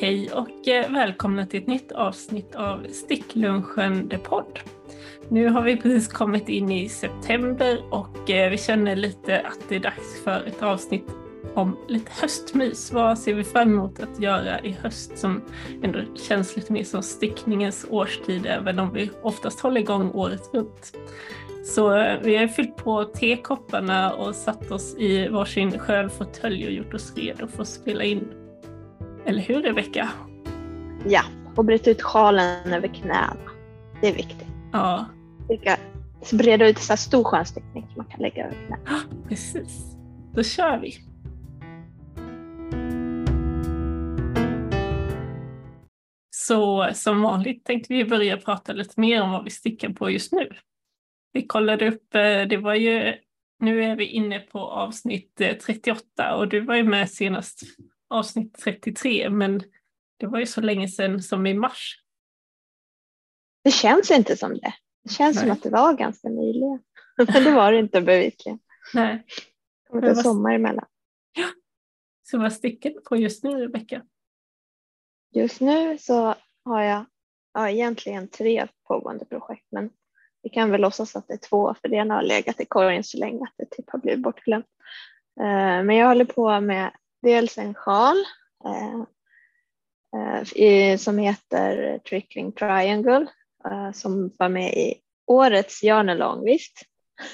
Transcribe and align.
Hej 0.00 0.30
och 0.32 0.68
eh, 0.68 0.92
välkomna 0.92 1.46
till 1.46 1.62
ett 1.62 1.66
nytt 1.66 1.92
avsnitt 1.92 2.54
av 2.54 2.86
Sticklunchen 2.90 4.08
The 4.08 4.18
Podd. 4.18 4.58
Nu 5.28 5.48
har 5.48 5.62
vi 5.62 5.76
precis 5.76 6.08
kommit 6.08 6.48
in 6.48 6.70
i 6.70 6.88
september 6.88 7.84
och 7.90 8.30
eh, 8.30 8.50
vi 8.50 8.58
känner 8.58 8.96
lite 8.96 9.40
att 9.40 9.58
det 9.68 9.76
är 9.76 9.80
dags 9.80 10.22
för 10.24 10.44
ett 10.46 10.62
avsnitt 10.62 11.04
om 11.54 11.76
lite 11.88 12.10
höstmys. 12.20 12.92
Vad 12.92 13.18
ser 13.18 13.34
vi 13.34 13.44
fram 13.44 13.68
emot 13.68 14.00
att 14.00 14.20
göra 14.20 14.60
i 14.60 14.72
höst 14.72 15.18
som 15.18 15.42
ändå 15.82 15.98
känns 16.28 16.56
lite 16.56 16.72
mer 16.72 16.84
som 16.84 17.02
stickningens 17.02 17.86
årstid 17.90 18.46
även 18.46 18.78
om 18.78 18.92
vi 18.92 19.10
oftast 19.22 19.60
håller 19.60 19.80
igång 19.80 20.10
året 20.10 20.50
runt. 20.52 20.92
Så 21.64 21.96
eh, 21.96 22.18
vi 22.22 22.36
har 22.36 22.48
fyllt 22.48 22.76
på 22.76 23.04
tekopparna 23.04 24.12
och 24.12 24.34
satt 24.34 24.70
oss 24.70 24.96
i 24.98 25.28
varsin 25.28 25.78
skön 25.78 26.10
fåtölj 26.10 26.66
och 26.66 26.72
gjort 26.72 26.94
oss 26.94 27.12
redo 27.16 27.46
för 27.46 27.62
att 27.62 27.68
spela 27.68 28.04
in. 28.04 28.39
Eller 29.30 29.42
hur 29.42 29.62
Rebecka? 29.62 30.08
Ja, 31.06 31.22
och 31.56 31.64
bryta 31.64 31.90
ut 31.90 32.02
sjalen 32.02 32.72
över 32.72 32.88
knäna. 32.88 33.36
Det 34.00 34.08
är 34.08 34.14
viktigt. 34.14 34.48
Ja. 34.72 35.06
Vilka, 35.48 35.76
breda 36.32 36.68
ut 36.68 36.78
så 36.78 36.92
här 36.92 36.96
stor 36.96 37.24
skönstickning 37.24 37.82
som 37.82 37.92
man 37.96 38.06
kan 38.06 38.20
lägga 38.20 38.44
över 38.44 38.56
knäna. 38.66 39.00
Precis. 39.28 39.96
Då 40.34 40.42
kör 40.42 40.78
vi. 40.78 40.94
Så 46.30 46.90
som 46.94 47.22
vanligt 47.22 47.64
tänkte 47.64 47.94
vi 47.94 48.04
börja 48.04 48.36
prata 48.36 48.72
lite 48.72 49.00
mer 49.00 49.22
om 49.22 49.30
vad 49.30 49.44
vi 49.44 49.50
stickar 49.50 49.88
på 49.88 50.10
just 50.10 50.32
nu. 50.32 50.48
Vi 51.32 51.46
kollade 51.46 51.88
upp, 51.88 52.14
eh, 52.14 52.42
det 52.42 52.56
var 52.56 52.74
ju, 52.74 53.14
nu 53.58 53.84
är 53.84 53.96
vi 53.96 54.04
inne 54.04 54.38
på 54.38 54.58
avsnitt 54.58 55.40
38 55.64 56.04
eh, 56.18 56.30
och 56.30 56.48
du 56.48 56.60
var 56.60 56.74
ju 56.74 56.84
med 56.84 57.10
senast 57.10 57.62
avsnitt 58.10 58.58
33 58.64 59.30
men 59.30 59.62
det 60.16 60.26
var 60.26 60.38
ju 60.38 60.46
så 60.46 60.60
länge 60.60 60.88
sedan 60.88 61.22
som 61.22 61.46
i 61.46 61.54
mars. 61.54 62.02
Det 63.64 63.70
känns 63.70 64.10
inte 64.10 64.36
som 64.36 64.54
det. 64.54 64.74
Det 65.04 65.10
känns 65.10 65.36
Nej. 65.36 65.44
som 65.44 65.50
att 65.50 65.62
det 65.62 65.70
var 65.70 65.94
ganska 65.94 66.28
nyligen. 66.28 66.82
Men 67.16 67.44
det 67.44 67.50
var 67.50 67.72
det 67.72 67.78
inte 67.78 68.00
bevisligen. 68.00 68.58
Nej. 68.94 69.24
Det 69.92 70.10
ett 70.10 70.22
sommar 70.22 70.54
emellan. 70.54 70.86
Ja. 71.32 71.46
Så 72.22 72.38
vad 72.38 72.52
stickar 72.52 72.90
du 72.90 73.00
på 73.00 73.16
just 73.16 73.44
nu 73.44 73.50
Rebecka? 73.50 74.02
Just 75.34 75.60
nu 75.60 75.98
så 75.98 76.34
har 76.64 76.82
jag 76.82 77.04
ja, 77.54 77.70
egentligen 77.70 78.28
tre 78.28 78.66
pågående 78.88 79.24
projekt 79.24 79.66
men 79.70 79.90
vi 80.42 80.50
kan 80.50 80.70
väl 80.70 80.80
låtsas 80.80 81.16
att 81.16 81.28
det 81.28 81.34
är 81.34 81.48
två 81.48 81.74
för 81.74 81.88
det 81.88 81.96
ena 81.96 82.14
har 82.14 82.22
legat 82.22 82.60
i 82.60 82.64
korgen 82.64 83.04
så 83.04 83.18
länge 83.18 83.42
att 83.42 83.54
det 83.56 83.70
typ 83.70 83.90
har 83.90 83.98
blivit 83.98 84.22
bortglömt. 84.22 84.66
Eh, 85.40 85.84
men 85.84 85.90
jag 85.90 86.08
håller 86.08 86.24
på 86.24 86.60
med 86.60 86.90
dels 87.22 87.58
en 87.58 87.74
sjal 87.74 88.16
eh, 88.64 89.02
eh, 90.64 90.96
som 90.96 91.18
heter 91.18 91.98
Trickling 91.98 92.52
Triangle 92.52 93.26
som 93.94 94.32
var 94.38 94.48
med 94.48 94.72
i 94.72 94.94
årets 95.26 95.82
Jarnelång, 95.82 96.44
visst? 96.44 96.82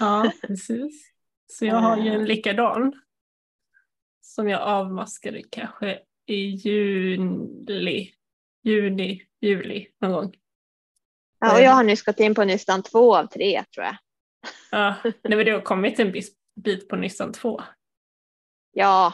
Ja, 0.01 0.33
precis. 0.43 1.13
Så 1.47 1.67
jag 1.67 1.75
har 1.75 1.97
ju 1.97 2.11
en 2.11 2.25
likadan 2.25 2.93
som 4.21 4.49
jag 4.49 4.61
avmaskade 4.61 5.43
kanske 5.51 5.99
i 6.27 6.45
juli, 6.45 8.13
juni, 8.63 9.23
juli 9.41 9.89
någon 10.01 10.13
gång. 10.13 10.35
Ja, 11.39 11.55
och 11.55 11.61
jag 11.61 11.71
har 11.71 11.85
nyss 11.85 12.03
gått 12.03 12.21
in 12.21 12.35
på 12.35 12.45
nystan 12.45 12.83
två 12.83 13.17
av 13.17 13.27
tre 13.27 13.65
tror 13.75 13.87
jag. 13.87 13.97
Ja, 14.71 14.95
men 15.23 15.39
det 15.39 15.51
har 15.51 15.61
kommit 15.61 15.99
en 15.99 16.13
bit 16.55 16.89
på 16.89 16.97
nystan 16.97 17.33
två. 17.33 17.63
Ja, 18.73 19.13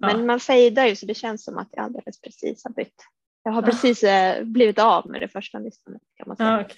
men 0.00 0.18
ja. 0.18 0.24
man 0.24 0.40
fejdar 0.40 0.86
ju 0.86 0.96
så 0.96 1.06
det 1.06 1.14
känns 1.14 1.44
som 1.44 1.58
att 1.58 1.68
jag 1.72 1.84
alldeles 1.84 2.20
precis 2.20 2.64
har 2.64 2.72
bytt. 2.72 3.06
Jag 3.42 3.52
har 3.52 3.62
ja. 3.62 3.66
precis 3.66 4.02
eh, 4.02 4.44
blivit 4.44 4.78
av 4.78 5.10
med 5.10 5.20
det 5.20 5.28
första 5.28 5.58
nystanet 5.58 6.02
kan 6.16 6.28
man 6.28 6.36
säga. 6.36 6.50
Ja, 6.50 6.64
okay. 6.64 6.76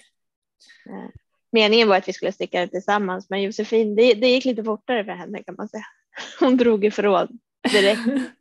Eh, 0.89 1.09
meningen 1.51 1.87
var 1.87 1.97
att 1.97 2.07
vi 2.07 2.13
skulle 2.13 2.31
sticka 2.31 2.59
det 2.59 2.67
tillsammans 2.67 3.29
men 3.29 3.41
Josefin, 3.41 3.95
det, 3.95 4.13
det 4.13 4.27
gick 4.27 4.45
lite 4.45 4.63
fortare 4.63 5.05
för 5.05 5.11
henne 5.11 5.43
kan 5.43 5.55
man 5.57 5.69
säga. 5.69 5.85
Hon 6.39 6.57
drog 6.57 6.85
ifrån 6.85 7.39
direkt. 7.71 8.31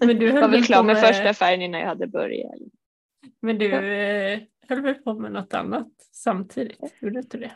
men 0.00 0.18
du 0.18 0.32
var 0.32 0.48
väl 0.48 0.64
klar 0.64 0.82
med, 0.82 0.94
med 0.94 1.06
första 1.06 1.34
färgen 1.34 1.62
innan 1.62 1.80
jag 1.80 1.88
hade 1.88 2.06
börjat. 2.06 2.54
Men 3.40 3.58
du, 3.58 3.72
eh, 3.72 4.40
höll 4.68 4.80
väl 4.82 4.94
på 4.94 5.14
med 5.14 5.32
något 5.32 5.54
annat 5.54 5.88
samtidigt? 6.12 6.78
Gjorde 7.00 7.14
du 7.14 7.20
inte 7.20 7.38
det? 7.38 7.52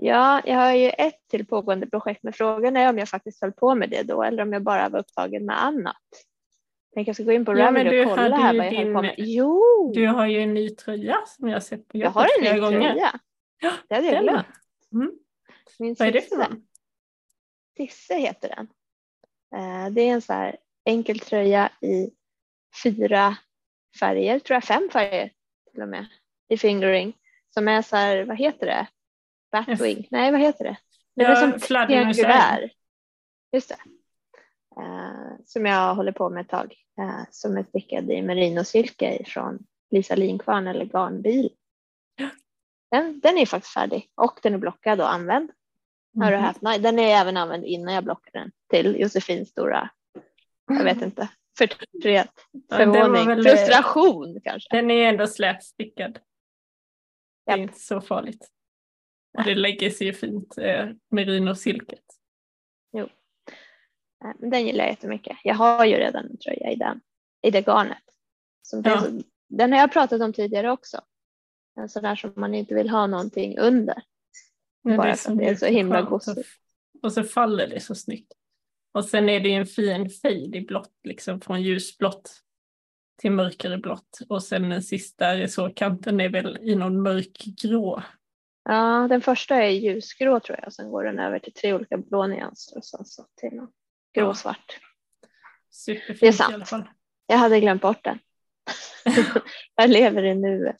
Ja, 0.00 0.42
jag 0.44 0.56
har 0.56 0.72
ju 0.72 0.90
ett 0.90 1.28
till 1.28 1.46
pågående 1.46 1.86
projekt 1.86 2.22
med 2.22 2.34
frågan 2.34 2.76
är 2.76 2.88
om 2.88 2.98
jag 2.98 3.08
faktiskt 3.08 3.40
höll 3.40 3.52
på 3.52 3.74
med 3.74 3.90
det 3.90 4.02
då 4.02 4.22
eller 4.22 4.42
om 4.42 4.52
jag 4.52 4.62
bara 4.62 4.88
var 4.88 4.98
upptagen 4.98 5.44
med 5.44 5.64
annat. 5.64 5.96
Tänker 6.94 7.08
jag 7.08 7.16
ska 7.16 7.24
gå 7.24 7.32
in 7.32 7.44
på 7.44 7.58
ja, 7.58 7.66
Ravelry 7.66 8.04
och 8.04 8.08
kolla 8.08 8.36
här 8.36 8.56
vad 8.56 8.66
jag 8.66 8.72
din... 8.72 8.84
höll 8.84 8.94
på 8.94 9.02
med. 9.02 9.14
Jo! 9.18 9.92
Du 9.94 10.06
har 10.06 10.26
ju 10.26 10.40
en 10.40 10.54
ny 10.54 10.70
tröja 10.70 11.16
som 11.26 11.48
jag 11.48 11.54
har 11.54 11.60
sett 11.60 11.88
på 11.88 11.98
Jag 11.98 12.10
har 12.10 12.28
en 12.38 12.54
ny 12.54 12.60
gånger. 12.60 12.92
tröja. 12.92 13.20
Ja, 13.60 13.72
det 13.88 13.94
hade 13.94 14.06
jag 14.06 14.22
glömt. 14.22 14.46
Mm. 14.92 15.12
Min 15.78 15.96
vad 15.98 16.08
är 16.08 16.12
det 16.12 16.20
för 16.20 16.36
någon? 16.36 16.66
Sisse 17.76 18.14
heter 18.14 18.48
den. 18.48 18.68
Eh, 19.60 19.90
det 19.90 20.00
är 20.00 20.12
en 20.12 20.22
så 20.22 20.32
här 20.32 20.56
enkel 20.84 21.18
tröja 21.18 21.72
i 21.80 22.10
fyra 22.82 23.36
färger, 24.00 24.38
tror 24.38 24.54
jag 24.54 24.64
fem 24.64 24.88
färger 24.92 25.30
till 25.72 25.82
och 25.82 25.88
med 25.88 26.06
i 26.48 26.58
fingering 26.58 27.16
som 27.50 27.68
är 27.68 27.82
så 27.82 27.96
här, 27.96 28.24
vad 28.24 28.38
heter 28.38 28.66
det? 28.66 28.86
Batwing? 29.52 29.98
Yes. 29.98 30.06
Nej, 30.10 30.32
vad 30.32 30.40
heter 30.40 30.64
det? 30.64 30.76
Det 31.16 31.24
är 31.24 31.34
som 31.34 31.60
triangulär. 31.60 32.70
Just 33.52 33.68
det. 33.68 33.76
Uh, 34.80 35.32
som 35.44 35.66
jag 35.66 35.94
håller 35.94 36.12
på 36.12 36.30
med 36.30 36.40
ett 36.40 36.48
tag. 36.48 36.74
Uh, 37.00 37.22
som 37.30 37.56
är 37.56 37.62
stickad 37.62 38.10
i 38.10 38.22
merinosilke 38.22 39.24
från 39.26 39.58
Lisa 39.90 40.14
Linkvarn 40.14 40.66
eller 40.66 40.84
Garnbil. 40.84 41.50
Den, 42.90 43.20
den 43.20 43.38
är 43.38 43.46
faktiskt 43.46 43.74
färdig 43.74 44.10
och 44.14 44.38
den 44.42 44.54
är 44.54 44.58
blockad 44.58 45.00
och 45.00 45.12
använd. 45.12 45.50
Mm. 46.16 46.24
Har 46.24 46.30
du 46.30 46.36
mhm. 46.36 46.46
haft? 46.46 46.62
Nej, 46.62 46.78
den 46.78 46.98
är 46.98 47.20
även 47.20 47.36
använd 47.36 47.64
innan 47.64 47.94
jag 47.94 48.04
blockade 48.04 48.38
den 48.38 48.50
till 48.70 49.00
Josefins 49.00 49.48
stora, 49.48 49.90
jag 50.66 50.84
vet 50.84 51.02
inte, 51.02 51.28
förtret, 51.58 52.30
förvåning, 52.72 53.28
ja, 53.28 53.42
frustration 53.42 54.40
kanske. 54.44 54.76
Den 54.76 54.90
är 54.90 55.08
ändå 55.08 55.26
slätstickad. 55.26 56.18
Det 57.46 57.52
är 57.52 57.56
inte 57.56 57.78
så 57.78 58.00
farligt. 58.00 58.48
Det 59.44 59.54
lägger 59.54 59.90
sig 59.90 60.06
ju 60.06 60.12
fint, 60.12 60.58
eh, 60.58 60.88
merinosilket. 61.10 62.04
Jo, 62.92 63.08
men 64.38 64.50
den 64.50 64.66
gillar 64.66 64.84
jag 64.84 64.92
jättemycket. 64.92 65.36
Jag 65.44 65.54
har 65.54 65.84
ju 65.84 65.96
redan 65.96 66.24
en 66.24 66.38
tröja 66.38 66.70
i 66.70 66.76
den, 66.76 67.00
i 67.42 67.50
det 67.50 67.66
garnet. 67.66 68.02
Som 68.62 68.82
ja. 68.84 69.00
den, 69.00 69.24
den 69.48 69.72
har 69.72 69.78
jag 69.78 69.92
pratat 69.92 70.20
om 70.20 70.32
tidigare 70.32 70.70
också. 70.70 71.00
En 71.76 71.88
sån 71.88 72.02
där 72.02 72.16
som 72.16 72.32
man 72.36 72.54
inte 72.54 72.74
vill 72.74 72.90
ha 72.90 73.06
någonting 73.06 73.58
under. 73.58 74.02
Ja, 74.82 74.96
Bara 74.96 75.14
för 75.14 75.32
att 75.32 75.38
det 75.38 75.44
är 75.44 75.54
så 75.54 75.66
himla 75.66 76.02
gosigt. 76.02 76.48
Och 77.02 77.12
så 77.12 77.22
faller 77.22 77.66
det 77.66 77.80
så 77.80 77.94
snyggt. 77.94 78.32
Och 78.92 79.04
sen 79.04 79.28
är 79.28 79.40
det 79.40 79.54
en 79.54 79.66
fin 79.66 80.10
fade 80.10 80.58
i 80.58 80.64
blått, 80.66 80.94
liksom 81.04 81.40
från 81.40 81.62
ljusblått 81.62 82.42
till 83.20 83.32
mörkare 83.32 83.78
blått. 83.78 84.18
Och 84.28 84.42
sen 84.42 84.68
den 84.68 84.82
sista 84.82 85.36
resårkanten 85.36 86.20
är 86.20 86.28
väl 86.28 86.58
i 86.60 86.74
någon 86.74 87.02
mörkgrå. 87.02 88.02
Ja, 88.70 89.06
den 89.08 89.20
första 89.20 89.54
är 89.54 89.68
ljusgrå 89.70 90.40
tror 90.40 90.58
jag. 90.62 90.72
Sen 90.72 90.90
går 90.90 91.04
den 91.04 91.18
över 91.18 91.38
till 91.38 91.52
tre 91.52 91.72
olika 91.72 91.96
blå 91.96 92.26
nyanser 92.26 92.76
och 92.76 92.84
sen 92.84 93.04
så 93.04 93.26
till 93.36 93.56
någon 93.56 93.68
gråsvart. 94.14 94.78
Superfint 95.70 96.20
det 96.20 96.28
är 96.28 96.32
sant. 96.32 96.50
i 96.50 96.54
alla 96.54 96.64
fall. 96.64 96.88
Jag 97.26 97.36
hade 97.36 97.60
glömt 97.60 97.82
bort 97.82 98.04
den. 98.04 98.18
jag 99.74 99.90
lever 99.90 100.22
i 100.22 100.34
nuet. 100.34 100.76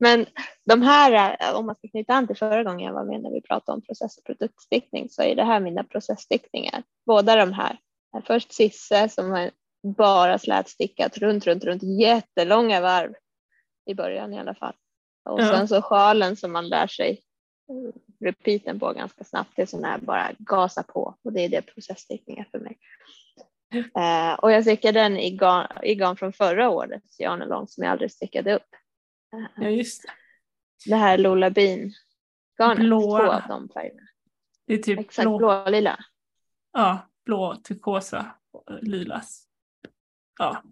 Men 0.00 0.26
de 0.64 0.82
här, 0.82 1.38
om 1.54 1.66
man 1.66 1.74
ska 1.74 1.88
knyta 1.88 2.14
an 2.14 2.26
till 2.26 2.36
förra 2.36 2.64
gången 2.64 2.86
jag 2.86 2.94
var 2.94 3.04
med 3.04 3.22
när 3.22 3.30
vi 3.30 3.42
pratade 3.42 3.76
om 3.76 3.82
process 3.82 4.18
och 4.18 4.24
produktstickning 4.24 5.08
så 5.10 5.22
är 5.22 5.34
det 5.34 5.44
här 5.44 5.60
mina 5.60 5.84
processstickningar. 5.84 6.82
Båda 7.06 7.36
de 7.36 7.52
här. 7.52 7.78
Först 8.26 8.52
Sisse 8.52 9.08
som 9.08 9.30
har 9.30 9.50
bara 9.82 10.38
slätstickat 10.38 11.18
runt, 11.18 11.46
runt, 11.46 11.64
runt 11.64 11.82
jättelånga 11.82 12.80
varv 12.80 13.14
i 13.86 13.94
början 13.94 14.34
i 14.34 14.38
alla 14.38 14.54
fall. 14.54 14.74
Och 15.28 15.40
ja. 15.40 15.48
sen 15.48 15.68
så 15.68 15.82
sjalen 15.82 16.36
som 16.36 16.52
man 16.52 16.68
lär 16.68 16.86
sig 16.86 17.22
repeaten 18.20 18.80
på 18.80 18.92
ganska 18.92 19.24
snabbt. 19.24 19.50
Det 19.56 19.62
är 19.62 19.66
sån 19.66 19.84
här 19.84 19.98
bara 19.98 20.32
gasa 20.38 20.82
på 20.82 21.16
och 21.22 21.32
det 21.32 21.40
är 21.40 21.48
det 21.48 21.62
processstickningar 21.62 22.48
för 22.50 22.58
mig. 22.58 22.78
Uh, 23.74 24.34
och 24.34 24.52
jag 24.52 24.62
stickade 24.62 25.00
den 25.00 25.16
i 25.16 25.30
garn, 25.30 25.66
i 25.82 25.94
garn 25.94 26.16
från 26.16 26.32
förra 26.32 26.70
årets 26.70 27.20
yarnalong 27.20 27.68
som 27.68 27.84
jag 27.84 27.90
aldrig 27.90 28.12
stickade 28.12 28.54
upp. 28.54 28.68
Uh, 29.34 29.46
ja 29.56 29.68
just 29.68 30.02
det. 30.02 30.12
Det 30.90 30.96
här 30.96 31.18
Lola 31.18 31.50
Bean 31.50 31.92
garnet, 32.58 32.78
Blåa. 32.78 33.18
två 33.18 33.32
av 33.32 33.42
de 33.48 33.68
färgerna. 33.68 34.02
Det 34.66 34.74
är 34.74 34.78
typ 34.78 35.00
Exakt 35.00 35.24
blå, 35.24 35.38
blå 35.38 35.68
lila. 35.68 36.04
Ja, 36.72 36.98
blå, 37.24 37.56
turkosa, 37.56 38.26
lilas. 38.80 39.46
Ja, 40.38 40.62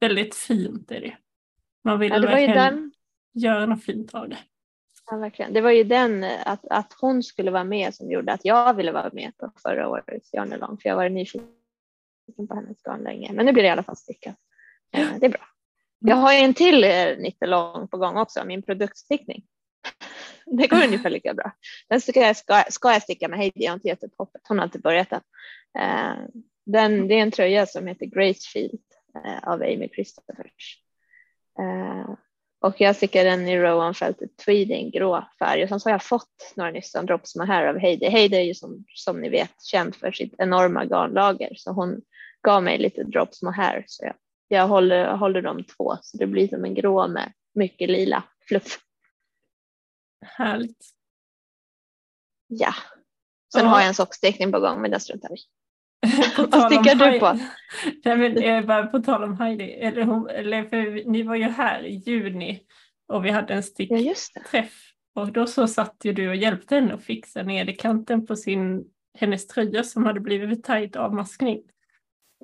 väldigt 0.00 0.34
fint 0.34 0.90
är 0.90 1.00
det. 1.00 1.16
Man 1.84 1.98
vill 1.98 2.12
ja, 2.12 2.18
det 2.18 2.26
var 2.26 2.38
ju 2.38 2.46
den 2.46 2.92
göra 3.32 3.66
något 3.66 3.84
fint 3.84 4.14
av 4.14 4.28
det. 4.28 4.38
Ja, 5.10 5.16
verkligen. 5.16 5.52
Det 5.52 5.60
var 5.60 5.70
ju 5.70 5.84
den, 5.84 6.24
att, 6.44 6.66
att 6.70 6.92
hon 7.00 7.22
skulle 7.22 7.50
vara 7.50 7.64
med 7.64 7.94
som 7.94 8.10
gjorde 8.10 8.32
att 8.32 8.44
jag 8.44 8.74
ville 8.74 8.92
vara 8.92 9.10
med 9.12 9.36
på 9.36 9.52
förra 9.62 9.88
årets 9.88 10.32
Jarnelång, 10.32 10.78
för 10.78 10.88
jag 10.88 10.96
var 10.96 11.08
nyfiken 11.08 11.46
på 12.48 12.54
hennes 12.54 12.82
garn 12.82 13.02
länge. 13.02 13.32
Men 13.32 13.46
nu 13.46 13.52
blir 13.52 13.62
det 13.62 13.68
i 13.68 13.72
alla 13.72 13.82
fall 13.82 13.96
stickat. 13.96 14.36
Eh, 14.92 15.08
det 15.20 15.26
är 15.26 15.30
bra. 15.30 15.46
Jag 15.98 16.16
har 16.16 16.32
ju 16.32 16.38
en 16.38 16.54
till 16.54 16.84
eh, 16.84 17.18
nittelång 17.18 17.88
på 17.88 17.96
gång 17.96 18.16
också, 18.16 18.44
min 18.44 18.62
produktstickning. 18.62 19.44
Det 20.46 20.66
går 20.66 20.84
ungefär 20.84 21.10
lika 21.10 21.34
bra. 21.34 21.52
Den 21.88 22.00
ska 22.00 22.20
jag, 22.20 22.36
ska, 22.36 22.64
ska 22.70 22.92
jag 22.92 23.02
sticka 23.02 23.28
med 23.28 23.38
Heidi, 23.38 23.64
jag 23.64 23.70
har 23.70 23.74
inte 23.74 23.88
gett 23.88 24.04
upp 24.04 24.14
hoppet. 24.18 24.42
Hon 24.48 24.58
har 24.58 24.64
inte 24.64 24.78
börjat 24.78 25.12
än. 25.12 25.20
Eh, 25.78 26.16
den, 26.66 27.08
det 27.08 27.14
är 27.14 27.22
en 27.22 27.30
tröja 27.30 27.66
som 27.66 27.86
heter 27.86 28.06
Gracefield 28.06 28.80
eh, 29.24 29.48
av 29.48 29.62
Amy 29.62 29.88
Christophers. 29.94 30.82
Och 32.60 32.80
jag 32.80 32.96
stickar 32.96 33.24
den 33.24 33.48
i 33.48 33.58
Rowan 33.58 33.94
Felted 33.94 34.36
Tweed 34.36 34.70
i 34.70 34.74
en 34.74 34.90
grå 34.90 35.28
färg 35.38 35.62
och 35.62 35.68
sen 35.68 35.80
så 35.80 35.88
har 35.88 35.94
jag 35.94 36.02
fått 36.02 36.52
några 36.56 36.70
nystan 36.70 37.06
drops 37.06 37.34
här 37.38 37.66
av 37.66 37.78
Heidi. 37.78 38.08
Heidi 38.08 38.36
är 38.36 38.42
ju 38.42 38.54
som, 38.54 38.84
som 38.94 39.20
ni 39.20 39.28
vet 39.28 39.62
känd 39.62 39.96
för 39.96 40.12
sitt 40.12 40.34
enorma 40.38 40.84
garnlager 40.84 41.54
så 41.56 41.72
hon 41.72 42.00
gav 42.42 42.62
mig 42.62 42.78
lite 42.78 43.02
drops 43.02 43.40
här 43.56 43.84
så 43.86 44.04
jag, 44.04 44.14
jag 44.48 44.68
håller, 44.68 45.16
håller 45.16 45.42
de 45.42 45.64
två 45.64 45.96
så 46.02 46.16
det 46.16 46.26
blir 46.26 46.48
som 46.48 46.64
en 46.64 46.74
grå 46.74 47.08
med 47.08 47.32
mycket 47.54 47.90
lila 47.90 48.22
fluff. 48.48 48.78
Härligt. 50.24 50.84
Ja. 52.46 52.74
Sen 53.52 53.64
ja. 53.64 53.70
har 53.70 53.78
jag 53.78 53.88
en 53.88 53.94
sockstickning 53.94 54.52
på 54.52 54.60
gång 54.60 54.82
men 54.82 54.90
det 54.90 55.00
struntar 55.00 55.28
vi 55.28 55.36
Vad 56.36 56.72
stickar 56.72 56.94
du 56.94 57.18
på? 57.18 57.38
Nej, 58.04 58.16
men, 58.16 58.66
bara 58.66 58.86
på 58.86 58.98
tal 58.98 59.24
om 59.24 59.36
Heidi, 59.40 59.72
eller, 59.72 60.02
hon, 60.02 60.28
eller 60.28 60.64
för 60.64 61.10
ni 61.10 61.22
var 61.22 61.34
ju 61.34 61.44
här 61.44 61.86
i 61.86 61.94
juni 61.94 62.62
och 63.08 63.24
vi 63.24 63.30
hade 63.30 63.54
en 63.54 63.62
stickträff 63.62 64.92
ja, 65.14 65.22
och 65.22 65.32
då 65.32 65.46
så 65.46 65.68
satt 65.68 65.96
ju 66.04 66.12
du 66.12 66.28
och 66.28 66.36
hjälpte 66.36 66.74
henne 66.74 66.94
att 66.94 67.04
fixa 67.04 67.42
ner 67.42 67.68
i 67.68 67.74
kanten 67.74 68.26
på 68.26 68.36
sin, 68.36 68.84
hennes 69.18 69.46
tröja 69.46 69.84
som 69.84 70.06
hade 70.06 70.20
blivit 70.20 70.64
tajt 70.64 70.96
avmaskning. 70.96 71.62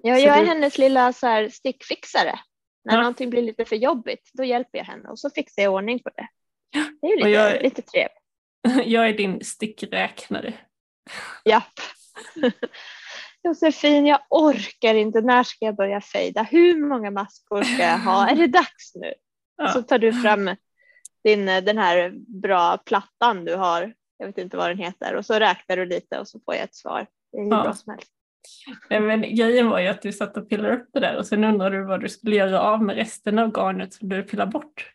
Ja, 0.02 0.18
jag 0.18 0.38
är 0.38 0.42
du... 0.42 0.48
hennes 0.48 0.78
lilla 0.78 1.12
så 1.12 1.26
här, 1.26 1.48
stickfixare. 1.48 2.38
När 2.84 2.94
ja. 2.94 3.00
någonting 3.00 3.30
blir 3.30 3.42
lite 3.42 3.64
för 3.64 3.76
jobbigt, 3.76 4.30
då 4.32 4.44
hjälper 4.44 4.78
jag 4.78 4.84
henne 4.84 5.08
och 5.08 5.18
så 5.18 5.30
fixar 5.30 5.62
jag 5.62 5.74
ordning 5.74 5.98
på 5.98 6.10
det. 6.16 6.28
Det 7.00 7.06
är 7.06 7.10
ju 7.10 7.16
lite, 7.16 7.28
jag, 7.28 7.62
lite 7.62 7.82
trevligt. 7.82 8.22
Jag 8.84 9.08
är 9.08 9.12
din 9.12 9.44
stickräknare. 9.44 10.54
Japp. 11.44 11.72
Josefin, 13.46 14.06
jag 14.06 14.20
orkar 14.30 14.94
inte. 14.94 15.20
När 15.20 15.42
ska 15.42 15.64
jag 15.64 15.76
börja 15.76 16.00
fejda? 16.00 16.42
Hur 16.42 16.88
många 16.88 17.10
maskor 17.10 17.62
ska 17.62 17.82
jag 17.82 17.98
ha? 17.98 18.28
Är 18.28 18.36
det 18.36 18.46
dags 18.46 18.94
nu? 18.94 19.14
Ja. 19.56 19.68
Så 19.68 19.82
tar 19.82 19.98
du 19.98 20.12
fram 20.12 20.50
din, 21.24 21.46
den 21.46 21.78
här 21.78 22.12
bra 22.42 22.78
plattan 22.78 23.44
du 23.44 23.54
har. 23.54 23.94
Jag 24.18 24.26
vet 24.26 24.38
inte 24.38 24.56
vad 24.56 24.70
den 24.70 24.78
heter 24.78 25.14
och 25.14 25.26
så 25.26 25.34
räknar 25.34 25.76
du 25.76 25.86
lite 25.86 26.18
och 26.18 26.28
så 26.28 26.40
får 26.40 26.54
jag 26.54 26.64
ett 26.64 26.74
svar. 26.74 27.06
Det 27.32 27.38
är 27.38 27.42
hur 27.42 27.50
ja. 27.50 27.62
bra 27.62 27.72
som 27.72 27.92
helst. 27.92 28.10
Men 28.88 29.22
grejen 29.22 29.68
var 29.68 29.80
ju 29.80 29.88
att 29.88 30.02
du 30.02 30.12
satt 30.12 30.36
och 30.36 30.48
pillade 30.48 30.76
upp 30.76 30.88
det 30.92 31.00
där 31.00 31.16
och 31.16 31.26
sen 31.26 31.44
undrade 31.44 31.76
du 31.76 31.84
vad 31.84 32.00
du 32.00 32.08
skulle 32.08 32.36
göra 32.36 32.60
av 32.60 32.82
med 32.82 32.96
resten 32.96 33.38
av 33.38 33.52
garnet 33.52 33.94
som 33.94 34.08
du 34.08 34.22
pillade 34.22 34.50
bort. 34.50 34.92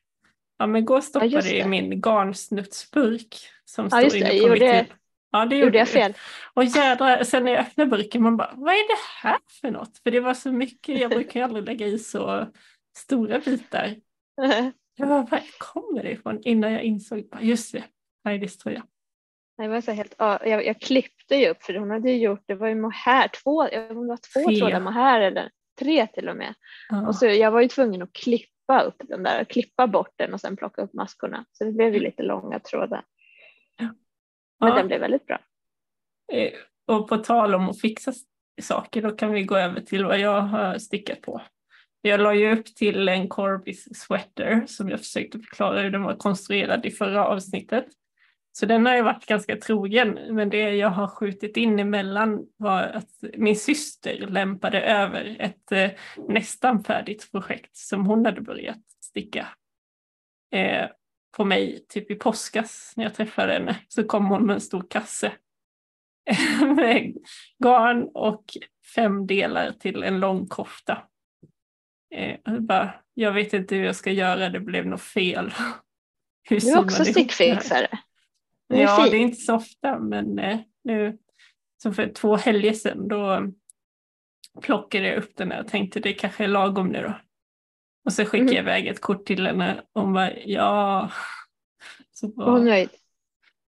Ja 0.58 0.68
men 0.68 0.86
gå 0.86 0.96
och 0.96 1.04
stoppa 1.04 1.26
ja, 1.26 1.42
det 1.42 1.58
i 1.58 1.68
min 1.68 2.02
garnsnutsburk 2.02 3.36
som 3.66 3.90
ja, 3.92 4.10
står 4.10 4.16
inne 4.16 4.42
på 4.42 4.50
mitt 4.50 4.60
det. 4.60 4.86
Ja, 5.32 5.46
det 5.46 5.58
gjorde 5.58 5.78
jag 5.78 5.88
fel. 5.88 6.14
Och 6.54 6.64
jädrar, 6.64 7.24
sen 7.24 7.44
när 7.44 7.52
jag 7.52 7.62
öppnade 7.62 7.90
burken, 7.90 8.24
man 8.24 8.38
bara, 8.38 8.54
vad 8.56 8.74
är 8.74 8.88
det 8.88 9.28
här 9.28 9.40
för 9.62 9.72
något? 9.72 9.98
För 9.98 10.12
det 10.12 10.20
var 10.20 10.34
så 10.34 10.52
mycket, 10.52 11.00
jag 11.00 11.12
brukar 11.12 11.40
ju 11.40 11.44
aldrig 11.44 11.66
lägga 11.66 11.88
i 11.88 12.00
så 12.00 12.48
stora 12.98 13.40
bitar. 13.40 13.96
Jag 14.96 15.08
bara, 15.08 15.22
var 15.32 15.42
kommer 15.58 16.04
det 16.04 16.12
ifrån? 16.12 16.40
Innan 16.44 16.72
jag 16.72 16.84
insåg, 16.84 17.24
just 17.42 17.72
det, 17.74 17.84
Heidis 18.24 18.58
tröja. 18.58 18.84
Det 19.58 19.68
var 19.68 19.82
så 19.82 19.92
helt, 19.92 20.16
jag, 20.18 20.66
jag 20.66 20.82
klippte 20.82 21.36
ju 21.36 21.50
upp 21.50 21.64
för 21.64 21.74
hon 21.74 21.92
hade 21.92 22.12
ju 22.12 22.18
gjort, 22.18 22.44
det 22.46 22.56
var 22.56 22.68
ju 22.68 22.76
mohair, 22.76 23.28
två, 23.44 23.64
det 23.64 23.94
var 23.94 24.18
två 24.18 24.50
tre. 24.50 24.58
trådar 24.58 24.80
mohair 24.80 25.22
eller 25.22 25.50
tre 25.80 26.08
till 26.08 26.30
och 26.30 26.38
med. 26.38 26.54
Ja. 26.90 27.08
Och 27.08 27.16
så 27.16 27.26
jag 27.26 27.52
var 27.52 27.62
ju 27.62 27.68
tvungen 27.68 28.02
att 28.02 28.14
klippa 28.14 28.82
upp 28.82 28.96
den 29.04 29.24
där, 29.24 29.44
klippa 29.44 29.88
bort 29.88 30.14
den 30.16 30.34
och 30.34 30.42
sen 30.42 30.58
plocka 30.58 30.82
upp 30.82 30.94
maskorna. 30.94 31.46
Så 31.52 31.64
det 31.64 31.72
blev 31.72 31.94
ju 31.94 32.00
lite 32.00 32.24
långa 32.24 32.60
trådar. 32.60 33.04
Men 34.62 34.70
ja. 34.70 34.76
den 34.76 34.88
blev 34.88 35.00
väldigt 35.00 35.26
bra. 35.26 35.40
Eh, 36.34 36.52
och 36.88 37.10
på 37.10 37.18
tal 37.18 37.56
om 37.56 37.70
att 37.70 37.82
fixa 37.82 38.14
saker, 38.62 39.02
då 39.02 39.12
kan 39.12 39.32
vi 39.32 39.44
gå 39.44 39.58
över 39.58 39.82
till 39.82 40.06
vad 40.06 40.20
jag 40.20 40.42
har 40.42 40.78
stickat 40.78 41.22
på. 41.22 41.42
Jag 42.02 42.20
la 42.20 42.34
ju 42.34 42.60
upp 42.60 42.66
till 42.66 43.10
en 43.10 43.30
Corbis 43.30 44.00
sweater 44.00 44.64
som 44.68 44.90
jag 44.90 45.00
försökte 45.00 45.40
förklara 45.40 45.82
hur 45.82 45.92
den 45.92 46.04
var 46.04 46.16
konstruerad 46.16 46.86
i 46.86 46.92
förra 46.92 47.28
avsnittet. 47.28 47.86
Så 48.52 48.66
den 48.66 48.86
har 48.86 48.94
jag 48.94 49.04
varit 49.04 49.26
ganska 49.26 49.56
trogen, 49.56 50.20
men 50.30 50.50
det 50.50 50.76
jag 50.76 50.90
har 50.90 51.08
skjutit 51.08 51.58
in 51.58 51.80
emellan 51.80 52.46
var 52.58 52.82
att 52.82 53.10
min 53.38 53.56
syster 53.56 54.28
lämpade 54.28 54.82
över 54.82 55.36
ett 55.40 55.72
eh, 55.72 55.92
nästan 56.28 56.84
färdigt 56.84 57.32
projekt 57.32 57.76
som 57.76 58.06
hon 58.06 58.26
hade 58.26 58.42
börjat 58.42 58.82
sticka. 59.04 59.48
Eh, 60.52 60.90
på 61.32 61.46
mig 61.46 61.86
typ 61.90 62.12
i 62.12 62.16
påskas 62.16 62.94
när 62.96 63.04
jag 63.04 63.14
träffade 63.14 63.54
henne 63.54 63.76
så 63.88 64.04
kom 64.04 64.26
hon 64.26 64.46
med 64.46 64.54
en 64.54 64.62
stor 64.62 64.86
kasse 64.90 65.32
med 66.76 67.16
garn 67.64 68.10
och 68.14 68.44
fem 68.96 69.28
delar 69.28 69.72
till 69.72 70.04
en 70.04 70.20
lång 70.20 70.48
kofta. 70.48 71.04
Eh, 72.16 72.38
jag, 72.44 72.64
bara, 72.64 72.94
jag 73.14 73.32
vet 73.32 73.54
inte 73.54 73.76
hur 73.76 73.84
jag 73.84 73.96
ska 73.96 74.12
göra, 74.12 74.50
det 74.50 74.60
blev 74.60 74.86
något 74.86 75.02
fel. 75.02 75.54
Hur 76.50 76.60
du 76.60 76.70
är 76.70 76.80
också 76.80 77.06
stickfixare. 77.06 77.88
Ja, 78.68 79.08
det 79.12 79.18
är 79.18 79.22
inte 79.22 79.42
så 79.42 79.56
ofta 79.56 80.00
men 80.00 80.40
eh, 80.40 80.60
nu 80.84 81.18
så 81.84 81.94
för 81.94 82.08
två 82.14 82.36
helger 82.36 82.74
sedan 82.74 83.08
då 83.08 83.52
plockade 84.62 85.08
jag 85.08 85.18
upp 85.18 85.36
den 85.36 85.52
och 85.52 85.68
tänkte 85.68 86.00
det 86.00 86.14
kanske 86.14 86.44
är 86.44 86.48
lagom 86.48 86.88
nu 86.88 87.02
då. 87.02 87.14
Och 88.06 88.14
så 88.14 88.26
skickade 88.26 88.54
jag 88.54 88.64
iväg 88.64 88.88
ett 88.88 89.02
kort 89.02 89.26
till 89.26 89.46
henne 89.46 89.82
och 89.94 90.02
hon 90.02 90.14
bara 90.14 90.38
ja. 90.38 91.12
Så 92.12 92.28
bara, 92.28 92.52
hon 92.52 92.66
nöjd? 92.66 92.90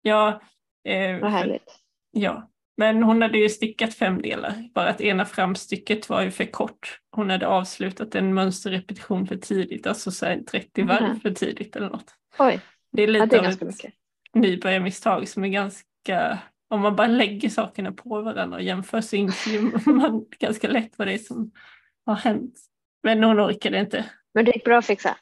Ja. 0.02 0.40
Eh, 0.84 1.18
Vad 1.18 1.30
härligt. 1.30 1.80
Ja, 2.10 2.50
men 2.76 3.02
hon 3.02 3.22
hade 3.22 3.38
ju 3.38 3.48
stickat 3.48 3.94
fem 3.94 4.22
delar, 4.22 4.68
bara 4.74 4.88
att 4.88 5.00
ena 5.00 5.24
framstycket 5.24 6.08
var 6.08 6.22
ju 6.22 6.30
för 6.30 6.44
kort. 6.44 7.00
Hon 7.10 7.30
hade 7.30 7.46
avslutat 7.46 8.14
en 8.14 8.34
mönsterrepetition 8.34 9.26
för 9.26 9.36
tidigt, 9.36 9.86
alltså 9.86 10.10
så 10.10 10.26
30 10.50 10.82
varv 10.82 11.04
mm. 11.04 11.20
för 11.20 11.30
tidigt 11.30 11.76
eller 11.76 11.90
något. 11.90 12.14
Oj, 12.38 12.60
det 12.92 13.02
är 13.02 13.06
lite 13.06 13.18
ja, 13.18 13.26
det 13.26 13.36
är 13.36 13.40
av 13.40 13.46
ett 13.46 13.62
mycket. 13.62 13.94
nybörjarmisstag 14.34 15.28
som 15.28 15.44
är 15.44 15.48
ganska, 15.48 16.38
om 16.68 16.80
man 16.80 16.96
bara 16.96 17.06
lägger 17.06 17.48
sakerna 17.48 17.92
på 17.92 18.22
varandra 18.22 18.56
och 18.56 18.62
jämför 18.62 19.00
så 19.00 19.16
inser 19.16 19.90
man 19.92 20.24
ganska 20.38 20.68
lätt 20.68 20.98
vad 20.98 21.08
det 21.08 21.14
är 21.14 21.18
som 21.18 21.50
har 22.06 22.14
hänt. 22.14 22.54
Men 23.02 23.24
hon 23.24 23.40
orkade 23.40 23.80
inte. 23.80 24.10
Men 24.34 24.44
det 24.44 24.50
gick 24.50 24.64
bra 24.64 24.78
att 24.78 24.86
fixa? 24.86 25.16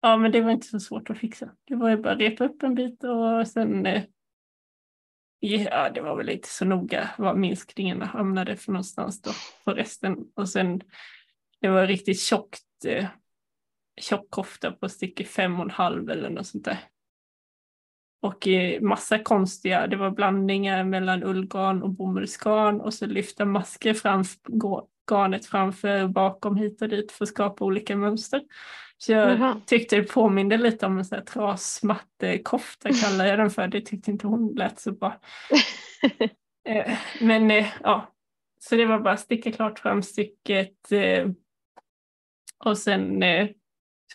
Ja, 0.00 0.16
men 0.16 0.32
det 0.32 0.40
var 0.40 0.50
inte 0.50 0.66
så 0.66 0.80
svårt 0.80 1.10
att 1.10 1.18
fixa. 1.18 1.50
Det 1.64 1.74
var 1.74 1.90
ju 1.90 1.96
bara 1.96 2.12
att 2.12 2.20
repa 2.20 2.44
upp 2.44 2.62
en 2.62 2.74
bit 2.74 3.04
och 3.04 3.48
sen 3.48 3.86
eh, 3.86 4.02
Ja, 5.40 5.90
det 5.90 6.00
var 6.00 6.16
väl 6.16 6.28
inte 6.28 6.48
så 6.48 6.64
noga 6.64 7.10
var 7.18 7.34
minskningarna 7.34 8.06
hamnade 8.06 8.56
för 8.56 8.72
någonstans 8.72 9.22
då 9.22 9.30
på 9.64 9.70
resten. 9.70 10.16
Och 10.34 10.48
sen 10.48 10.80
det 11.60 11.68
var 11.68 11.86
riktigt 11.86 12.20
tjockt, 12.20 12.84
eh, 12.86 13.06
tjock 14.00 14.30
kofta 14.30 14.72
på 14.72 14.88
stycke 14.88 15.24
fem 15.24 15.56
och 15.56 15.64
en 15.64 15.70
halv 15.70 16.10
eller 16.10 16.30
något 16.30 16.46
sånt 16.46 16.64
där. 16.64 16.78
Och 18.22 18.48
eh, 18.48 18.80
massa 18.80 19.18
konstiga, 19.18 19.86
det 19.86 19.96
var 19.96 20.10
blandningar 20.10 20.84
mellan 20.84 21.24
ullgarn 21.24 21.82
och 21.82 21.90
bomullsgarn 21.90 22.80
och 22.80 22.94
så 22.94 23.06
lyfta 23.06 23.44
masker 23.44 23.94
fram, 23.94 24.24
garnet 25.10 25.46
framför 25.46 26.02
och 26.02 26.10
bakom 26.10 26.56
hit 26.56 26.82
och 26.82 26.88
dit 26.88 27.12
för 27.12 27.24
att 27.24 27.28
skapa 27.28 27.64
olika 27.64 27.96
mönster. 27.96 28.42
Så 28.98 29.12
jag 29.12 29.30
Jaha. 29.30 29.60
tyckte 29.66 29.96
det 29.96 30.02
påminde 30.02 30.56
lite 30.56 30.86
om 30.86 30.98
en 30.98 31.04
sån 31.04 31.18
här 31.18 31.24
trasmattekofta 31.24 32.88
kallar 32.92 33.26
jag 33.26 33.38
den 33.38 33.50
för. 33.50 33.68
Det 33.68 33.80
tyckte 33.80 34.10
inte 34.10 34.26
hon 34.26 34.54
lät 34.54 34.80
så 34.80 34.92
bra. 34.92 35.20
Eh, 36.68 36.98
men 37.20 37.50
eh, 37.50 37.66
ja, 37.82 38.14
så 38.60 38.76
det 38.76 38.86
var 38.86 38.98
bara 38.98 39.16
sticka 39.16 39.52
klart 39.52 39.78
framstycket 39.78 40.92
eh, 40.92 41.28
och 42.64 42.78
sen 42.78 43.22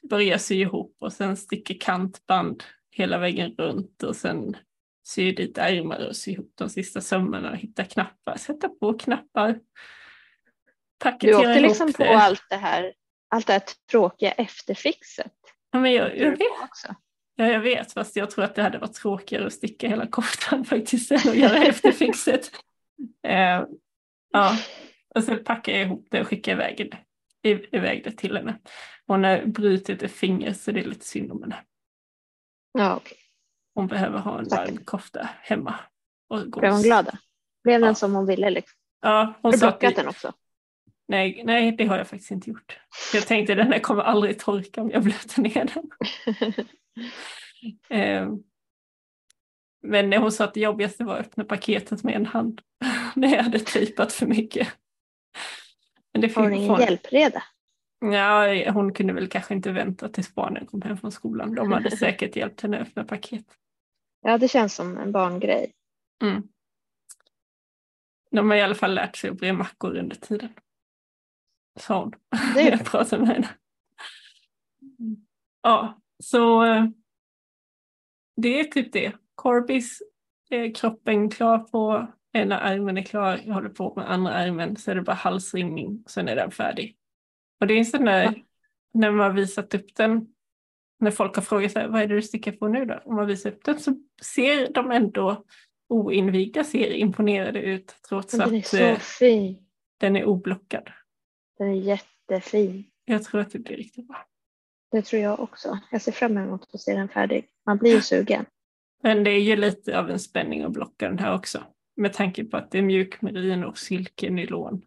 börja 0.10 0.40
sy 0.40 0.56
ihop 0.56 0.98
och 1.00 1.14
sen 1.14 1.38
sticka 1.38 1.74
kantband 1.80 2.64
hela 2.92 3.18
vägen 3.18 3.56
runt 3.58 4.04
och 4.04 4.16
sen 4.16 4.58
sy 5.04 5.32
dit 5.32 5.58
ärmar 5.58 6.08
och 6.08 6.16
sy 6.16 6.32
ihop 6.32 6.52
de 6.56 6.70
sista 6.70 7.02
sömmarna 7.02 7.52
och 7.52 7.58
hitta 7.58 7.84
knappar, 7.84 8.38
sätta 8.38 8.70
på 8.70 8.94
knappar. 8.94 9.60
Paketera 11.04 11.42
du 11.42 11.48
åkte 11.48 11.62
liksom 11.62 11.88
ihop 11.88 11.98
på 11.98 12.04
det. 12.04 12.18
allt 12.18 12.44
det 12.50 12.56
här 12.56 12.94
allt 13.30 13.48
det 13.48 13.54
här 13.54 13.64
tråkiga 13.92 14.32
efterfixet. 14.32 15.34
Ja, 15.72 15.80
men 15.80 15.94
jag, 15.94 16.18
jag, 16.18 16.32
vet. 16.32 16.42
Också. 16.64 16.96
Ja, 17.36 17.46
jag 17.46 17.60
vet, 17.60 17.94
fast 17.94 18.16
jag 18.16 18.30
tror 18.30 18.46
att 18.46 18.56
det 18.56 18.64
hade 18.64 18.78
varit 18.78 18.94
tråkigare 18.94 19.46
att 19.46 19.54
sticka 19.54 19.88
hela 19.88 20.08
koftan 20.08 20.66
faktiskt 20.70 21.12
än 21.12 21.18
att 21.18 21.36
göra 21.36 21.58
efterfixet. 21.58 22.52
Uh, 23.28 23.32
ja, 24.34 24.58
och 25.16 25.24
sen 25.24 25.44
packade 25.44 25.78
jag 25.78 25.88
ihop 25.88 26.08
det 26.12 26.22
och 26.22 26.28
skickade 26.28 26.56
iväg 26.56 26.92
det, 27.42 27.76
iväg 27.78 28.04
det 28.04 28.12
till 28.12 28.38
henne. 28.38 28.60
Hon 29.08 29.24
har 29.24 29.46
brutit 29.46 30.04
ett 30.04 30.12
finger 30.12 30.54
så 30.54 30.72
det 30.72 30.80
är 30.80 30.86
lite 30.86 31.06
synd 31.06 31.32
om 31.32 31.42
henne. 31.42 31.64
Ja, 32.72 32.96
okay. 32.96 33.18
Hon 33.76 33.88
behöver 33.88 34.20
ha 34.20 34.40
en 34.40 34.48
varm 34.48 34.78
kofta 34.78 35.30
hemma. 35.42 35.80
Och 36.30 36.50
Blev 36.50 36.72
hon 36.72 36.82
glad? 36.82 37.18
Blev 37.64 37.80
den 37.80 37.88
ja. 37.88 37.96
som 37.96 38.16
hon 38.16 38.26
ville? 38.26 38.50
Liksom? 38.50 38.78
Ja, 39.02 39.34
hon 39.42 39.52
har 39.54 39.60
du 39.60 39.66
dockat 39.66 39.96
den 39.96 40.08
också? 40.08 40.34
Nej, 41.08 41.42
nej, 41.46 41.72
det 41.72 41.86
har 41.86 41.98
jag 41.98 42.08
faktiskt 42.08 42.32
inte 42.32 42.50
gjort. 42.50 42.80
Jag 43.14 43.28
tänkte 43.28 43.56
den 43.56 43.72
här 43.72 43.80
kommer 43.80 44.04
aldrig 44.04 44.40
torka 44.40 44.82
om 44.82 44.90
jag 44.90 45.04
blöter 45.04 45.42
ner 45.42 45.72
den. 45.74 45.90
eh, 48.00 48.30
men 49.82 50.14
hon 50.14 50.32
sa 50.32 50.44
att 50.44 50.54
det 50.54 50.60
jobbigaste 50.60 51.04
var 51.04 51.16
att 51.16 51.26
öppna 51.26 51.44
paketet 51.44 52.04
med 52.04 52.16
en 52.16 52.26
hand 52.26 52.62
när 53.16 53.36
jag 53.36 53.44
hade 53.44 53.60
tejpat 53.60 54.14
för 54.14 54.26
mycket. 54.26 54.68
Men 56.14 56.22
det 56.22 56.36
har 56.36 56.44
hon 56.44 56.54
ingen 56.54 56.80
hjälpreda? 56.80 57.44
Ja, 58.00 58.72
hon 58.72 58.94
kunde 58.94 59.14
väl 59.14 59.28
kanske 59.28 59.54
inte 59.54 59.72
vänta 59.72 60.10
tills 60.10 60.36
barnen 60.36 60.66
kom 60.66 60.82
hem 60.82 60.98
från 60.98 61.12
skolan. 61.12 61.56
De 61.56 61.72
hade 61.72 61.92
säkert 61.98 62.36
hjälpt 62.36 62.62
henne 62.62 62.82
att 62.82 62.88
öppna 62.88 63.04
paket. 63.04 63.46
Ja, 64.22 64.38
det 64.38 64.48
känns 64.48 64.76
som 64.76 64.98
en 64.98 65.12
barngrej. 65.12 65.72
Mm. 66.24 66.44
De 68.32 68.50
har 68.50 68.58
i 68.58 68.62
alla 68.62 68.76
fall 68.76 68.94
lärt 68.94 69.18
sig 69.18 69.30
att 69.30 69.38
bre 69.38 69.54
mackor 69.54 69.98
under 69.98 70.16
tiden. 70.16 70.50
Sa 71.80 72.00
hon 72.00 72.14
när 72.56 72.72
jag 72.72 72.86
pratade 72.86 73.26
med 73.26 73.36
henne. 73.36 73.50
Ja, 75.62 76.02
så 76.24 76.64
eh, 76.66 76.86
det 78.36 78.60
är 78.60 78.64
typ 78.64 78.94
det. 78.94 79.12
Corbis 79.36 80.02
är 80.50 80.76
kroppen 80.76 81.30
klar 81.30 81.60
på, 81.60 82.08
ena 82.34 82.60
armen 82.60 82.98
är 82.98 83.02
klar, 83.02 83.40
jag 83.46 83.54
håller 83.54 83.70
på 83.70 83.94
med 83.96 84.12
andra 84.12 84.34
armen, 84.34 84.76
så 84.76 84.92
är 84.92 84.96
det 84.96 85.02
bara 85.02 85.16
halsringning, 85.16 86.04
sen 86.08 86.28
är 86.28 86.36
den 86.36 86.52
färdig. 86.52 86.98
Och 87.60 87.68
det 87.68 87.74
är 87.74 87.78
en 87.78 87.86
sån 87.86 88.06
där, 88.06 88.24
ja. 88.24 88.34
när 88.94 89.12
man 89.12 89.20
har 89.20 89.34
visat 89.34 89.74
upp 89.74 89.96
den, 89.96 90.28
när 91.00 91.12
folk 91.12 91.36
har 91.36 91.44
frågat 91.44 91.72
sig, 91.72 91.88
vad 91.88 92.02
är 92.02 92.08
det 92.08 92.16
du 92.16 92.22
stickar 92.22 92.52
på 92.52 92.68
nu 92.68 92.86
då? 92.86 93.02
Om 93.06 93.16
man 93.16 93.28
visar 93.28 93.52
upp 93.52 93.64
den 93.64 93.80
så 93.80 93.96
ser 94.22 94.74
de 94.74 94.92
ändå 94.92 95.46
oinvigda, 95.90 96.64
ser 96.64 96.94
imponerade 96.94 97.62
ut 97.62 97.96
trots 98.10 98.34
att 98.34 98.52
är 98.52 98.62
så 98.96 99.00
fin. 99.00 99.66
den 99.98 100.16
är 100.16 100.26
oblockad. 100.26 100.90
Den 101.64 101.72
är 101.72 101.82
jättefin. 101.82 102.84
Jag 103.06 103.24
tror 103.24 103.42
att 103.42 103.52
det 103.52 103.60
blir 103.60 103.78
riktigt 103.78 104.08
bra. 104.08 104.26
Det 104.92 105.02
tror 105.02 105.22
jag 105.22 105.40
också. 105.40 105.80
Jag 105.92 106.02
ser 106.02 106.12
fram 106.12 106.38
emot 106.38 106.74
att 106.74 106.82
se 106.82 106.96
den 106.96 107.10
färdig. 107.10 107.48
Man 107.66 107.78
blir 107.78 107.96
ju 107.96 108.02
sugen. 108.02 108.46
Men 109.04 109.24
det 109.24 109.32
är 109.32 109.40
ju 109.40 109.56
lite 109.56 110.00
av 110.00 110.10
en 110.10 110.20
spänning 110.20 110.64
att 110.64 110.72
blocka 110.72 111.10
den 111.10 111.20
här 111.20 111.36
också. 111.36 111.64
Med 111.96 112.14
tanke 112.14 112.46
på 112.46 112.58
att 112.58 112.72
det 112.72 112.78
är 112.78 112.82
mjukmerin 112.82 113.64
och 113.64 113.78
silke 113.78 114.30
nylon. 114.30 114.86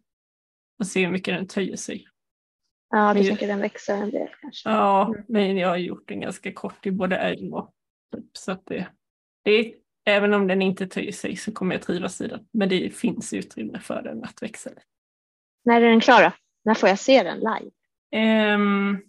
Och 0.78 0.86
se 0.86 1.04
hur 1.04 1.12
mycket 1.12 1.34
den 1.34 1.46
töjer 1.46 1.76
sig. 1.76 2.08
Ja, 2.90 3.14
du 3.14 3.24
tänker 3.24 3.46
den 3.46 3.60
växer 3.60 3.94
en 3.94 4.10
del 4.10 4.28
kanske? 4.40 4.70
Ja, 4.70 5.06
mm. 5.06 5.24
men 5.28 5.56
jag 5.56 5.68
har 5.68 5.76
gjort 5.76 6.08
den 6.08 6.20
ganska 6.20 6.52
kort 6.52 6.86
i 6.86 6.90
både 6.90 7.16
ärm 7.16 7.54
och 7.54 7.74
typ, 8.16 8.36
så 8.36 8.52
att 8.52 8.66
det, 8.66 8.88
det 9.44 9.50
är, 9.50 9.74
även 10.04 10.34
om 10.34 10.46
den 10.46 10.62
inte 10.62 10.86
töjer 10.86 11.12
sig 11.12 11.36
så 11.36 11.52
kommer 11.52 11.74
jag 11.74 11.82
trivas 11.82 12.20
i 12.20 12.28
den. 12.28 12.48
Men 12.52 12.68
det 12.68 12.94
finns 12.94 13.32
utrymme 13.32 13.80
för 13.80 14.02
den 14.02 14.24
att 14.24 14.42
växa 14.42 14.70
lite. 14.70 14.82
När 15.64 15.80
är 15.80 15.90
den 15.90 16.00
klar 16.00 16.22
då? 16.22 16.32
När 16.66 16.74
får 16.74 16.88
jag 16.88 16.98
se 16.98 17.22
den 17.22 17.38
live? 17.38 17.70
Um, 18.54 19.02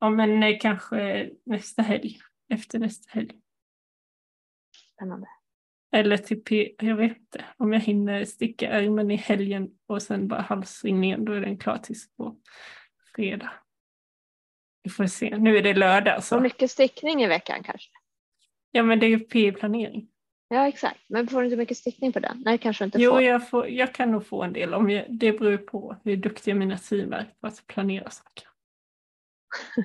ja, 0.00 0.10
men 0.10 0.42
eh, 0.42 0.58
kanske 0.60 1.30
nästa 1.44 1.82
helg. 1.82 2.18
Efter 2.48 2.78
nästa 2.78 3.10
helg. 3.12 3.30
Spännande. 4.94 5.26
Eller 5.92 6.16
typ, 6.16 6.50
jag 6.82 6.96
vet 6.96 7.16
inte, 7.16 7.44
om 7.56 7.72
jag 7.72 7.80
hinner 7.80 8.24
sticka 8.24 8.68
ärmen 8.68 9.10
i 9.10 9.16
helgen 9.16 9.70
och 9.86 10.02
sen 10.02 10.28
bara 10.28 10.40
halsringningen, 10.40 11.24
då 11.24 11.32
är 11.32 11.40
den 11.40 11.58
klar 11.58 11.78
tills 11.78 12.16
på 12.16 12.36
fredag. 13.14 13.52
Vi 14.82 14.90
får 14.90 15.06
se, 15.06 15.38
nu 15.38 15.56
är 15.56 15.62
det 15.62 15.74
lördag. 15.74 16.24
Så. 16.24 16.36
Får 16.36 16.42
mycket 16.42 16.70
stickning 16.70 17.22
i 17.22 17.26
veckan 17.26 17.62
kanske? 17.62 17.90
Ja 18.70 18.82
men 18.82 18.98
det 18.98 19.06
är 19.06 19.10
ju 19.10 19.20
P-planering. 19.20 20.08
Ja 20.52 20.68
exakt, 20.68 21.00
men 21.06 21.28
får 21.28 21.38
du 21.38 21.44
inte 21.44 21.56
mycket 21.56 21.76
stickning 21.76 22.12
på 22.12 22.20
den? 22.20 22.42
Nej 22.44 22.58
kanske 22.58 22.84
inte 22.84 22.98
jo, 22.98 23.10
får. 23.10 23.22
Jag, 23.22 23.48
får, 23.48 23.68
jag 23.68 23.94
kan 23.94 24.10
nog 24.10 24.26
få 24.26 24.42
en 24.42 24.52
del, 24.52 24.74
om 24.74 24.90
jag, 24.90 25.06
det 25.08 25.32
beror 25.32 25.56
på 25.56 25.96
hur 26.04 26.16
duktiga 26.16 26.54
mina 26.54 26.78
team 26.78 27.12
är 27.12 27.34
på 27.40 27.46
att 27.46 27.66
planera 27.66 28.10
saker. 28.10 28.48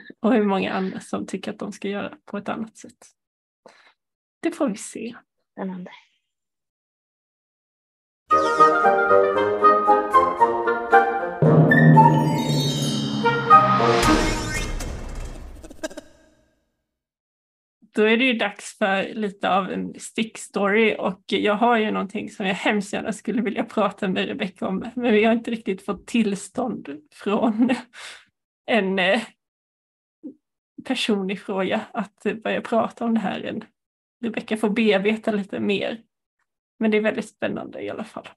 och 0.19 0.33
hur 0.33 0.43
många 0.43 0.73
andra 0.73 0.99
som 0.99 1.25
tycker 1.25 1.51
att 1.51 1.59
de 1.59 1.71
ska 1.71 1.87
göra 1.87 2.17
på 2.25 2.37
ett 2.37 2.49
annat 2.49 2.77
sätt. 2.77 3.07
Det 4.39 4.51
får 4.51 4.69
vi 4.69 4.77
se. 4.77 5.15
Spännande. 5.51 5.91
Då 17.97 18.03
är 18.03 18.17
det 18.17 18.25
ju 18.25 18.33
dags 18.33 18.77
för 18.77 19.13
lite 19.13 19.49
av 19.49 19.71
en 19.71 19.99
stickstory 19.99 20.95
och 20.99 21.23
jag 21.27 21.53
har 21.53 21.77
ju 21.77 21.91
någonting 21.91 22.29
som 22.29 22.45
jag 22.45 22.53
hemskt 22.53 22.93
gärna 22.93 23.13
skulle 23.13 23.41
vilja 23.41 23.63
prata 23.63 24.07
med 24.07 24.27
Rebecka 24.27 24.67
om 24.67 24.85
men 24.95 25.13
vi 25.13 25.23
har 25.23 25.33
inte 25.33 25.51
riktigt 25.51 25.85
fått 25.85 26.07
tillstånd 26.07 27.01
från 27.11 27.69
en 28.65 28.99
eh, 28.99 29.21
person 30.85 31.31
i 31.31 31.35
fråga 31.35 31.81
att 31.93 32.23
börja 32.43 32.61
prata 32.61 33.05
om 33.05 33.13
det 33.13 33.19
här 33.19 33.41
än. 33.41 33.63
Rebecka 34.23 34.57
får 34.57 34.69
bearbeta 34.69 35.31
lite 35.31 35.59
mer. 35.59 36.01
Men 36.79 36.91
det 36.91 36.97
är 36.97 37.01
väldigt 37.01 37.29
spännande 37.29 37.81
i 37.81 37.89
alla 37.89 38.03
fall. 38.03 38.27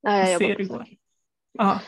Ja, 0.00 0.28
jag 0.28 0.40
det 0.40 0.64
går. 0.64 0.86
Ja. 1.58 1.80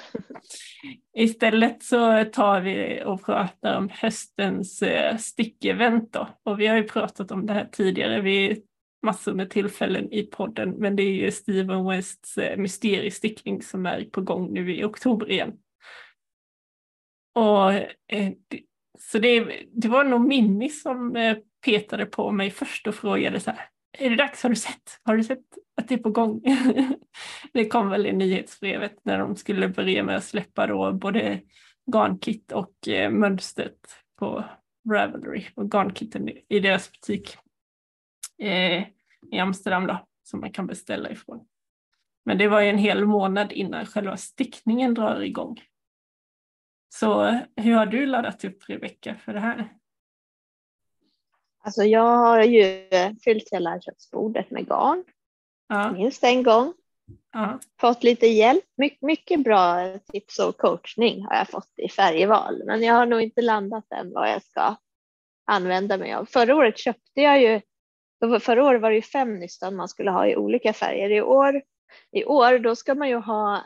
Istället 1.17 1.83
så 1.83 2.25
tar 2.25 2.61
vi 2.61 3.03
och 3.05 3.25
pratar 3.25 3.77
om 3.77 3.89
höstens 3.93 4.83
eh, 4.83 5.17
stickevent 5.17 6.13
då. 6.13 6.29
Och 6.43 6.61
vi 6.61 6.67
har 6.67 6.77
ju 6.77 6.83
pratat 6.83 7.31
om 7.31 7.47
det 7.47 7.53
här 7.53 7.69
tidigare 7.73 8.21
vid 8.21 8.63
massor 9.03 9.35
med 9.35 9.51
tillfällen 9.51 10.13
i 10.13 10.23
podden. 10.23 10.71
Men 10.71 10.97
det 10.97 11.03
är 11.03 11.13
ju 11.13 11.31
Steven 11.31 11.87
Wests 11.87 12.39
eh, 12.39 12.57
mysteriestickning 12.57 13.63
som 13.63 13.87
är 13.87 14.05
på 14.05 14.21
gång 14.21 14.53
nu 14.53 14.77
i 14.77 14.85
oktober 14.85 15.31
igen. 15.31 15.53
Och, 17.35 17.73
eh, 17.73 18.33
så 18.99 19.19
det, 19.19 19.65
det 19.73 19.89
var 19.89 20.05
nog 20.05 20.21
Minni 20.21 20.69
som 20.69 21.17
petade 21.65 22.07
på 22.07 22.31
mig 22.31 22.51
först 22.51 22.87
och 22.87 22.95
frågade 22.95 23.41
så 23.41 23.51
här, 23.51 23.69
är 23.99 24.11
det 24.11 24.17
dags, 24.17 24.43
har 24.43 24.51
du 24.51 24.57
sett? 24.57 25.01
Har 25.03 25.17
du 25.17 25.25
sett 25.25 25.45
att 25.77 25.89
det 25.89 25.95
är 25.95 25.99
på 25.99 26.11
gång? 26.11 26.43
det 27.53 27.69
kom 27.69 27.89
väl 27.89 28.07
i 28.07 28.13
nyhetsbrevet 28.13 29.05
när 29.05 29.19
de 29.19 29.37
skulle 29.37 29.69
börja 29.69 30.05
med 30.05 30.17
att 30.17 30.25
släppa 30.25 30.67
då 30.67 30.93
både 30.93 31.41
garnkit 31.93 32.53
och 32.53 32.89
eh, 32.89 33.11
mönstret 33.11 33.79
på 34.19 34.45
Ravelry 34.91 35.45
och 35.55 35.71
garnkitten 35.71 36.29
i 36.49 36.61
deras 36.61 36.93
butik 36.93 37.37
eh, 38.39 38.85
i 39.33 39.39
Amsterdam 39.39 39.87
då, 39.87 40.07
som 40.23 40.41
man 40.41 40.53
kan 40.53 40.67
beställa 40.67 41.11
ifrån. 41.11 41.47
Men 42.25 42.39
det 42.39 42.49
var 42.49 42.61
ju 42.61 42.69
en 42.69 42.79
hel 42.79 43.07
månad 43.07 43.53
innan 43.53 43.87
själva 43.87 44.17
stickningen 44.17 44.95
drar 44.95 45.21
igång. 45.21 45.61
Så 46.89 47.25
eh, 47.25 47.41
hur 47.57 47.75
har 47.75 47.87
du 47.87 48.07
laddat 48.07 48.45
upp 48.45 48.69
Rebecka 48.69 49.15
för 49.15 49.33
det 49.33 49.41
här? 49.41 49.76
Alltså 51.67 51.85
jag 51.85 52.17
har 52.17 52.43
ju 52.43 52.89
fyllt 53.25 53.53
hela 53.53 53.81
köksbordet 53.81 54.51
med 54.51 54.69
garn. 54.69 55.05
Ja. 55.69 55.93
Minst 55.93 56.25
en 56.25 56.43
gång. 56.43 56.75
Ja. 57.33 57.59
Fått 57.81 58.03
lite 58.03 58.27
hjälp. 58.27 58.65
My 58.77 58.91
mycket 59.01 59.45
bra 59.45 59.99
tips 60.13 60.39
och 60.39 60.57
coachning 60.57 61.25
har 61.25 61.37
jag 61.37 61.49
fått 61.49 61.73
i 61.77 61.89
färgval. 61.89 62.63
Men 62.67 62.83
jag 62.83 62.95
har 62.95 63.07
nog 63.07 63.21
inte 63.21 63.43
landat 63.43 63.85
än 63.93 64.13
vad 64.13 64.31
jag 64.31 64.43
ska 64.43 64.77
använda 65.47 65.97
mig 65.97 66.13
av. 66.13 66.25
Förra 66.25 66.57
året 66.57 66.79
köpte 66.79 67.21
jag 67.21 67.43
ju, 67.43 67.61
förra 68.41 68.65
året 68.65 68.83
var 68.83 68.91
det 68.91 68.97
ju 68.97 69.03
fem 69.03 69.39
nystan 69.39 69.77
man 69.77 69.89
skulle 69.89 70.11
ha 70.11 70.27
i 70.27 70.37
olika 70.37 70.73
färger. 70.73 71.11
I 71.11 71.23
år, 71.23 71.63
i 72.13 72.25
år 72.25 72.59
då 72.59 72.77
ska 72.77 72.95
man 72.95 73.09
ju 73.09 73.17
ha 73.17 73.63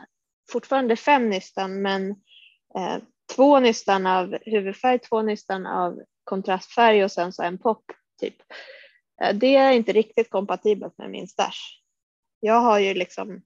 fortfarande 0.51 0.95
fem 0.95 1.29
nystan 1.29 1.81
men 1.81 2.09
eh, 2.75 2.97
två 3.35 3.59
nystan 3.59 4.07
av 4.07 4.37
huvudfärg, 4.41 4.99
två 4.99 5.21
nystan 5.21 5.65
av 5.65 5.99
kontrastfärg 6.23 7.03
och 7.03 7.11
sen 7.11 7.33
så 7.33 7.43
en 7.43 7.57
pop 7.57 7.83
typ. 8.21 8.35
Eh, 9.23 9.35
det 9.35 9.55
är 9.55 9.71
inte 9.71 9.91
riktigt 9.93 10.29
kompatibelt 10.29 10.97
med 10.97 11.09
min 11.09 11.27
stash. 11.27 11.81
Jag 12.39 12.61
har 12.61 12.79
ju 12.79 12.93
liksom 12.93 13.41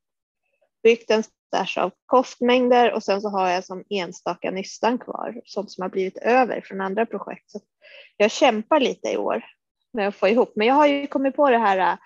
byggt 0.84 1.12
en 1.12 1.24
stash 1.24 1.84
av 1.84 1.92
koftmängder 2.06 2.94
och 2.94 3.04
sen 3.04 3.22
så 3.22 3.30
har 3.30 3.50
jag 3.50 3.66
som 3.66 3.84
enstaka 3.90 4.52
nystan 4.52 4.98
kvar, 4.98 5.42
sånt 5.46 5.72
som 5.72 5.82
har 5.82 5.90
blivit 5.90 6.18
över 6.18 6.62
från 6.62 6.82
andra 6.82 7.06
projekt. 7.06 7.52
Så 7.52 7.60
jag 8.18 8.32
kämpar 8.32 8.80
lite 8.80 9.12
i 9.12 9.18
år 9.18 9.46
med 9.94 10.08
att 10.08 10.16
få 10.16 10.28
ihop, 10.28 10.54
men 10.56 10.68
jag 10.68 10.76
har 10.76 10.88
ju 10.88 11.08
kommit 11.08 11.36
på 11.36 11.50
det 11.50 11.58
här 11.58 11.78
äh, 11.78 11.98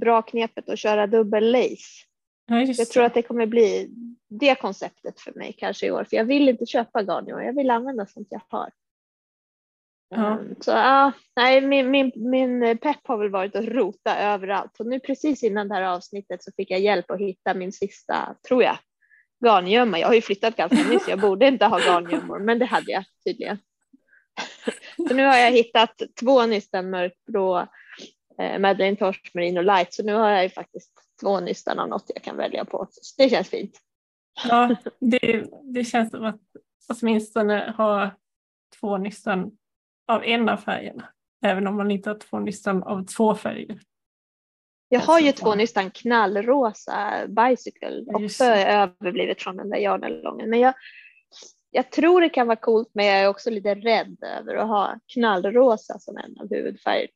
bra 0.00 0.22
knepet 0.22 0.68
att 0.68 0.78
köra 0.78 1.06
dubbel 1.06 1.52
lace. 1.52 2.04
Ja, 2.46 2.60
jag 2.60 2.88
tror 2.88 3.04
att 3.04 3.14
det 3.14 3.22
kommer 3.22 3.46
bli 3.46 3.90
det 4.28 4.54
konceptet 4.54 5.20
för 5.20 5.32
mig 5.32 5.52
kanske 5.58 5.86
i 5.86 5.90
år, 5.90 6.04
för 6.04 6.16
jag 6.16 6.24
vill 6.24 6.48
inte 6.48 6.66
köpa 6.66 7.02
garn 7.02 7.28
i 7.28 7.32
år. 7.32 7.42
Jag 7.42 7.56
vill 7.56 7.70
använda 7.70 8.06
sånt 8.06 8.28
jag 8.30 8.42
har. 8.48 8.70
Ja. 10.14 10.38
Ehm, 10.38 10.54
så 10.60 10.70
ja, 10.70 11.12
nej, 11.36 11.60
min, 11.60 11.90
min, 11.90 12.12
min 12.14 12.78
pepp 12.78 13.00
har 13.04 13.18
väl 13.18 13.30
varit 13.30 13.56
att 13.56 13.64
rota 13.64 14.18
överallt. 14.18 14.80
Och 14.80 14.86
nu 14.86 15.00
precis 15.00 15.42
innan 15.42 15.68
det 15.68 15.74
här 15.74 15.82
avsnittet 15.82 16.44
så 16.44 16.52
fick 16.56 16.70
jag 16.70 16.80
hjälp 16.80 17.10
att 17.10 17.20
hitta 17.20 17.54
min 17.54 17.72
sista, 17.72 18.36
tror 18.48 18.62
jag, 18.62 18.78
garngömma. 19.44 19.98
Jag 19.98 20.06
har 20.06 20.14
ju 20.14 20.22
flyttat 20.22 20.56
ganska 20.56 20.88
nyss, 20.90 21.08
jag 21.08 21.20
borde 21.20 21.46
inte 21.46 21.66
ha 21.66 21.78
garngömmor, 21.78 22.38
men 22.38 22.58
det 22.58 22.64
hade 22.64 22.92
jag 22.92 23.04
tydligen. 23.24 23.58
Så 25.08 25.14
nu 25.14 25.24
har 25.24 25.36
jag 25.36 25.52
hittat 25.52 26.02
två 26.20 26.46
nystan 26.46 26.90
mörkblå 26.90 27.68
eh, 28.38 28.58
Madeleine 28.58 28.96
Tosh 28.96 29.20
Merino 29.34 29.60
Light, 29.60 29.94
så 29.94 30.02
nu 30.02 30.14
har 30.14 30.30
jag 30.30 30.42
ju 30.42 30.48
faktiskt 30.48 30.92
två 31.20 31.40
nystan 31.40 31.78
av 31.78 31.88
något 31.88 32.10
jag 32.14 32.22
kan 32.22 32.36
välja 32.36 32.64
på. 32.64 32.88
Så 32.90 33.22
det 33.22 33.28
känns 33.28 33.48
fint. 33.48 33.80
Ja, 34.48 34.76
det, 34.98 35.44
det 35.62 35.84
känns 35.84 36.10
som 36.10 36.24
att 36.24 36.40
åtminstone 36.88 37.74
ha 37.76 38.10
två 38.80 38.98
nystan 38.98 39.50
av 40.08 40.24
en 40.24 40.48
av 40.48 40.56
färgerna. 40.56 41.08
Även 41.44 41.66
om 41.66 41.76
man 41.76 41.90
inte 41.90 42.10
har 42.10 42.18
två 42.18 42.38
nystan 42.38 42.82
av 42.82 43.06
två 43.06 43.34
färger. 43.34 43.78
Jag 44.88 45.00
har 45.00 45.20
ju 45.20 45.32
två 45.32 45.54
nystan 45.54 45.90
knallrosa 45.90 47.26
bicycle, 47.28 48.04
också 48.06 48.44
överblivet 48.44 49.42
från 49.42 49.56
den 49.56 49.70
där 49.70 49.78
yarnalongen. 49.78 50.50
Men 50.50 50.60
jag, 50.60 50.74
jag 51.70 51.90
tror 51.90 52.20
det 52.20 52.28
kan 52.28 52.46
vara 52.46 52.56
coolt 52.56 52.90
men 52.94 53.06
jag 53.06 53.16
är 53.16 53.28
också 53.28 53.50
lite 53.50 53.74
rädd 53.74 54.16
över 54.38 54.54
att 54.54 54.68
ha 54.68 54.98
knallrosa 55.12 55.98
som 55.98 56.16
en 56.16 56.38
av 56.40 56.50
huvudfärgerna. 56.50 57.12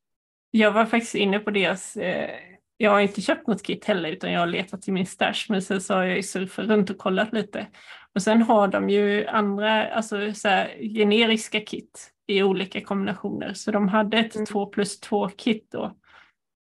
Jag 0.50 0.72
var 0.72 0.86
faktiskt 0.86 1.14
inne 1.14 1.38
på 1.38 1.50
deras, 1.50 1.96
eh, 1.96 2.30
jag 2.76 2.90
har 2.90 3.00
inte 3.00 3.20
köpt 3.20 3.46
något 3.46 3.62
kit 3.62 3.84
heller 3.84 4.08
utan 4.08 4.32
jag 4.32 4.40
har 4.40 4.46
letat 4.46 4.88
i 4.88 4.92
min 4.92 5.06
stash 5.06 5.46
men 5.48 5.62
sen 5.62 5.80
så 5.80 5.94
har 5.94 6.04
jag 6.04 6.16
ju 6.16 6.22
surfat 6.22 6.66
runt 6.66 6.90
och 6.90 6.98
kollat 6.98 7.32
lite. 7.32 7.66
Och 8.14 8.22
sen 8.22 8.42
har 8.42 8.68
de 8.68 8.90
ju 8.90 9.26
andra, 9.26 9.88
alltså 9.88 10.32
så 10.34 10.48
här, 10.48 10.94
generiska 10.94 11.60
kit 11.60 12.10
i 12.28 12.42
olika 12.42 12.80
kombinationer. 12.80 13.54
Så 13.54 13.70
de 13.70 13.88
hade 13.88 14.18
ett 14.18 14.34
mm. 14.34 14.46
2 14.46 14.66
plus 14.66 15.00
2 15.00 15.28
kit 15.28 15.66
då 15.70 15.96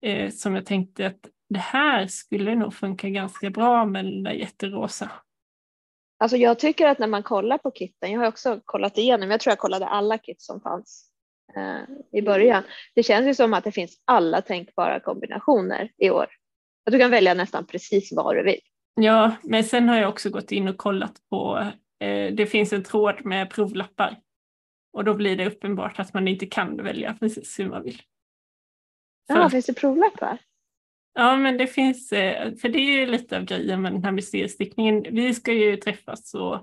eh, 0.03 0.31
som 0.31 0.55
jag 0.55 0.67
tänkte 0.67 1.07
att 1.07 1.29
det 1.49 1.59
här 1.59 2.07
skulle 2.07 2.55
nog 2.55 2.75
funka 2.75 3.09
ganska 3.09 3.51
bra 3.51 3.85
med 3.85 4.05
den 4.05 4.23
där 4.23 4.33
jätterosa. 4.33 5.11
Alltså 6.19 6.37
jag 6.37 6.59
tycker 6.59 6.89
att 6.89 6.99
när 6.99 7.07
man 7.07 7.23
kollar 7.23 7.59
på 7.59 7.71
kitten, 7.71 8.13
jag 8.13 8.21
har 8.21 8.27
också 8.27 8.61
kollat 8.65 8.99
igenom, 8.99 9.31
jag 9.31 9.41
tror 9.41 9.51
jag 9.51 9.59
kollade 9.59 9.87
alla 9.87 10.19
kit 10.19 10.43
som 10.43 10.61
fanns 10.61 11.11
eh, 11.57 12.19
i 12.19 12.23
början. 12.23 12.63
Det 12.95 13.03
känns 13.03 13.27
ju 13.27 13.35
som 13.35 13.55
att 13.55 13.65
det 13.65 13.73
finns 13.73 14.03
alla 14.05 14.43
tänkbara 14.43 15.01
kombinationer 15.01 15.91
i 15.99 16.11
år. 16.11 16.27
Att 16.87 16.93
du 16.93 16.99
kan 16.99 17.11
välja 17.11 17.35
nästan 17.35 17.67
precis 17.67 18.13
vad 18.13 18.37
du 18.37 18.43
vill. 18.43 18.61
Ja, 18.95 19.37
men 19.43 19.65
sen 19.65 19.89
har 19.89 19.97
jag 19.97 20.09
också 20.09 20.31
gått 20.31 20.53
in 20.53 20.69
och 20.69 20.77
kollat 20.77 21.15
på, 21.31 21.59
eh, 22.01 22.35
det 22.35 22.47
finns 22.47 22.73
en 22.73 22.83
tråd 22.83 23.25
med 23.25 23.51
provlappar 23.51 24.17
och 24.93 25.05
då 25.05 25.15
blir 25.15 25.37
det 25.37 25.47
uppenbart 25.47 25.99
att 25.99 26.15
man 26.15 26.29
inte 26.29 26.47
kan 26.47 26.77
välja 26.77 27.17
precis 27.21 27.59
hur 27.59 27.69
man 27.69 27.83
vill. 27.83 28.03
Ja, 29.27 29.51
finns 29.51 29.67
det 29.67 29.75
provlappar? 29.75 30.39
Ja, 31.15 31.37
men 31.37 31.59
det 31.59 31.67
finns, 31.67 32.13
eh, 32.13 32.55
för 32.55 32.69
det 32.69 32.79
är 32.79 33.01
ju 33.01 33.07
lite 33.07 33.37
av 33.37 33.45
grejen 33.45 33.83
med 33.83 33.93
den 33.93 34.05
här 34.05 34.13
mysteriestickningen. 34.13 35.03
Vi 35.03 35.35
ska 35.35 35.53
ju 35.53 35.77
träffas 35.77 36.35
och 36.35 36.55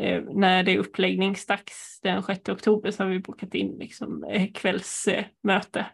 eh, 0.00 0.22
när 0.22 0.62
det 0.62 0.72
är 0.72 0.78
uppläggningsdags 0.78 2.00
den 2.02 2.22
6 2.22 2.48
oktober 2.48 2.90
så 2.90 3.02
har 3.02 3.10
vi 3.10 3.18
bokat 3.18 3.54
in 3.54 3.78
liksom 3.78 4.24
eh, 4.24 4.52
kvällsmöte. 4.52 5.86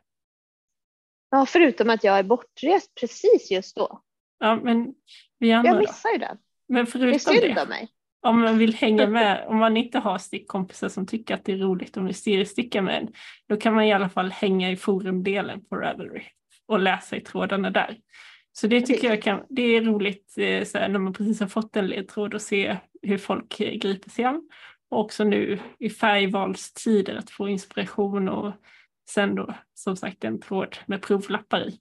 Ja, 1.30 1.46
förutom 1.46 1.90
att 1.90 2.04
jag 2.04 2.18
är 2.18 2.22
bortrest 2.22 2.94
precis 3.00 3.50
just 3.50 3.76
då. 3.76 4.02
Ja, 4.38 4.56
men 4.56 4.94
vi 5.38 5.52
andra 5.52 5.70
Jag 5.70 5.78
missar 5.78 6.10
ju 6.10 6.18
det. 6.18 6.38
Men 6.68 6.86
förutom 6.86 7.10
det 7.10 7.14
är 7.14 7.48
synd 7.48 7.58
av 7.58 7.68
mig. 7.68 7.88
Om 8.20 8.40
man 8.40 8.58
vill 8.58 8.74
hänga 8.74 9.06
med, 9.06 9.44
om 9.46 9.56
man 9.56 9.76
inte 9.76 9.98
har 9.98 10.18
stickkompisar 10.18 10.88
som 10.88 11.06
tycker 11.06 11.34
att 11.34 11.44
det 11.44 11.52
är 11.52 11.56
roligt 11.56 11.96
om 11.96 12.02
vi 12.02 12.08
mysteriesticka 12.08 12.82
med 12.82 12.96
en, 12.96 13.08
då 13.48 13.56
kan 13.56 13.74
man 13.74 13.84
i 13.84 13.92
alla 13.92 14.08
fall 14.08 14.30
hänga 14.30 14.70
i 14.70 14.76
forumdelen 14.76 15.64
på 15.64 15.76
Ravelry 15.76 16.22
och 16.66 16.80
läsa 16.80 17.16
i 17.16 17.20
trådarna 17.20 17.70
där. 17.70 17.96
Så 18.52 18.66
det 18.66 18.80
tycker 18.80 19.08
jag 19.08 19.22
kan, 19.22 19.42
det 19.48 19.62
är 19.62 19.82
roligt 19.82 20.34
eh, 20.36 20.64
så 20.64 20.78
här, 20.78 20.88
när 20.88 20.98
man 20.98 21.12
precis 21.12 21.40
har 21.40 21.46
fått 21.46 21.76
en 21.76 21.86
ledtråd 21.86 22.34
och 22.34 22.42
se 22.42 22.76
hur 23.02 23.18
folk 23.18 23.60
eh, 23.60 23.72
griper 23.72 24.10
sig 24.10 24.24
an. 24.24 24.48
Och 24.90 25.00
också 25.00 25.24
nu 25.24 25.58
i 25.78 25.90
färgvalstider 25.90 27.16
att 27.16 27.30
få 27.30 27.48
inspiration 27.48 28.28
och 28.28 28.52
sen 29.10 29.34
då 29.34 29.54
som 29.74 29.96
sagt 29.96 30.24
en 30.24 30.40
tråd 30.40 30.76
med 30.86 31.02
provlappar 31.02 31.68
i. 31.68 31.78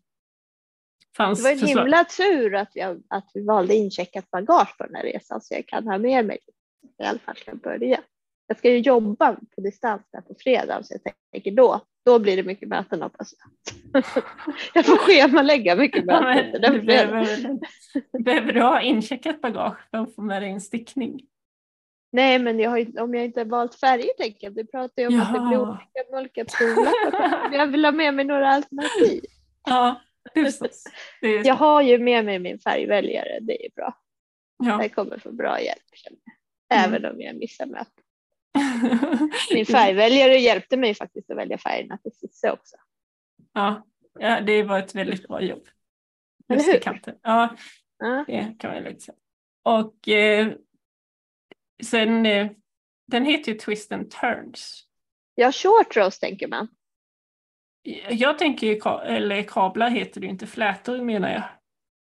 Fanns 1.17 1.39
det 1.39 1.43
var 1.43 1.51
en 1.51 1.59
förslag. 1.59 1.81
himla 1.81 2.03
tur 2.03 2.55
att, 2.55 2.71
jag, 2.73 3.01
att 3.07 3.31
vi 3.33 3.45
valde 3.45 3.75
incheckat 3.75 4.31
bagage 4.31 4.77
på 4.77 4.83
den 4.85 4.95
här 4.95 5.03
resan 5.03 5.41
så 5.41 5.53
jag 5.53 5.67
kan 5.67 5.87
ha 5.87 5.97
med 5.97 6.25
mig 6.25 6.39
i 6.99 7.03
alla 7.03 7.19
fall 7.19 7.35
till 7.35 7.55
börja. 7.55 7.99
Jag 8.47 8.57
ska 8.57 8.69
ju 8.69 8.79
jobba 8.79 9.33
på 9.55 9.61
distans 9.61 10.01
där 10.11 10.21
på 10.21 10.35
fredag 10.39 10.83
så 10.83 10.93
jag 10.93 11.13
tänker 11.31 11.51
då, 11.51 11.81
då 12.05 12.19
blir 12.19 12.35
det 12.35 12.43
mycket 12.43 12.69
möten 12.69 13.01
hoppas 13.01 13.33
jag. 13.37 14.03
jag 14.73 14.85
får 14.85 14.97
schemalägga 14.97 15.75
mycket 15.75 16.05
möten. 16.05 16.61
Ja, 16.63 16.69
du 16.69 16.81
behöver, 16.81 17.27
behöver 18.23 18.53
du 18.53 18.61
ha 18.61 18.81
incheckat 18.81 19.41
bagage 19.41 19.89
för 19.91 19.97
att 19.97 20.15
få 20.15 20.21
med 20.21 20.41
dig 20.41 20.51
en 20.51 20.61
stickning? 20.61 21.21
Nej, 22.11 22.39
men 22.39 22.59
jag 22.59 22.69
har, 22.69 23.01
om 23.01 23.15
jag 23.15 23.25
inte 23.25 23.39
har 23.39 23.45
valt 23.45 23.75
färger 23.75 24.17
tänker 24.17 24.47
jag. 24.47 24.55
Du 24.55 24.65
pratar 24.65 25.01
ju 25.01 25.07
om 25.07 25.13
Jaha. 25.13 25.23
att 25.23 25.33
det 25.33 25.39
blir 25.39 25.59
olika, 25.59 26.17
olika 26.17 26.45
stolar. 26.45 27.53
jag 27.53 27.67
vill 27.67 27.85
ha 27.85 27.91
med 27.91 28.13
mig 28.13 28.25
några 28.25 28.49
alternativ. 28.49 29.21
Ja, 29.65 30.01
är... 30.33 31.47
Jag 31.47 31.55
har 31.55 31.81
ju 31.81 31.97
med 31.97 32.25
mig 32.25 32.39
min 32.39 32.59
färgväljare, 32.59 33.39
det 33.41 33.65
är 33.65 33.69
bra. 33.75 33.97
Ja. 34.63 34.81
Jag 34.81 34.93
kommer 34.93 35.17
få 35.17 35.31
bra 35.31 35.61
hjälp, 35.61 35.79
mm. 36.09 36.93
även 36.93 37.11
om 37.11 37.21
jag 37.21 37.35
missar 37.35 37.65
mötet. 37.65 38.03
Min 39.53 39.65
färgväljare 39.65 40.37
hjälpte 40.37 40.77
mig 40.77 40.93
faktiskt 40.93 41.31
att 41.31 41.37
välja 41.37 41.57
färgerna 41.57 41.97
till 41.97 42.11
Cissi 42.11 42.49
också. 42.49 42.75
Ja, 43.53 43.87
ja, 44.19 44.41
det 44.41 44.63
var 44.63 44.79
ett 44.79 44.95
väldigt 44.95 45.27
bra 45.27 45.41
jobb. 45.41 45.67
Eller 46.49 46.63
hur? 46.63 46.79
Kanten. 46.79 47.15
Ja, 47.21 47.55
ja, 47.99 48.23
det 48.27 48.55
kan 48.59 48.73
man 48.73 48.83
lugnt 48.83 49.01
säga. 49.01 49.17
Och 49.63 50.09
eh, 50.09 50.53
sen, 51.83 52.25
eh, 52.25 52.51
den 53.07 53.25
heter 53.25 53.51
ju 53.51 53.57
Twist 53.57 53.91
and 53.91 54.11
Turns. 54.11 54.83
Ja, 55.35 55.51
short 55.51 55.97
roast 55.97 56.21
tänker 56.21 56.47
man. 56.47 56.67
Jag 58.09 58.37
tänker 58.37 58.67
ju, 58.67 58.79
eller 59.05 59.43
kablar 59.43 59.89
heter 59.89 60.21
det 60.21 60.27
inte, 60.27 60.47
flätor 60.47 61.01
menar 61.01 61.29
jag. 61.29 61.43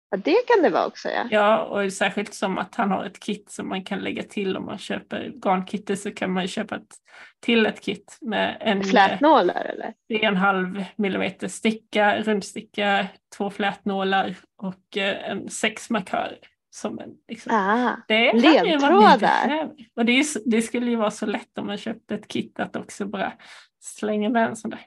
Ja, 0.09 0.17
det 0.17 0.47
kan 0.47 0.63
det 0.63 0.69
vara 0.69 0.85
också. 0.85 1.09
Ja. 1.09 1.27
ja, 1.31 1.63
och 1.63 1.93
särskilt 1.93 2.33
som 2.33 2.57
att 2.57 2.75
han 2.75 2.91
har 2.91 3.05
ett 3.05 3.19
kit 3.19 3.51
som 3.51 3.69
man 3.69 3.83
kan 3.83 3.99
lägga 3.99 4.23
till 4.23 4.57
om 4.57 4.65
man 4.65 4.77
köper 4.77 5.31
garnkittet 5.45 5.99
så 5.99 6.11
kan 6.11 6.31
man 6.31 6.43
ju 6.43 6.47
köpa 6.47 6.75
ett, 6.75 6.95
till 7.39 7.65
ett 7.65 7.81
kit 7.81 8.17
med 8.21 8.57
en 8.59 8.83
flätnålar 8.83 9.65
eller? 9.65 9.93
3,5 10.09 10.85
millimeter 10.95 11.47
sticka, 11.47 12.21
rundsticka, 12.21 13.07
två 13.37 13.49
flätnålar 13.49 14.35
och 14.57 14.97
eh, 14.97 15.29
en 15.29 15.49
sex 15.49 15.89
markörer. 15.89 16.39
Som 16.69 16.99
en, 16.99 17.09
liksom. 17.27 17.55
ah, 17.55 17.91
det 18.07 18.33
ledtrådar. 18.33 19.69
Och 19.95 20.05
det, 20.05 20.25
det, 20.45 20.61
skulle 20.61 20.89
ju 20.89 20.95
vara 20.95 21.11
så 21.11 21.25
lätt 21.25 21.57
om 21.57 21.67
man 21.67 21.77
köpte 21.77 22.15
ett 22.15 22.27
kit 22.27 22.59
att 22.59 22.75
också 22.75 23.05
bara 23.05 23.33
slänga 23.79 24.29
med 24.29 24.47
en 24.47 24.55
sån 24.55 24.71
där. 24.71 24.85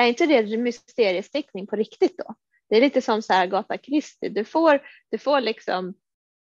Är 0.00 0.06
inte 0.06 0.26
det 0.26 0.56
mysteriestickning 0.56 1.66
på 1.66 1.76
riktigt 1.76 2.18
då? 2.18 2.34
Det 2.68 2.76
är 2.76 2.80
lite 2.80 3.02
som 3.02 3.22
så 3.22 3.32
här 3.32 3.42
Agatha 3.42 3.78
Christie. 3.78 4.28
Du 4.28 4.44
får, 4.44 4.80
du 5.10 5.18
får 5.18 5.40
liksom 5.40 5.94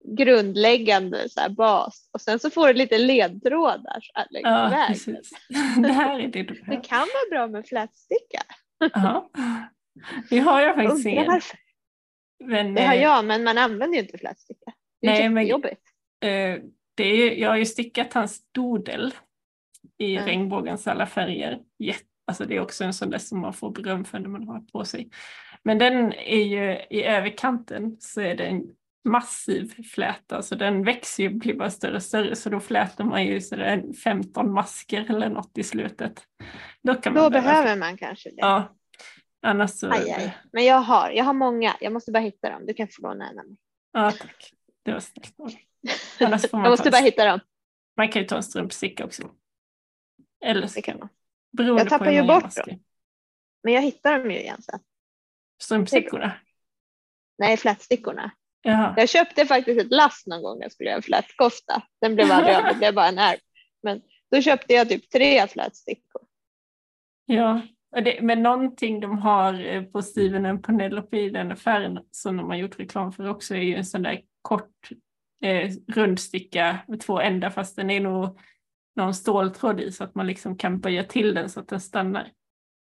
grundläggande 0.04 1.28
så 1.28 1.40
bas 1.50 2.10
och 2.12 2.20
sen 2.20 2.38
så 2.38 2.50
får 2.50 2.68
du 2.68 2.72
lite 2.74 2.98
ledtrådar. 2.98 4.02
ja, 4.30 4.84
precis. 4.88 5.30
Det 5.82 5.92
här 5.92 6.20
är 6.20 6.28
det 6.28 6.42
du 6.42 6.54
behöver. 6.54 6.76
Det 6.76 6.88
kan 6.88 6.98
vara 6.98 7.30
bra 7.30 7.46
med 7.46 7.66
flätsticka. 7.66 8.42
Ja. 8.78 9.30
Det 10.30 10.38
har 10.38 10.60
jag 10.60 10.74
faktiskt 10.74 11.06
en. 11.06 11.40
Men, 12.44 12.74
det 12.74 12.82
har 12.82 12.94
eh, 12.94 13.02
jag, 13.02 13.24
men 13.24 13.44
man 13.44 13.58
använder 13.58 13.96
ju 13.96 14.02
inte 14.02 14.18
flätsticka. 14.18 14.72
Det 15.00 15.06
är 15.06 15.30
nej, 15.30 15.44
jättejobbigt. 15.44 15.82
Men, 16.20 16.58
uh, 16.58 16.64
det 16.94 17.04
är, 17.04 17.34
jag 17.34 17.48
har 17.48 17.56
ju 17.56 17.66
stickat 17.66 18.12
hans 18.12 18.52
dodel 18.52 19.14
i 19.98 20.16
mm. 20.16 20.26
regnbågens 20.26 20.86
alla 20.86 21.06
färger. 21.06 21.60
Jätte, 21.78 22.11
alltså 22.32 22.44
det 22.44 22.56
är 22.56 22.60
också 22.60 22.84
en 22.84 22.94
sån 22.94 23.10
där 23.10 23.18
som 23.18 23.40
man 23.40 23.52
får 23.52 23.70
beröm 23.70 24.04
för 24.04 24.18
när 24.18 24.28
man 24.28 24.48
har 24.48 24.60
på 24.60 24.84
sig. 24.84 25.10
Men 25.62 25.78
den 25.78 26.12
är 26.12 26.44
ju 26.44 26.86
i 26.90 27.04
överkanten 27.04 27.96
så 28.00 28.20
är 28.20 28.34
det 28.34 28.44
en 28.44 28.62
massiv 29.04 29.84
fläta 29.84 30.42
så 30.42 30.54
den 30.54 30.84
växer 30.84 31.22
ju 31.22 31.28
och 31.28 31.34
blir 31.34 31.54
bara 31.54 31.70
större 31.70 31.96
och 31.96 32.02
större 32.02 32.36
så 32.36 32.50
då 32.50 32.60
flätar 32.60 33.04
man 33.04 33.26
ju 33.26 33.40
så 33.40 33.56
15 34.04 34.52
masker 34.52 35.10
eller 35.10 35.28
något 35.28 35.58
i 35.58 35.62
slutet. 35.62 36.24
Då, 36.82 36.94
kan 36.94 37.14
man 37.14 37.22
då 37.22 37.30
behöver 37.30 37.76
man 37.76 37.96
kanske 37.96 38.28
det. 38.28 38.36
Ja. 38.36 38.76
Annars 39.42 39.70
så... 39.70 39.90
Aj, 39.90 40.10
aj. 40.10 40.36
Men 40.52 40.64
jag 40.64 40.80
har, 40.80 41.10
jag 41.10 41.24
har 41.24 41.32
många, 41.32 41.76
jag 41.80 41.92
måste 41.92 42.12
bara 42.12 42.22
hitta 42.22 42.50
dem. 42.50 42.66
Du 42.66 42.74
kan 42.74 42.88
få 42.88 43.02
låna 43.02 43.30
en 43.30 43.38
av 43.38 43.46
mig. 43.46 43.56
Ja 43.92 44.10
tack, 44.10 44.52
det 44.82 44.92
var 44.92 45.00
snällt. 45.00 45.58
Annars 46.20 46.50
får 46.50 46.56
man 46.58 46.64
jag 46.64 46.70
måste 46.70 46.90
bara 46.90 47.02
hitta 47.02 47.24
dem. 47.24 47.40
Man 47.96 48.08
kan 48.08 48.22
ju 48.22 48.28
ta 48.28 48.36
en 48.36 48.42
strumpsticka 48.42 49.04
också. 49.04 49.30
Eller 50.44 50.66
så 50.66 50.82
kan 50.82 50.98
man. 50.98 51.08
Beroende 51.52 51.82
jag 51.82 51.88
tappar 51.88 52.10
ju 52.10 52.22
bort 52.22 52.56
dem. 52.56 52.80
Men 53.62 53.72
jag 53.72 53.82
hittar 53.82 54.18
dem 54.18 54.30
ju 54.30 54.40
igen 54.40 54.62
sen. 54.62 54.80
Strumpstickorna? 55.62 56.32
Nej, 57.38 57.56
flätstickorna. 57.56 58.30
Jag 58.96 59.08
köpte 59.08 59.46
faktiskt 59.46 59.80
ett 59.80 59.90
lass 59.92 60.26
någon 60.26 60.42
gång 60.42 60.62
jag 60.62 60.72
skulle 60.72 60.88
göra 60.90 60.96
en 60.96 61.02
flätkofta. 61.02 61.82
Den 62.00 62.14
blev 62.14 62.30
aldrig 62.30 62.56
av, 62.56 62.62
det 62.64 62.74
blev 62.74 62.94
bara 62.94 63.08
en 63.08 63.18
ärm. 63.18 63.38
Men 63.82 64.02
då 64.30 64.40
köpte 64.40 64.74
jag 64.74 64.88
typ 64.88 65.10
tre 65.10 65.46
flätstickor. 65.46 66.22
Ja, 67.26 67.60
men 68.20 68.42
någonting 68.42 69.00
de 69.00 69.18
har 69.18 69.66
eh, 69.66 69.82
på 69.82 70.02
Steven 70.02 70.46
och 70.46 70.64
Penelope 70.64 71.16
i 71.16 71.30
den 71.30 71.52
affären 71.52 72.00
som 72.10 72.36
de 72.36 72.50
har 72.50 72.56
gjort 72.56 72.78
reklam 72.78 73.12
för 73.12 73.28
också 73.28 73.54
är 73.54 73.60
ju 73.60 73.74
en 73.74 73.84
sån 73.84 74.02
där 74.02 74.20
kort 74.42 74.88
eh, 75.44 75.70
rundsticka 75.88 76.78
med 76.88 77.00
två 77.00 77.20
ändar 77.20 77.50
fast 77.50 77.76
den 77.76 77.90
är 77.90 78.00
nog 78.00 78.38
någon 78.96 79.14
ståltråd 79.14 79.80
i 79.80 79.92
så 79.92 80.04
att 80.04 80.14
man 80.14 80.26
liksom 80.26 80.56
kan 80.58 80.80
böja 80.80 81.04
till 81.04 81.34
den 81.34 81.50
så 81.50 81.60
att 81.60 81.68
den 81.68 81.80
stannar. 81.80 82.32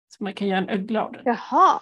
Så 0.08 0.24
man 0.24 0.34
kan 0.34 0.48
göra 0.48 0.58
en 0.60 0.70
ögla 0.70 1.04
av 1.04 1.12
den. 1.12 1.22
Jaha, 1.26 1.80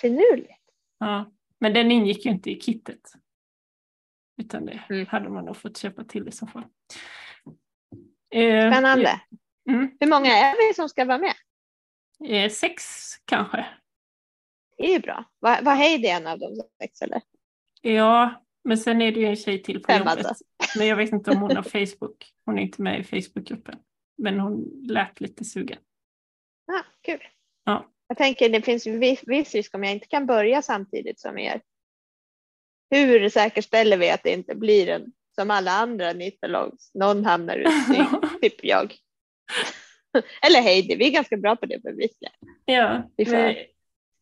finurligt. 0.00 0.64
Ja, 0.98 1.32
men 1.60 1.72
den 1.74 1.90
ingick 1.90 2.24
ju 2.24 2.30
inte 2.30 2.50
i 2.50 2.60
kittet. 2.60 3.12
Utan 4.42 4.66
det 4.66 4.82
Mm. 4.90 5.06
hade 5.06 5.28
man 5.28 5.44
nog 5.44 5.56
fått 5.56 5.76
köpa 5.76 6.04
till 6.04 6.28
i 6.28 6.32
så 6.32 6.46
fall. 6.46 6.64
Eh, 8.30 8.72
Spännande. 8.72 9.20
Mm. 9.70 9.96
Hur 10.00 10.06
många 10.06 10.30
är 10.30 10.68
vi 10.68 10.74
som 10.74 10.88
ska 10.88 11.04
vara 11.04 11.18
med? 11.18 11.34
Eh, 12.24 12.50
sex 12.50 12.82
kanske. 13.24 13.66
Det 14.76 14.86
är 14.88 14.92
ju 14.92 14.98
bra. 14.98 15.24
Var, 15.38 15.62
var 15.62 15.74
Heidi 15.74 16.08
en 16.08 16.26
av 16.26 16.38
de 16.38 16.62
sex 16.82 17.02
eller? 17.02 17.22
Ja, 17.80 18.44
men 18.64 18.78
sen 18.78 19.02
är 19.02 19.12
det 19.12 19.20
ju 19.20 19.26
en 19.26 19.36
tjej 19.36 19.62
till 19.62 19.82
på 19.82 19.86
Fem 19.92 19.98
jobbet. 19.98 20.26
alltså. 20.26 20.44
Men 20.76 20.86
jag 20.86 20.96
vet 20.96 21.12
inte 21.12 21.30
om 21.30 21.36
hon 21.36 21.56
har 21.56 21.62
Facebook. 21.62 22.32
Hon 22.44 22.58
är 22.58 22.62
inte 22.62 22.82
med 22.82 23.00
i 23.00 23.04
Facebookgruppen. 23.04 23.78
Men 24.18 24.40
hon 24.40 24.70
lät 24.82 25.20
lite 25.20 25.44
sugen. 25.44 25.78
Ah, 26.72 26.84
kul. 27.02 27.22
Ja. 27.64 27.90
Jag 28.08 28.18
tänker 28.18 28.48
det 28.48 28.62
finns 28.62 28.86
viss, 28.86 29.22
viss 29.26 29.54
risk 29.54 29.74
om 29.74 29.84
jag 29.84 29.92
inte 29.92 30.06
kan 30.06 30.26
börja 30.26 30.62
samtidigt 30.62 31.20
som 31.20 31.38
er. 31.38 31.60
Hur 32.90 33.28
säkerställer 33.28 33.96
vi 33.96 34.10
att 34.10 34.22
det 34.22 34.32
inte 34.32 34.54
blir 34.54 34.88
en 34.88 35.12
som 35.34 35.50
alla 35.50 35.70
andra 35.70 36.12
nitalogs, 36.12 36.94
någon 36.94 37.24
hamnar 37.24 37.56
ute, 37.56 38.06
typ 38.42 38.64
jag. 38.64 38.94
Eller 40.46 40.60
Heidi, 40.60 40.96
vi 40.96 41.06
är 41.06 41.12
ganska 41.12 41.36
bra 41.36 41.56
på 41.56 41.66
det 41.66 41.82
bevisligen. 41.82 42.32
ja, 42.64 43.10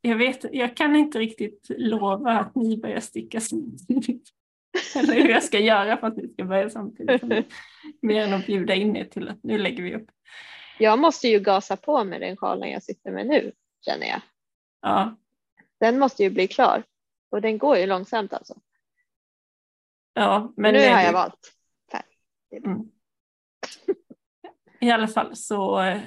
jag, 0.01 0.17
vet, 0.17 0.45
jag 0.53 0.77
kan 0.77 0.97
inte 0.97 1.19
riktigt 1.19 1.67
lova 1.69 2.33
att 2.33 2.55
ni 2.55 2.77
börjar 2.77 3.01
sticka 3.01 3.41
samtidigt. 3.41 4.29
Eller 4.97 5.15
hur 5.15 5.29
jag 5.29 5.43
ska 5.43 5.59
göra 5.59 5.97
för 5.97 6.07
att 6.07 6.17
ni 6.17 6.29
ska 6.29 6.45
börja 6.45 6.71
samtidigt. 6.71 7.23
Mer 8.03 8.23
än 8.25 8.35
att 8.35 8.47
bjuda 8.47 8.75
in 8.75 8.97
er 8.97 9.05
till 9.05 9.29
att 9.29 9.43
nu 9.43 9.59
lägger 9.59 9.83
vi 9.83 9.95
upp. 9.95 10.11
Jag 10.79 10.99
måste 10.99 11.29
ju 11.29 11.41
gasa 11.41 11.77
på 11.77 12.05
med 12.05 12.21
den 12.21 12.37
sjalen 12.37 12.71
jag 12.71 12.83
sitter 12.83 13.11
med 13.11 13.27
nu, 13.27 13.53
känner 13.85 14.07
jag. 14.07 14.21
Ja, 14.83 15.17
Den 15.81 15.99
måste 15.99 16.23
ju 16.23 16.31
bli 16.31 16.49
klar. 16.49 16.83
Och 17.31 17.41
den 17.41 17.59
går 17.59 17.77
ju 17.77 17.87
långsamt 17.87 18.33
alltså. 18.33 18.55
ja 20.15 20.53
men 20.57 20.75
nu 20.75 20.89
har 20.89 21.03
jag 21.03 21.13
valt. 21.13 21.53
Mm. 22.65 22.91
I 24.81 24.91
alla 24.91 25.09
fall 25.09 25.37
så 25.37 25.81
eh, 25.81 26.01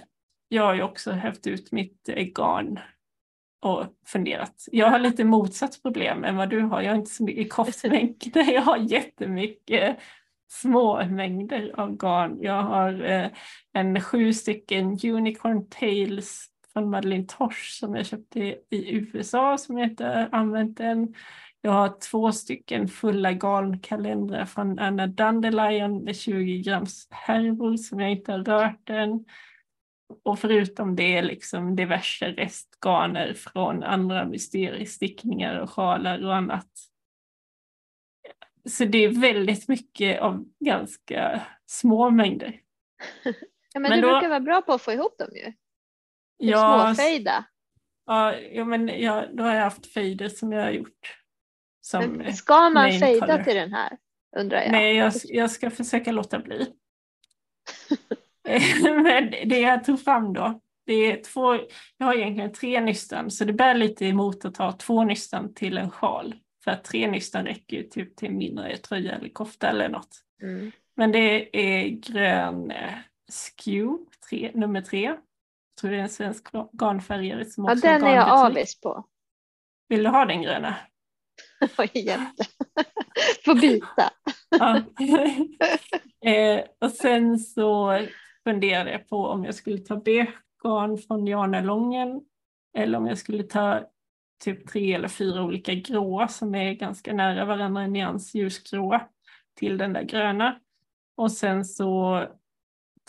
jag 0.47 0.63
har 0.63 0.73
ju 0.73 0.83
också 0.83 1.11
hävt 1.11 1.47
ut 1.47 1.71
mitt 1.71 2.09
eh, 2.09 2.25
garn 2.25 2.79
och 3.59 3.85
funderat. 4.05 4.65
Jag 4.71 4.89
har 4.89 4.99
lite 4.99 5.23
motsatt 5.23 5.81
problem 5.81 6.23
än 6.23 6.35
vad 6.35 6.49
du 6.49 6.61
har. 6.61 6.81
Jag 6.81 6.91
har 6.91 6.97
inte 6.97 7.11
så 7.11 7.23
mycket 7.23 7.49
koftmängder. 7.53 8.53
Jag 8.53 8.61
har 8.61 8.77
jättemycket 8.77 9.97
små 10.51 11.05
mängder 11.05 11.73
av 11.77 11.97
garn. 11.97 12.37
Jag 12.41 12.63
har 12.63 13.03
eh, 13.03 13.27
en 13.73 14.01
sju 14.01 14.33
stycken 14.33 14.99
Unicorn 15.03 15.69
Tails 15.69 16.49
från 16.73 16.89
Madeleine 16.89 17.25
Tosh 17.25 17.79
som 17.79 17.95
jag 17.95 18.05
köpte 18.05 18.39
i 18.69 18.91
USA 18.93 19.57
som 19.57 19.77
jag 19.77 19.89
inte 19.89 20.05
har 20.05 20.29
använt 20.31 20.79
än. 20.79 21.13
Jag 21.61 21.71
har 21.71 21.99
två 22.11 22.31
stycken 22.31 22.87
fulla 22.87 23.31
garnkalendrar 23.31 24.45
från 24.45 24.79
Anna 24.79 25.07
Dandelion 25.07 26.03
med 26.03 26.15
20 26.15 26.61
grams 26.61 27.07
härvor 27.11 27.77
som 27.77 27.99
jag 27.99 28.11
inte 28.11 28.31
har 28.31 28.39
rört 28.39 28.89
än. 28.89 29.25
Och 30.23 30.39
förutom 30.39 30.95
det 30.95 31.21
liksom 31.21 31.75
diverse 31.75 32.25
restgarner 32.31 33.33
från 33.33 33.83
andra 33.83 34.25
mysteriestickningar 34.25 35.59
och 35.59 35.69
sjalar 35.69 36.25
och 36.25 36.35
annat. 36.35 36.67
Så 38.69 38.85
det 38.85 38.97
är 38.97 39.21
väldigt 39.21 39.67
mycket 39.67 40.21
av 40.21 40.45
ganska 40.59 41.41
små 41.65 42.09
mängder. 42.09 42.59
Ja, 43.73 43.79
men, 43.79 43.89
Men 43.89 44.01
du 44.01 44.07
då- 44.07 44.13
brukar 44.13 44.29
vara 44.29 44.39
bra 44.39 44.61
på 44.61 44.73
att 44.73 44.81
få 44.81 44.91
ihop 44.91 45.17
dem 45.17 45.29
ju. 45.35 45.45
Typ 45.45 45.55
Jag, 46.37 46.95
Småfejda. 46.95 47.45
ja, 48.05 48.35
ja, 48.35 48.65
men 48.65 48.87
jag, 48.87 49.37
då 49.37 49.43
har 49.43 49.55
jag 49.55 49.61
haft 49.63 49.93
fejder 49.93 50.29
som 50.29 50.51
jag 50.51 50.63
har 50.63 50.71
gjort. 50.71 51.17
Som, 51.81 52.05
Men 52.05 52.33
ska 52.33 52.69
man 52.69 52.91
fejda 52.91 53.43
till 53.43 53.55
den 53.55 53.73
här? 53.73 53.97
Undrar 54.37 54.61
jag. 54.61 54.71
Nej, 54.71 54.95
jag, 54.95 55.13
jag 55.23 55.51
ska 55.51 55.69
försöka 55.69 56.11
låta 56.11 56.39
bli. 56.39 56.73
Men 59.03 59.31
det 59.49 59.59
jag 59.59 59.83
tog 59.83 60.03
fram 60.03 60.33
då, 60.33 60.59
det 60.85 60.93
är 60.93 61.23
två, 61.23 61.55
jag 61.97 62.05
har 62.05 62.13
egentligen 62.13 62.53
tre 62.53 62.81
nystan 62.81 63.31
så 63.31 63.45
det 63.45 63.53
bär 63.53 63.73
lite 63.73 64.05
emot 64.05 64.45
att 64.45 64.57
ha 64.57 64.71
två 64.71 65.03
nystan 65.03 65.53
till 65.53 65.77
en 65.77 65.91
sjal. 65.91 66.35
För 66.63 66.71
att 66.71 66.83
tre 66.83 67.11
nystan 67.11 67.45
räcker 67.45 67.77
ju 67.77 67.83
typ 67.83 68.15
till 68.15 68.27
en 68.27 68.37
mindre 68.37 68.77
tröja 68.77 69.15
eller 69.15 69.29
kofta 69.29 69.69
eller 69.69 69.89
något. 69.89 70.15
Mm. 70.41 70.71
Men 70.95 71.11
det 71.11 71.57
är 71.57 71.87
grön 71.87 72.71
eh, 72.71 72.93
Skew, 73.31 74.05
tre, 74.29 74.51
nummer 74.53 74.81
tre. 74.81 75.01
Jag 75.01 75.17
tror 75.81 75.91
det 75.91 75.97
är 75.97 76.01
en 76.01 76.09
svensk 76.09 76.47
garnfärgare 76.71 77.45
som 77.45 77.65
Ja, 77.65 77.73
också 77.73 77.87
har 77.87 77.93
den 77.93 78.07
är 78.07 78.15
jag 78.15 78.29
avis 78.29 78.81
på. 78.81 79.05
Vill 79.89 80.03
du 80.03 80.09
ha 80.09 80.25
den 80.25 80.41
gröna? 80.41 80.75
Jätte. 81.93 82.45
Får 83.45 83.55
byta. 83.55 84.09
Ja. 84.49 84.77
eh, 86.31 86.63
och 86.81 86.91
sen 86.91 87.39
så 87.39 87.99
funderade 88.43 88.91
jag 88.91 89.07
på 89.07 89.25
om 89.25 89.45
jag 89.45 89.55
skulle 89.55 89.77
ta 89.77 89.95
beige-garn 89.95 90.97
från 90.97 91.27
Janelången 91.27 92.21
eller 92.77 92.97
om 92.97 93.07
jag 93.07 93.17
skulle 93.17 93.43
ta 93.43 93.89
typ 94.43 94.67
tre 94.67 94.93
eller 94.93 95.07
fyra 95.07 95.43
olika 95.43 95.73
gråa 95.73 96.27
som 96.27 96.55
är 96.55 96.73
ganska 96.73 97.13
nära 97.13 97.45
varandra 97.45 97.83
i 97.83 97.87
nyans 97.87 98.35
ljusgråa 98.35 99.07
till 99.55 99.77
den 99.77 99.93
där 99.93 100.03
gröna. 100.03 100.59
Och 101.15 101.31
sen 101.31 101.65
så 101.65 102.19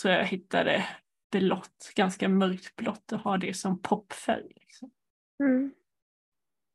tror 0.02 0.12
jag 0.12 0.20
jag 0.20 0.26
hittade 0.26 0.86
blått, 1.32 1.92
ganska 1.96 2.28
mörkt 2.28 2.76
blått 2.76 3.12
och 3.12 3.18
har 3.18 3.38
det 3.38 3.54
som 3.54 3.82
popfärg. 3.82 4.52
Liksom. 4.56 4.90
Mm. 5.42 5.72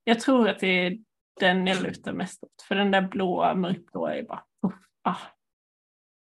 Jag 0.03 0.19
tror 0.19 0.49
att 0.49 0.59
det 0.59 0.67
är 0.67 0.97
den 1.39 1.67
jag 1.67 1.83
lutar 1.83 2.13
mest 2.13 2.43
åt. 2.43 2.61
För 2.67 2.75
den 2.75 2.91
där 2.91 3.01
blåa, 3.01 3.55
mörkblåa 3.55 4.15
är 4.15 4.23
bara... 4.23 4.43
uff, 4.67 4.73
ah. 5.01 5.17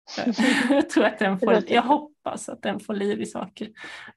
Jag 0.69 0.89
tror 0.89 1.03
att 1.05 1.19
den 1.19 1.39
får, 1.39 1.53
jag 1.67 1.81
hoppas 1.81 2.49
att 2.49 2.61
den 2.61 2.79
får 2.79 2.93
liv 2.93 3.21
i 3.21 3.25
saker. 3.25 3.69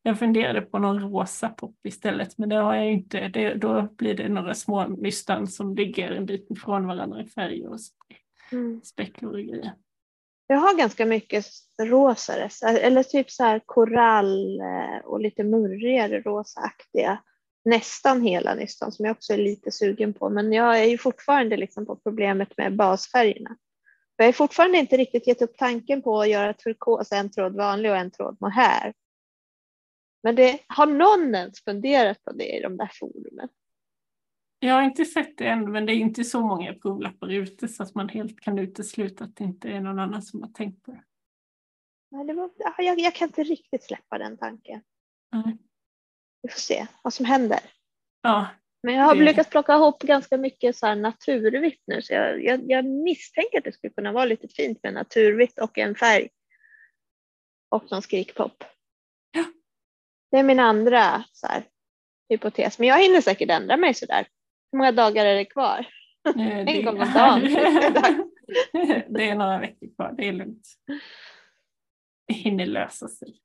Jag 0.02 0.18
funderade 0.18 0.60
på 0.60 0.78
någon 0.78 1.00
rosa 1.00 1.48
pop 1.48 1.76
istället 1.86 2.38
men 2.38 2.48
det 2.48 2.56
har 2.56 2.74
jag 2.74 2.92
inte. 2.92 3.28
Det, 3.28 3.54
då 3.54 3.82
blir 3.82 4.14
det 4.14 4.28
några 4.28 4.54
små 4.54 4.86
nystan 4.88 5.46
som 5.46 5.74
ligger 5.74 6.10
en 6.10 6.26
bit 6.26 6.50
ifrån 6.50 6.86
varandra 6.86 7.22
i 7.22 7.26
färg 7.28 7.66
och 7.66 7.78
Mm. 8.52 8.80
speckor 8.84 9.28
och 9.32 9.38
grejer. 9.38 9.72
Jag 10.46 10.56
har 10.56 10.78
ganska 10.78 11.06
mycket 11.06 11.46
rosare, 11.82 12.48
så- 12.50 12.66
eller 12.66 13.02
typ 13.02 13.30
så 13.30 13.44
här 13.44 13.60
korall 13.66 14.60
eh, 14.60 15.04
och 15.04 15.20
lite 15.20 15.44
murrigare 15.44 16.20
rosaaktiga. 16.20 17.18
Nästan 17.64 18.22
hela 18.22 18.54
nystan 18.54 18.92
som 18.92 19.04
jag 19.04 19.12
också 19.16 19.32
är 19.32 19.38
lite 19.38 19.70
sugen 19.70 20.12
på. 20.14 20.30
Men 20.30 20.52
jag 20.52 20.80
är 20.80 20.84
ju 20.84 20.98
fortfarande 20.98 21.56
liksom 21.56 21.86
på 21.86 21.96
problemet 21.96 22.48
med 22.56 22.76
basfärgerna. 22.76 23.56
Jag 24.16 24.24
har 24.26 24.32
fortfarande 24.32 24.78
inte 24.78 24.96
riktigt 24.96 25.26
gett 25.26 25.42
upp 25.42 25.56
tanken 25.56 26.02
på 26.02 26.20
att 26.20 26.30
göra 26.30 26.52
turkos, 26.52 27.12
en 27.12 27.30
tråd 27.30 27.56
vanlig 27.56 27.90
och 27.90 27.96
en 27.96 28.10
tråd 28.10 28.36
mohair. 28.40 28.94
Men 30.22 30.36
det, 30.36 30.60
har 30.66 30.86
någon 30.86 31.34
ens 31.34 31.64
funderat 31.64 32.24
på 32.24 32.32
det 32.32 32.58
i 32.58 32.62
de 32.62 32.76
där 32.76 32.90
forumen? 33.00 33.48
Jag 34.58 34.74
har 34.74 34.82
inte 34.82 35.04
sett 35.04 35.38
det 35.38 35.46
än 35.46 35.72
men 35.72 35.86
det 35.86 35.92
är 35.92 35.96
inte 35.96 36.24
så 36.24 36.40
många 36.40 36.74
provlappar 36.74 37.28
ute 37.28 37.68
så 37.68 37.82
att 37.82 37.94
man 37.94 38.08
helt 38.08 38.40
kan 38.40 38.58
utesluta 38.58 39.24
att 39.24 39.36
det 39.36 39.44
inte 39.44 39.68
är 39.68 39.80
någon 39.80 39.98
annan 39.98 40.22
som 40.22 40.42
har 40.42 40.48
tänkt 40.48 40.82
på 40.82 40.90
det. 40.90 41.04
Nej, 42.10 42.26
det 42.26 42.32
var, 42.32 42.50
ja, 42.56 42.74
jag, 42.78 42.98
jag 42.98 43.14
kan 43.14 43.28
inte 43.28 43.42
riktigt 43.42 43.84
släppa 43.84 44.18
den 44.18 44.36
tanken. 44.36 44.82
Nej. 45.32 45.58
Vi 46.42 46.48
får 46.48 46.60
se 46.60 46.86
vad 47.02 47.12
som 47.12 47.26
händer. 47.26 47.60
Ja, 48.22 48.46
Men 48.82 48.94
jag 48.94 49.04
har 49.04 49.14
Det- 49.14 49.24
lyckats 49.24 49.50
plocka 49.50 49.74
ihop 49.74 50.02
ganska 50.02 50.36
mycket 50.36 50.76
så 50.76 50.86
här 50.86 50.96
naturvitt 50.96 51.82
nu 51.86 52.02
så 52.02 52.12
jag, 52.12 52.44
jag, 52.44 52.60
jag 52.70 52.84
misstänker 52.84 53.58
att 53.58 53.64
det 53.64 53.72
skulle 53.72 53.92
kunna 53.92 54.12
vara 54.12 54.24
lite 54.24 54.48
fint 54.48 54.82
med 54.82 54.94
naturvitt 54.94 55.58
och 55.58 55.78
en 55.78 55.94
färg. 55.94 56.28
Och 57.68 57.90
någon 57.90 58.02
skrikpop. 58.02 58.64
Ja. 59.32 59.44
Det 60.30 60.36
är 60.38 60.42
min 60.42 60.60
andra 60.60 61.24
så 61.32 61.46
här, 61.46 61.62
hypotes. 62.28 62.78
Men 62.78 62.88
jag 62.88 63.02
hinner 63.02 63.20
säkert 63.20 63.50
ändra 63.50 63.76
mig 63.76 63.94
sådär. 63.94 64.26
Hur 64.72 64.78
många 64.78 64.92
dagar 64.92 65.26
är 65.26 65.34
det 65.34 65.44
kvar? 65.44 65.86
Eh, 66.28 66.34
det- 66.66 66.82
gång 66.82 67.00
om 67.00 67.12
dagen. 67.12 67.40
det 69.14 69.28
är 69.28 69.34
några 69.34 69.58
veckor 69.58 69.94
kvar, 69.94 70.14
det 70.16 70.28
är 70.28 70.32
lugnt. 70.32 70.68
Det 72.28 72.34
hinner 72.34 72.66
lösa 72.66 73.08
sig. 73.08 73.40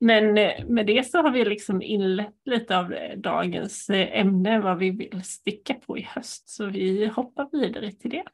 Men 0.00 0.38
eh, 0.38 0.66
med 0.66 0.86
det 0.86 1.10
så 1.10 1.22
har 1.22 1.30
vi 1.30 1.44
liksom 1.44 1.82
inlett 1.82 2.36
lite 2.44 2.78
av 2.78 2.92
eh, 2.92 3.18
dagens 3.18 3.90
eh, 3.90 4.20
ämne, 4.20 4.60
vad 4.60 4.78
vi 4.78 4.90
vill 4.90 5.22
sticka 5.22 5.74
på 5.74 5.98
i 5.98 6.02
höst. 6.02 6.48
Så 6.48 6.66
vi 6.66 7.06
hoppar 7.06 7.48
vidare 7.52 7.92
till 7.92 8.10
det. 8.10 8.24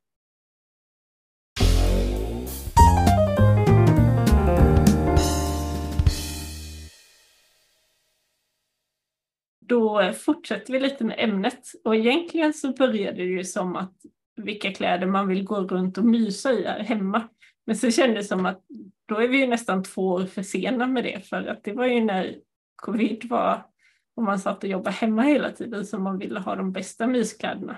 Då 9.60 10.12
fortsätter 10.12 10.72
vi 10.72 10.80
lite 10.80 11.04
med 11.04 11.16
ämnet 11.18 11.72
och 11.84 11.96
egentligen 11.96 12.52
så 12.54 12.72
började 12.72 13.16
det 13.16 13.24
ju 13.24 13.44
som 13.44 13.76
att 13.76 13.94
vilka 14.36 14.72
kläder 14.72 15.06
man 15.06 15.28
vill 15.28 15.44
gå 15.44 15.60
runt 15.60 15.98
och 15.98 16.04
mysa 16.04 16.52
i 16.52 16.64
här 16.64 16.80
hemma. 16.80 17.28
Men 17.66 17.76
så 17.76 17.90
kändes 17.90 18.24
det 18.24 18.28
som 18.28 18.46
att 18.46 18.64
då 19.06 19.16
är 19.16 19.28
vi 19.28 19.38
ju 19.38 19.46
nästan 19.46 19.82
två 19.82 20.08
år 20.08 20.26
för 20.26 20.42
sena 20.42 20.86
med 20.86 21.04
det 21.04 21.26
för 21.26 21.46
att 21.46 21.64
det 21.64 21.72
var 21.72 21.86
ju 21.86 22.04
när 22.04 22.36
covid 22.76 23.24
var 23.24 23.66
och 24.16 24.22
man 24.22 24.38
satt 24.38 24.64
och 24.64 24.70
jobbade 24.70 24.96
hemma 24.96 25.22
hela 25.22 25.52
tiden 25.52 25.86
som 25.86 26.02
man 26.02 26.18
ville 26.18 26.40
ha 26.40 26.56
de 26.56 26.72
bästa 26.72 27.06
myskläderna. 27.06 27.76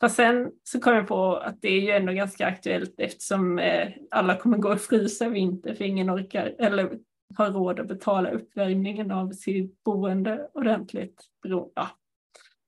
Fast 0.00 0.16
sen 0.16 0.52
så 0.62 0.80
kom 0.80 0.94
jag 0.94 1.08
på 1.08 1.36
att 1.36 1.62
det 1.62 1.68
är 1.68 1.80
ju 1.80 1.90
ändå 1.90 2.12
ganska 2.12 2.46
aktuellt 2.46 2.94
eftersom 2.98 3.58
eh, 3.58 3.88
alla 4.10 4.36
kommer 4.36 4.58
gå 4.58 4.72
och 4.72 4.80
frysa 4.80 5.26
i 5.26 5.28
vinter 5.28 5.74
för 5.74 5.84
ingen 5.84 6.10
orkar 6.10 6.54
eller 6.58 6.98
har 7.36 7.50
råd 7.50 7.80
att 7.80 7.88
betala 7.88 8.30
uppvärmningen 8.30 9.10
av 9.10 9.32
sitt 9.32 9.84
boende 9.84 10.48
ordentligt. 10.54 11.24
Ja, 11.42 11.88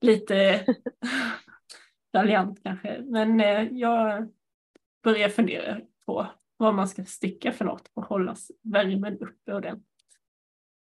lite 0.00 0.66
raljant 2.14 2.60
kanske, 2.62 3.00
men 3.04 3.40
eh, 3.40 3.68
jag 3.72 4.28
börjar 5.02 5.28
fundera 5.28 5.80
på 6.06 6.26
vad 6.56 6.74
man 6.74 6.88
ska 6.88 7.04
sticka 7.04 7.52
för 7.52 7.64
något 7.64 7.90
och 7.94 8.04
hålla 8.04 8.36
värmen 8.62 9.18
uppe 9.18 9.54
ordentligt. 9.54 9.88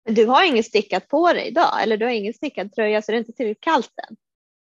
Du 0.04 0.26
har 0.26 0.44
inget 0.44 0.66
stickat 0.66 1.08
på 1.08 1.32
dig 1.32 1.48
idag 1.48 1.82
eller 1.82 1.96
du 1.96 2.04
har 2.04 2.12
ingen 2.12 2.34
stickad 2.34 2.72
tröja 2.72 3.02
så 3.02 3.12
det 3.12 3.16
är 3.16 3.18
inte 3.18 3.32
tillräckligt 3.32 3.64
kallt 3.64 3.92
än. 4.08 4.16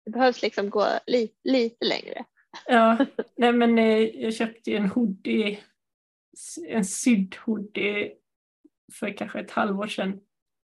Det 0.05 0.11
behövs 0.11 0.43
liksom 0.43 0.71
gå 0.71 0.87
li 1.07 1.31
lite 1.45 1.85
längre. 1.85 2.25
Ja, 2.67 3.07
nej 3.37 3.53
men 3.53 3.79
eh, 3.79 3.99
jag 3.99 4.35
köpte 4.35 4.77
en 4.77 4.91
hoodie, 4.91 5.59
en 6.69 6.85
sydd 6.85 7.37
hoodie 7.45 8.13
för 8.93 9.17
kanske 9.17 9.41
ett 9.41 9.51
halvår 9.51 9.87
sedan. 9.87 10.21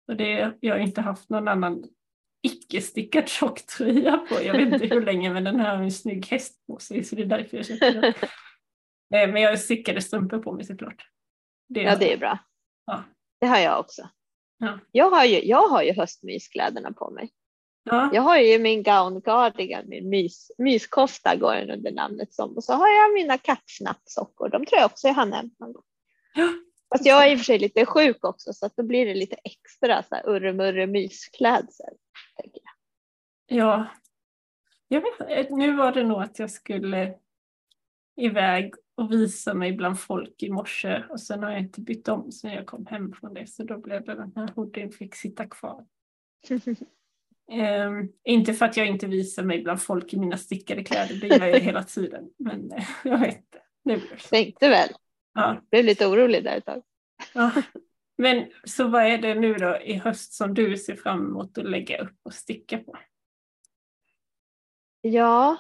Och 0.09 0.17
det, 0.17 0.53
jag 0.61 0.75
har 0.75 0.81
inte 0.81 1.01
haft 1.01 1.31
någon 1.31 1.49
annan 1.49 1.85
icke-stickad 2.43 3.29
tjocktröja 3.29 4.17
på. 4.17 4.43
Jag 4.43 4.53
vet 4.53 4.83
inte 4.83 4.95
hur 4.95 5.03
länge 5.03 5.33
men 5.33 5.45
den 5.45 5.61
här 5.61 5.77
har 5.77 5.83
en 5.83 5.93
snygg 5.93 6.27
häst 6.27 6.67
på 6.67 6.79
sig 6.79 7.05
så 7.05 7.17
det 7.17 7.23
är 7.23 7.27
därför 7.27 7.57
jag 7.57 7.67
köpte 7.67 7.91
den. 7.91 8.15
Eh, 9.15 9.33
men 9.33 9.43
jag 9.43 9.51
har 9.51 9.57
stickade 9.57 10.01
strumpor 10.01 10.39
på 10.39 10.53
mig 10.53 10.65
såklart. 10.65 11.11
Det 11.69 11.83
ja 11.83 11.97
det 11.97 12.13
är 12.13 12.17
bra. 12.17 12.39
Ja. 12.87 13.05
Det 13.41 13.47
har 13.47 13.59
jag 13.59 13.81
också. 13.81 14.09
Ja. 14.59 14.79
Jag, 14.93 15.11
har 15.11 15.25
ju, 15.25 15.45
jag 15.45 15.69
har 15.69 15.83
ju 15.83 15.93
höstmyskläderna 15.93 16.93
på 16.93 17.11
mig. 17.11 17.31
Ja. 17.83 18.11
Jag 18.13 18.23
har 18.23 18.39
ju 18.39 18.59
min 18.59 18.83
gown 18.83 19.23
cardigan, 19.23 19.89
min 19.89 20.09
mys, 20.09 20.51
myskofta 20.59 21.37
går 21.37 21.55
den 21.55 21.71
under 21.71 21.93
namnet 21.93 22.35
som 22.35 22.57
och 22.57 22.65
så 22.65 22.73
har 22.73 22.89
jag 22.89 23.15
mina 23.15 23.39
kattsnappsockor. 23.39 24.49
De 24.49 24.67
tror 24.67 24.79
jag 24.79 24.87
också 24.87 25.07
jag 25.07 25.15
har 25.15 25.27
nämnt 25.27 25.59
någon 25.59 25.73
gång. 25.73 25.85
Ja. 26.35 26.49
Fast 26.93 27.07
jag 27.07 27.27
är 27.27 27.33
i 27.33 27.35
och 27.35 27.39
för 27.39 27.45
sig 27.45 27.59
lite 27.59 27.87
sjuk 27.87 28.25
också 28.25 28.53
så 28.53 28.67
att 28.67 28.77
då 28.77 28.83
blir 28.83 29.07
det 29.07 29.15
lite 29.15 29.37
extra 29.45 30.03
så 30.03 30.15
här 30.15 30.29
urremurre 30.29 30.87
mysklädsel. 30.87 31.95
Tänker 32.37 32.61
jag. 32.65 33.59
Ja, 33.59 33.87
jag 34.89 35.01
vet 35.01 35.51
Nu 35.51 35.77
var 35.77 35.93
det 35.93 36.03
nog 36.03 36.23
att 36.23 36.39
jag 36.39 36.51
skulle 36.51 37.15
iväg 38.17 38.75
och 38.97 39.13
visa 39.13 39.55
mig 39.55 39.73
bland 39.73 40.01
folk 40.01 40.43
i 40.43 40.51
morse 40.51 41.05
och 41.11 41.21
sen 41.21 41.43
har 41.43 41.51
jag 41.51 41.61
inte 41.61 41.81
bytt 41.81 42.09
om 42.09 42.33
sen 42.33 42.53
jag 42.53 42.67
kom 42.67 42.87
hem 42.87 43.13
från 43.13 43.35
det 43.35 43.47
så 43.47 43.65
då 43.65 43.79
blev 43.79 44.05
det 44.05 44.15
den 44.15 44.33
här 44.37 44.51
hoodien 44.55 44.93
fick 44.93 45.15
sitta 45.15 45.47
kvar. 45.47 45.87
um, 47.51 48.13
inte 48.25 48.55
för 48.55 48.67
att 48.67 48.77
jag 48.77 48.87
inte 48.87 49.07
visar 49.07 49.43
mig 49.43 49.63
bland 49.63 49.83
folk 49.83 50.13
i 50.13 50.19
mina 50.19 50.37
stickade 50.37 50.85
kläder, 50.85 51.15
det 51.15 51.27
gör 51.27 51.47
jag 51.47 51.61
hela 51.61 51.83
tiden. 51.83 52.31
Men 52.37 52.73
uh, 52.73 52.85
jag 53.05 53.19
vet 53.19 53.37
inte. 53.37 53.59
Det 53.85 53.97
blev 53.97 54.19
Tänkte 54.31 54.69
väl. 54.69 54.89
Ja. 55.35 55.63
Blev 55.71 55.85
lite 55.85 56.07
orolig 56.07 56.45
där 56.45 56.57
ett 56.57 56.65
tag. 56.65 56.83
ja. 57.35 57.53
Men 58.19 58.51
så 58.65 58.89
vad 58.89 59.03
är 59.03 59.19
det 59.19 59.35
nu 59.35 59.55
då 59.55 59.79
i 59.81 59.95
höst 59.95 60.33
som 60.33 60.55
du 60.55 60.77
ser 60.77 60.97
fram 60.97 61.27
emot 61.27 61.59
att 61.59 61.71
lägga 61.71 61.99
upp 61.99 62.19
och 62.23 62.35
sticka 62.35 62.79
på? 62.79 62.97
Ja, 65.01 65.57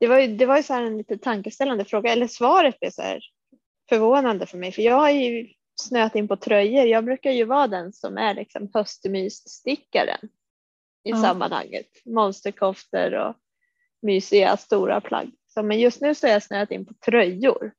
det 0.00 0.06
var 0.06 0.18
ju, 0.18 0.36
det 0.36 0.46
var 0.46 0.56
ju 0.56 0.62
så 0.62 0.74
en 0.74 0.98
lite 0.98 1.18
tankeställande 1.18 1.84
fråga, 1.84 2.12
eller 2.12 2.26
svaret 2.26 2.80
blev 2.80 2.90
så 2.90 3.02
här 3.02 3.20
förvånande 3.88 4.46
för 4.46 4.58
mig, 4.58 4.72
för 4.72 4.82
jag 4.82 4.94
har 4.94 5.10
ju 5.10 5.48
snöat 5.80 6.14
in 6.14 6.28
på 6.28 6.36
tröjor. 6.36 6.86
Jag 6.86 7.04
brukar 7.04 7.30
ju 7.30 7.44
vara 7.44 7.66
den 7.66 7.92
som 7.92 8.18
är 8.18 8.34
liksom 8.34 8.70
höstmysstickaren 8.74 10.28
i 11.04 11.10
ja. 11.10 11.22
sammanhanget. 11.22 11.86
Monsterkoftor 12.04 13.14
och 13.14 13.34
mysiga 14.02 14.56
stora 14.56 15.00
plagg. 15.00 15.30
Så, 15.46 15.62
men 15.62 15.80
just 15.80 16.00
nu 16.00 16.14
så 16.14 16.26
är 16.26 16.32
jag 16.32 16.42
snöat 16.42 16.70
in 16.70 16.86
på 16.86 16.94
tröjor. 16.94 17.72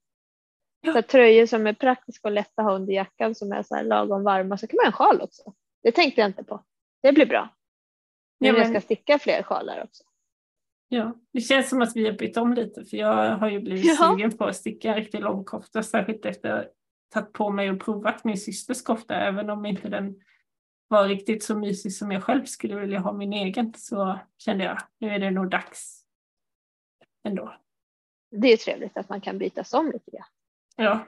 Ja. 0.82 0.94
Så 0.94 1.02
tröjor 1.02 1.46
som 1.46 1.68
är 1.68 1.74
praktiska 1.74 2.28
och 2.28 2.32
lätta 2.32 2.62
att 2.62 2.66
ha 2.66 2.76
under 2.76 2.94
jackan 2.94 3.36
som 3.36 3.52
är 3.52 3.64
så 3.64 3.76
här 3.76 3.84
lagom 3.84 4.24
varma. 4.24 4.58
Så 4.58 4.68
kan 4.68 4.76
man 4.76 4.86
ha 4.86 4.88
en 4.88 4.94
sjal 4.94 5.22
också. 5.22 5.54
Det 5.84 5.92
tänkte 5.92 6.22
jag 6.22 6.30
inte 6.30 6.44
på. 6.44 6.64
Det 7.02 7.12
blir 7.12 7.26
bra. 7.26 7.50
Nu 8.40 8.48
ja, 8.48 8.54
men... 8.54 8.62
jag 8.62 8.72
ska 8.72 8.82
sticka 8.82 9.20
fler 9.20 9.44
sjalar 9.44 9.84
också. 9.84 10.04
Ja, 10.96 11.14
det 11.34 11.42
känns 11.42 11.70
som 11.70 11.82
att 11.82 11.96
vi 11.96 12.06
har 12.06 12.14
bytt 12.14 12.38
om 12.38 12.54
lite 12.54 12.86
för 12.86 12.98
jag 12.98 13.38
har 13.38 13.50
ju 13.50 13.60
blivit 13.60 13.86
ja. 13.86 13.96
sugen 13.96 14.38
på 14.38 14.46
att 14.46 14.56
sticka 14.56 14.90
en 14.90 14.96
riktig 14.96 15.22
långkofta 15.22 15.84
särskilt 15.84 16.26
efter 16.26 16.50
att 16.50 16.66
ha 16.66 16.72
tagit 17.14 17.34
på 17.34 17.50
mig 17.50 17.72
och 17.72 17.80
provat 17.80 18.24
min 18.24 18.38
systers 18.38 18.82
kofta 18.82 19.16
även 19.16 19.50
om 19.50 19.66
inte 19.66 19.90
den 19.90 20.20
var 20.88 21.08
riktigt 21.08 21.44
så 21.44 21.58
mysig 21.58 21.94
som 21.94 22.12
jag 22.12 22.24
själv 22.24 22.46
skulle 22.46 22.76
vilja 22.76 23.00
ha 23.00 23.14
min 23.14 23.34
egen 23.34 23.74
så 23.78 24.20
kände 24.38 24.64
jag 24.64 24.78
nu 25.00 25.10
är 25.10 25.20
det 25.20 25.32
nog 25.32 25.50
dags 25.50 26.04
ändå. 27.28 27.56
Det 28.32 28.54
är 28.54 28.58
trevligt 28.58 28.98
att 28.98 29.10
man 29.10 29.22
kan 29.22 29.38
bytas 29.38 29.74
om 29.74 29.92
lite 29.92 30.12
grann. 30.12 30.28
Ja. 30.76 31.08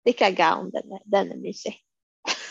Sticka 0.00 0.30
gown, 0.30 0.70
den 0.70 0.92
är, 0.92 1.00
den 1.04 1.32
är 1.32 1.36
mysig. 1.36 1.74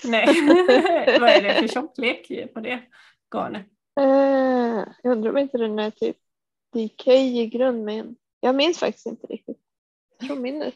Nej, 0.05 0.25
vad 1.19 1.29
är 1.29 1.41
det 1.41 1.53
för 1.53 1.67
tjocklek 1.67 2.53
på 2.53 2.59
det 2.59 2.83
garnet? 3.36 3.67
Uh, 3.99 4.86
jag 5.03 5.12
undrar 5.12 5.29
om 5.29 5.38
inte 5.38 5.57
den 5.57 5.79
är 5.79 5.91
typ 5.91 6.17
DK 6.73 7.07
i 7.07 7.47
grundmen. 7.47 8.15
jag 8.39 8.55
minns 8.55 8.79
faktiskt 8.79 9.05
inte 9.05 9.27
riktigt. 9.27 9.57
Jag 10.19 10.27
tror 10.27 10.71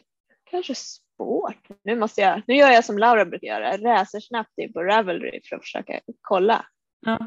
kanske 0.50 0.74
sport. 0.74 1.68
Nu 1.84 1.96
måste 1.96 2.20
jag, 2.20 2.42
nu 2.46 2.54
gör 2.54 2.70
jag 2.70 2.84
som 2.84 2.98
Laura 2.98 3.24
brukar 3.24 3.46
göra, 3.46 3.76
läser 3.76 4.20
snabbt 4.20 4.58
in 4.58 4.72
på 4.72 4.82
Ravelry 4.82 5.40
för 5.44 5.56
att 5.56 5.62
försöka 5.62 6.00
kolla. 6.20 6.66
Ja. 7.00 7.18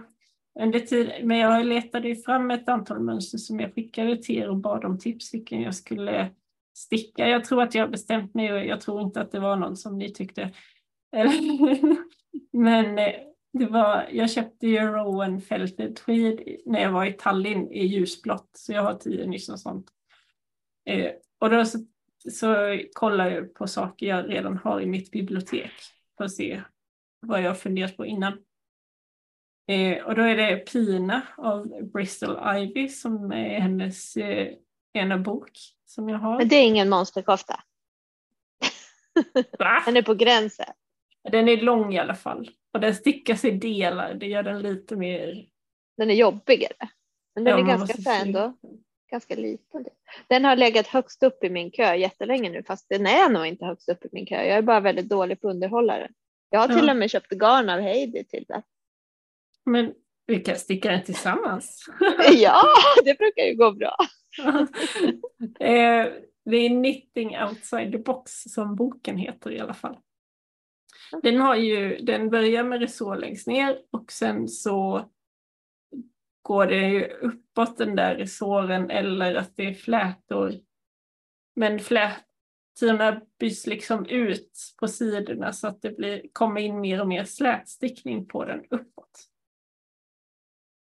Under 0.59 0.79
tiden, 0.79 1.27
men 1.27 1.37
jag 1.37 1.65
letade 1.65 2.07
ju 2.07 2.15
fram 2.15 2.51
ett 2.51 2.69
antal 2.69 2.99
mönster 2.99 3.37
som 3.37 3.59
jag 3.59 3.73
skickade 3.73 4.17
till 4.17 4.37
er 4.37 4.49
och 4.49 4.57
bad 4.57 4.85
om 4.85 4.99
tips 4.99 5.33
vilken 5.33 5.61
jag 5.61 5.75
skulle 5.75 6.29
sticka. 6.77 7.27
Jag 7.27 7.45
tror 7.45 7.61
att 7.63 7.75
jag 7.75 7.83
har 7.83 7.89
bestämt 7.89 8.33
mig 8.33 8.53
och 8.53 8.65
jag 8.65 8.81
tror 8.81 9.01
inte 9.01 9.21
att 9.21 9.31
det 9.31 9.39
var 9.39 9.55
någon 9.55 9.77
som 9.77 9.97
ni 9.97 10.13
tyckte. 10.13 10.51
men 12.51 12.99
eh, 12.99 13.13
det 13.53 13.65
var, 13.65 14.07
jag 14.11 14.31
köpte 14.31 14.67
ju 14.67 14.79
Rowan 14.79 15.41
Felted 15.41 15.95
Tweed 15.95 16.39
när 16.65 16.81
jag 16.81 16.91
var 16.91 17.05
i 17.05 17.13
Tallinn 17.13 17.71
i 17.71 17.85
ljusblått, 17.85 18.49
så 18.53 18.73
jag 18.73 18.83
har 18.83 18.93
tio 18.93 19.25
nyss 19.25 19.49
och 19.49 19.59
sånt. 19.59 19.87
Eh, 20.85 21.11
och 21.39 21.49
då 21.49 21.65
så, 21.65 21.79
så 22.31 22.79
kollar 22.93 23.29
jag 23.29 23.53
på 23.53 23.67
saker 23.67 24.05
jag 24.05 24.29
redan 24.29 24.57
har 24.57 24.81
i 24.81 24.85
mitt 24.85 25.11
bibliotek 25.11 25.71
för 26.17 26.23
att 26.23 26.31
se 26.31 26.61
vad 27.19 27.41
jag 27.41 27.59
funderat 27.59 27.97
på 27.97 28.05
innan. 28.05 28.33
Eh, 29.67 30.03
och 30.03 30.15
då 30.15 30.21
är 30.21 30.35
det 30.35 30.57
Pina 30.57 31.21
av 31.37 31.67
Bristol 31.93 32.57
Ivy 32.57 32.89
som 32.89 33.31
är 33.31 33.59
hennes 33.59 34.17
eh, 34.17 34.47
ena 34.93 35.17
bok 35.17 35.51
som 35.85 36.09
jag 36.09 36.17
har. 36.17 36.37
Men 36.37 36.47
det 36.47 36.55
är 36.55 36.67
ingen 36.67 36.89
monsterkofta? 36.89 37.59
Den 39.85 39.97
är 39.97 40.01
på 40.01 40.13
gränsen. 40.13 40.73
Den 41.31 41.49
är 41.49 41.57
lång 41.57 41.93
i 41.93 41.99
alla 41.99 42.15
fall. 42.15 42.49
Och 42.73 42.79
den 42.79 42.95
stickas 42.95 43.45
i 43.45 43.51
delar, 43.51 44.13
det 44.13 44.27
gör 44.27 44.43
den 44.43 44.61
lite 44.61 44.95
mer... 44.95 45.45
Den 45.97 46.09
är 46.09 46.13
jobbigare. 46.13 46.89
Men 47.35 47.43
den 47.43 47.57
ja, 47.57 47.63
är 47.63 47.77
ganska 47.77 48.01
så 48.01 48.09
ändå 48.11 48.53
ganska 49.11 49.35
liten. 49.35 49.85
Den 50.27 50.45
har 50.45 50.55
legat 50.55 50.87
högst 50.87 51.23
upp 51.23 51.43
i 51.43 51.49
min 51.49 51.71
kö 51.71 51.95
jättelänge 51.95 52.49
nu 52.49 52.63
fast 52.63 52.89
den 52.89 53.05
är 53.05 53.29
nog 53.29 53.45
inte 53.45 53.65
högst 53.65 53.89
upp 53.89 54.05
i 54.05 54.09
min 54.11 54.25
kö. 54.25 54.35
Jag 54.35 54.57
är 54.57 54.61
bara 54.61 54.79
väldigt 54.79 55.09
dålig 55.09 55.41
på 55.41 55.49
underhållare. 55.49 56.09
Jag 56.49 56.59
har 56.59 56.67
till 56.67 56.87
ja. 56.87 56.91
och 56.91 56.97
med 56.97 57.11
köpt 57.11 57.31
garn 57.31 57.69
av 57.69 57.79
Heidi 57.79 58.23
till 58.23 58.45
det. 58.47 58.61
Men 59.65 59.93
vi 60.25 60.39
kan 60.39 60.55
sticka 60.55 60.91
den 60.91 61.03
tillsammans. 61.03 61.85
ja, 62.33 62.63
det 63.03 63.17
brukar 63.17 63.43
ju 63.43 63.55
gå 63.55 63.71
bra. 63.71 63.95
Eh, 65.59 66.07
det 66.45 66.57
är 66.57 66.69
Knitting 66.69 67.37
outside 67.43 67.91
the 67.91 67.97
box 67.97 68.31
som 68.31 68.75
boken 68.75 69.17
heter 69.17 69.51
i 69.51 69.59
alla 69.59 69.73
fall. 69.73 69.97
Den, 71.23 71.37
har 71.37 71.55
ju, 71.55 71.97
den 71.97 72.29
börjar 72.29 72.63
med 72.63 72.79
resår 72.79 73.15
längst 73.15 73.47
ner 73.47 73.81
och 73.91 74.11
sen 74.11 74.47
så 74.47 75.09
går 76.41 76.65
det 76.65 76.89
ju 76.89 77.07
uppåt 77.07 77.77
den 77.77 77.95
där 77.95 78.15
resåren 78.15 78.89
eller 78.89 79.35
att 79.35 79.55
det 79.55 79.67
är 79.67 79.73
flätor. 79.73 80.53
Men 81.55 81.79
flätorna 81.79 83.21
byts 83.39 83.67
liksom 83.67 84.05
ut 84.05 84.73
på 84.79 84.87
sidorna 84.87 85.53
så 85.53 85.67
att 85.67 85.81
det 85.81 85.97
blir, 85.97 86.27
kommer 86.33 86.61
in 86.61 86.81
mer 86.81 87.01
och 87.01 87.07
mer 87.07 87.23
slätstickning 87.23 88.25
på 88.25 88.45
den 88.45 88.65
uppåt. 88.69 89.27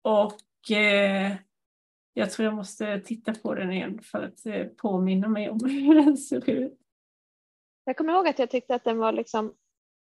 Och 0.03 0.71
eh, 0.71 1.37
jag 2.13 2.31
tror 2.31 2.45
jag 2.45 2.55
måste 2.55 3.01
titta 3.01 3.35
på 3.35 3.55
den 3.55 3.73
igen 3.73 4.01
för 4.03 4.23
att 4.23 4.47
eh, 4.47 4.67
påminna 4.67 5.29
mig 5.29 5.51
om 5.51 5.61
hur 5.65 5.95
den 5.95 6.17
ser 6.17 6.51
ut. 6.51 6.79
Jag 7.85 7.97
kommer 7.97 8.13
ihåg 8.13 8.29
att 8.29 8.39
jag 8.39 8.51
tyckte 8.51 8.75
att 8.75 8.85
den 8.85 8.99
var 8.99 9.13
liksom 9.13 9.55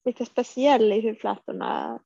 lite 0.06 0.26
speciell 0.26 0.94
i 0.94 1.02
hur 1.02 1.16
flätorna 1.16 2.00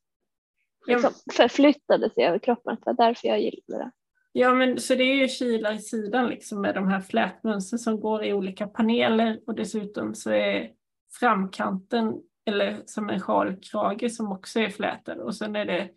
liksom 0.88 1.12
förflyttade 1.34 2.10
sig 2.10 2.26
över 2.26 2.40
kroppen. 2.40 2.76
Det 2.76 2.86
var 2.86 2.94
därför 2.94 3.28
jag 3.28 3.42
gillade 3.42 3.84
det. 3.84 3.92
Ja, 4.32 4.54
men 4.54 4.80
så 4.80 4.96
det 4.96 5.04
är 5.04 5.16
ju 5.16 5.28
kilar 5.28 5.74
i 5.74 5.80
sidan 5.80 6.28
liksom 6.28 6.62
med 6.62 6.76
de 6.76 6.88
här 6.88 7.02
flätmönstren 7.02 7.80
som 7.80 8.00
går 8.00 8.26
i 8.26 8.34
olika 8.34 8.68
paneler 8.68 9.40
och 9.48 9.56
dessutom 9.56 10.16
så 10.16 10.32
är 10.32 10.72
framkanten 11.20 12.22
eller 12.46 12.82
som 12.86 13.10
en 13.10 13.20
sjalkrage 13.20 14.12
som 14.12 14.32
också 14.32 14.60
är 14.60 14.70
flätad 14.70 15.20
och 15.20 15.36
sen 15.36 15.56
är 15.56 15.66
det 15.66 15.90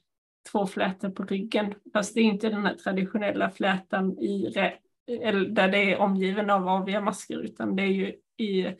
två 0.52 0.66
flätor 0.66 1.10
på 1.10 1.24
ryggen. 1.24 1.74
Fast 1.92 2.14
det 2.14 2.20
är 2.20 2.24
inte 2.24 2.48
den 2.48 2.66
här 2.66 2.74
traditionella 2.74 3.50
flätan 3.50 4.18
i 4.18 4.54
eller 5.20 5.48
där 5.48 5.68
det 5.68 5.92
är 5.92 5.98
omgiven 5.98 6.50
av 6.50 6.68
aviga 6.68 7.00
masker 7.00 7.38
utan 7.38 7.76
det 7.76 7.82
är 7.82 7.86
ju 7.92 8.16
i 8.36 8.76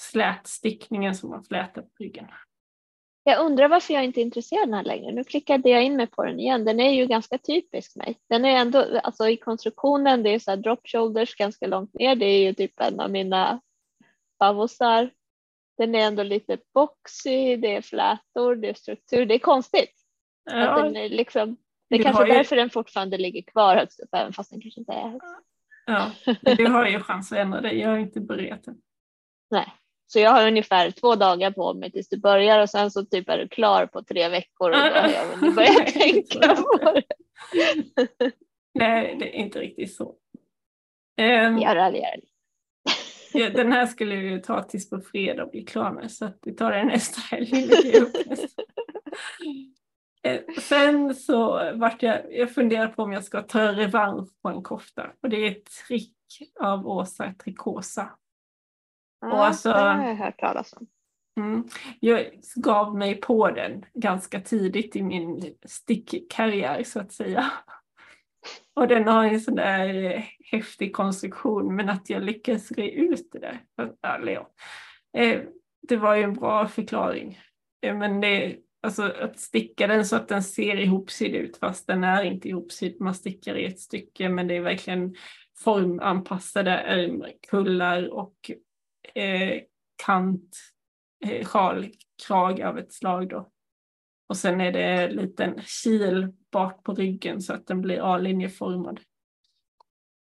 slätstickningen 0.00 1.14
som 1.14 1.30
man 1.30 1.44
flätar 1.44 1.82
på 1.82 1.88
ryggen. 1.98 2.26
Jag 3.28 3.40
undrar 3.40 3.68
varför 3.68 3.94
jag 3.94 4.04
inte 4.04 4.20
är 4.20 4.22
intresserad 4.22 4.62
av 4.62 4.66
den 4.66 4.74
här 4.74 4.84
längre. 4.84 5.12
Nu 5.12 5.24
klickade 5.24 5.68
jag 5.68 5.84
in 5.84 5.96
mig 5.96 6.06
på 6.06 6.24
den 6.24 6.40
igen. 6.40 6.64
Den 6.64 6.80
är 6.80 6.92
ju 6.92 7.06
ganska 7.06 7.38
typisk 7.38 7.96
mig. 7.96 8.16
Den 8.28 8.44
är 8.44 8.56
ändå, 8.56 9.00
alltså 9.02 9.28
i 9.28 9.36
konstruktionen, 9.36 10.22
det 10.22 10.30
är 10.30 10.38
så 10.38 10.50
här 10.50 10.56
drop 10.56 10.80
shoulders 10.84 11.36
ganska 11.36 11.66
långt 11.66 11.94
ner. 11.94 12.16
Det 12.16 12.26
är 12.26 12.38
ju 12.38 12.54
typ 12.54 12.80
en 12.80 13.00
av 13.00 13.10
mina 13.10 13.60
favorisar. 14.38 15.10
Den 15.78 15.94
är 15.94 15.98
ändå 15.98 16.22
lite 16.22 16.58
boxy, 16.74 17.56
det 17.56 17.76
är 17.76 17.82
flätor, 17.82 18.56
det 18.56 18.68
är 18.68 18.74
struktur. 18.74 19.26
Det 19.26 19.34
är 19.34 19.38
konstigt. 19.38 19.94
Ja. 20.50 20.82
Den 20.82 20.96
är 20.96 21.08
liksom, 21.08 21.56
det 21.88 21.96
är 21.96 22.02
kanske 22.02 22.26
ju... 22.26 22.32
därför 22.32 22.56
den 22.56 22.70
fortfarande 22.70 23.18
ligger 23.18 23.42
kvar 23.42 23.76
högst 23.76 24.00
upp, 24.00 24.14
även 24.14 24.32
fast 24.32 24.50
den 24.50 24.60
kanske 24.60 24.80
inte 24.80 24.92
är 24.92 25.08
högst. 25.08 25.28
Ja, 25.86 26.10
du 26.56 26.66
har 26.66 26.86
ju 26.86 27.00
chans 27.00 27.32
att 27.32 27.38
ändra 27.38 27.60
det. 27.60 27.72
Jag 27.72 27.88
har 27.88 27.98
inte 27.98 28.18
än. 28.18 28.80
Nej, 29.50 29.72
så 30.06 30.18
jag 30.18 30.30
har 30.30 30.46
ungefär 30.46 30.90
två 30.90 31.14
dagar 31.14 31.50
på 31.50 31.74
mig 31.74 31.92
tills 31.92 32.08
du 32.08 32.16
börjar 32.16 32.62
och 32.62 32.70
sen 32.70 32.90
så 32.90 33.04
typ 33.04 33.28
är 33.28 33.38
du 33.38 33.48
klar 33.48 33.86
på 33.86 34.02
tre 34.02 34.28
veckor 34.28 34.70
och 34.70 34.76
då 34.76 34.82
har 34.82 35.08
jag 35.08 35.54
börjat 35.54 35.86
tänka 35.94 36.56
på 36.56 36.92
det. 36.94 37.02
Nej, 38.74 39.16
det 39.18 39.36
är 39.36 39.40
inte 39.40 39.60
riktigt 39.60 39.94
så. 39.94 40.14
Um, 41.20 41.58
jag 41.58 41.76
raljerar 41.76 42.16
lite. 42.16 42.32
Ja, 43.32 43.50
den 43.50 43.72
här 43.72 43.86
skulle 43.86 44.14
ju 44.14 44.38
ta 44.38 44.62
tills 44.62 44.90
på 44.90 45.00
fredag 45.00 45.44
och 45.44 45.50
bli 45.50 45.64
klar 45.64 45.92
med 45.92 46.12
så 46.12 46.24
att 46.24 46.38
vi 46.42 46.52
tar 46.52 46.72
den 46.72 46.86
nästa 46.86 47.20
helg. 47.20 47.70
Eh, 50.22 50.40
sen 50.60 51.14
så 51.14 51.70
vart 51.74 52.02
jag, 52.02 52.34
jag 52.34 52.54
funderar 52.54 52.88
på 52.88 53.02
om 53.02 53.12
jag 53.12 53.24
ska 53.24 53.42
ta 53.42 53.72
revansch 53.72 54.28
på 54.42 54.48
en 54.48 54.62
kofta 54.62 55.10
och 55.22 55.28
det 55.28 55.36
är 55.36 55.50
ett 55.50 55.64
trick 55.88 56.16
av 56.60 56.86
Åsa 56.86 57.34
Trikosa. 57.44 58.10
Ja, 59.26 59.32
och 59.32 59.44
alltså, 59.46 59.68
det 59.68 59.78
har 59.78 60.08
jag 60.08 60.16
hört 60.16 60.38
talas 60.38 60.72
om. 60.72 60.86
Mm, 61.40 61.64
jag 62.00 62.26
gav 62.56 62.96
mig 62.96 63.14
på 63.20 63.50
den 63.50 63.84
ganska 63.94 64.40
tidigt 64.40 64.96
i 64.96 65.02
min 65.02 65.54
stickkarriär 65.64 66.82
så 66.82 67.00
att 67.00 67.12
säga. 67.12 67.52
Och 68.74 68.88
den 68.88 69.08
har 69.08 69.24
en 69.24 69.40
sån 69.40 69.54
där 69.54 70.24
häftig 70.52 70.92
konstruktion 70.92 71.76
men 71.76 71.88
att 71.88 72.10
jag 72.10 72.22
lyckas 72.22 72.72
re 72.72 72.90
ut 72.90 73.32
det 73.32 73.38
där. 73.38 73.60
Alltså, 73.76 74.30
ja, 74.30 74.50
eh, 75.18 75.40
det 75.88 75.96
var 75.96 76.14
ju 76.14 76.22
en 76.22 76.34
bra 76.34 76.68
förklaring. 76.68 77.38
Eh, 77.82 77.96
men 77.96 78.20
det, 78.20 78.56
alltså 78.82 79.02
att 79.02 79.38
sticka 79.38 79.86
den 79.86 80.06
så 80.06 80.16
att 80.16 80.28
den 80.28 80.42
ser 80.42 80.76
ihopsydd 80.76 81.34
ut 81.34 81.56
fast 81.56 81.86
den 81.86 82.04
är 82.04 82.22
inte 82.22 82.48
ihopsydd. 82.48 83.00
Man 83.00 83.14
stickar 83.14 83.54
i 83.54 83.64
ett 83.64 83.80
stycke 83.80 84.28
men 84.28 84.48
det 84.48 84.56
är 84.56 84.60
verkligen 84.60 85.14
formanpassade 85.58 86.70
ärmkullar 86.70 88.08
och 88.08 88.50
eh, 89.14 89.62
kant, 90.06 90.56
eh, 91.24 91.46
sjalkrag 91.46 92.62
av 92.62 92.78
ett 92.78 92.92
slag 92.92 93.28
då. 93.28 93.50
Och 94.28 94.36
sen 94.36 94.60
är 94.60 94.72
det 94.72 94.84
en 94.84 95.10
liten 95.10 95.60
kil 95.84 96.28
bak 96.52 96.82
på 96.82 96.94
ryggen 96.94 97.42
så 97.42 97.52
att 97.52 97.66
den 97.66 97.80
blir 97.80 98.14
A-linjeformad. 98.14 99.00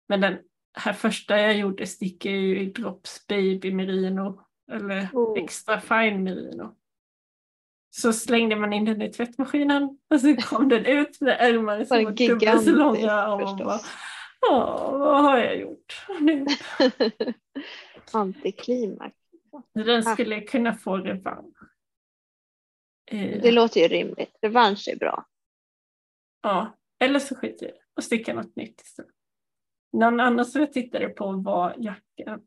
Men 0.07 0.21
den 0.21 0.37
här 0.73 0.93
första 0.93 1.39
jag 1.39 1.57
gjorde 1.57 1.87
sticker 1.87 2.29
ju 2.29 2.59
i 2.59 2.65
Drops 2.65 3.27
Baby 3.27 3.73
Merino 3.73 4.41
eller 4.71 5.09
oh. 5.13 5.43
Extra 5.43 5.79
Fine 5.81 6.23
Merino. 6.23 6.75
Så 7.89 8.13
slängde 8.13 8.55
man 8.55 8.73
in 8.73 8.85
den 8.85 9.01
i 9.01 9.11
tvättmaskinen 9.11 9.99
och 10.09 10.21
så 10.21 10.35
kom 10.35 10.69
den 10.69 10.85
ut 10.85 11.21
med 11.21 11.37
ärmar 11.39 11.83
som 11.83 12.03
var 12.03 12.11
dubbelt 12.11 12.63
så 12.63 12.71
långa. 12.71 13.27
Och 13.27 13.41
man 13.41 13.57
bara, 13.57 13.79
vad 14.91 15.23
har 15.23 15.37
jag 15.37 15.59
gjort 15.59 16.05
nu? 16.19 16.45
Antiklimax. 18.13 19.15
Den 19.73 20.03
skulle 20.03 20.41
kunna 20.41 20.73
få 20.73 20.97
revansch. 20.97 21.57
Eh. 23.11 23.41
Det 23.41 23.51
låter 23.51 23.81
ju 23.81 23.87
rimligt. 23.87 24.37
Revansch 24.41 24.87
är 24.87 24.95
bra. 24.95 25.25
Ja, 26.41 26.77
eller 26.99 27.19
så 27.19 27.35
skiter 27.35 27.65
jag 27.65 27.75
och 27.95 28.03
stickar 28.03 28.33
något 28.33 28.55
nytt 28.55 28.81
istället. 28.81 29.11
Någon 29.93 30.19
annan 30.19 30.45
som 30.45 30.61
jag 30.61 30.73
tittade 30.73 31.09
på 31.09 31.31
var 31.31 31.75
jackan. 31.77 32.41